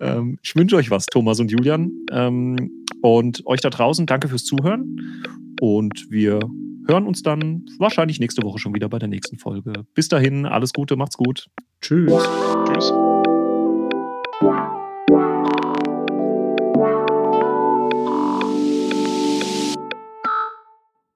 Ähm, 0.01 0.38
ich 0.43 0.55
wünsche 0.55 0.77
euch 0.77 0.90
was, 0.90 1.07
Thomas 1.07 1.40
und 1.40 1.51
Julian. 1.51 1.90
Ähm, 2.11 2.85
und 3.03 3.47
euch 3.47 3.61
da 3.61 3.71
draußen, 3.71 4.07
danke 4.07 4.29
fürs 4.29 4.45
Zuhören. 4.45 5.25
Und 5.61 6.11
wir 6.11 6.40
hören 6.87 7.07
uns 7.07 7.23
dann 7.23 7.64
wahrscheinlich 7.79 8.21
nächste 8.21 8.43
Woche 8.43 8.59
schon 8.59 8.75
wieder 8.75 8.88
bei 8.88 8.99
der 8.99 9.09
nächsten 9.09 9.38
Folge. 9.38 9.73
Bis 9.95 10.09
dahin, 10.09 10.45
alles 10.45 10.73
Gute, 10.73 10.97
macht's 10.97 11.16
gut. 11.16 11.47
Tschüss. 11.83 12.12
Tschüss. 12.12 12.93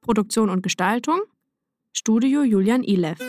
Produktion 0.01 0.49
und 0.49 0.63
Gestaltung 0.63 1.21
Studio 1.93 2.43
Julian 2.43 2.83
Ilev. 2.83 3.21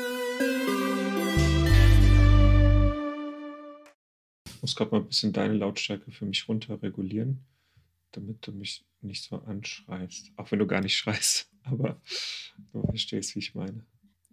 Ich 4.46 4.62
muss 4.62 4.76
gerade 4.76 4.92
mal 4.92 4.98
ein 5.00 5.08
bisschen 5.08 5.34
deine 5.34 5.56
Lautstärke 5.56 6.12
für 6.12 6.26
mich 6.26 6.48
runterregulieren, 6.48 7.46
damit 8.14 8.48
du 8.48 8.54
mich 8.54 8.86
nicht 9.02 9.24
so 9.24 9.38
anschreist. 9.40 10.32
Auch 10.38 10.52
wenn 10.52 10.60
du 10.60 10.68
gar 10.68 10.82
nicht 10.82 10.96
schreist, 10.96 11.52
aber 11.64 12.00
du 12.72 12.82
verstehst, 12.88 13.36
wie 13.36 13.40
ich 13.40 13.56
meine. 13.56 13.86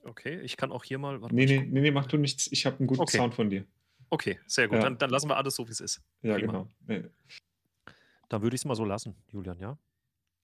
Okay, 0.04 0.40
ich 0.40 0.56
kann 0.56 0.72
auch 0.72 0.84
hier 0.84 0.98
mal. 0.98 1.20
Warte 1.20 1.34
nee, 1.34 1.46
nee, 1.46 1.60
nee, 1.60 1.80
nee, 1.80 1.90
mach 1.90 2.06
du 2.06 2.16
nichts. 2.16 2.50
Ich 2.50 2.66
habe 2.66 2.78
einen 2.78 2.86
guten 2.86 3.02
okay. 3.02 3.16
Sound 3.16 3.34
von 3.34 3.50
dir. 3.50 3.64
Okay, 4.10 4.38
sehr 4.46 4.68
gut. 4.68 4.78
Ja. 4.78 4.84
Dann, 4.84 4.98
dann, 4.98 5.10
lassen 5.10 5.28
wir 5.28 5.36
alles 5.36 5.54
so, 5.54 5.66
wie 5.66 5.72
es 5.72 5.80
ist. 5.80 6.02
Ja, 6.22 6.34
Prima. 6.34 6.52
genau. 6.52 6.68
Nee. 6.86 7.04
Dann 8.28 8.42
würde 8.42 8.54
ich 8.54 8.60
es 8.60 8.64
mal 8.64 8.74
so 8.74 8.84
lassen, 8.84 9.14
Julian, 9.28 9.58
ja? 9.58 9.78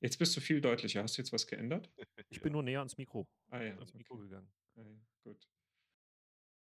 Jetzt 0.00 0.18
bist 0.18 0.36
du 0.36 0.40
viel 0.40 0.60
deutlicher. 0.60 1.02
Hast 1.02 1.18
du 1.18 1.22
jetzt 1.22 1.32
was 1.32 1.46
geändert? 1.46 1.90
Ich 2.28 2.40
bin 2.40 2.52
nur 2.52 2.62
näher 2.62 2.78
ans 2.78 2.96
Mikro. 2.96 3.26
Ah 3.50 3.60
ja. 3.60 3.74
Ans 3.74 3.92
Mikro 3.94 4.14
okay. 4.14 4.22
gegangen. 4.24 4.48
Ah, 4.76 4.80
ja. 4.80 4.96
Gut. 5.24 5.48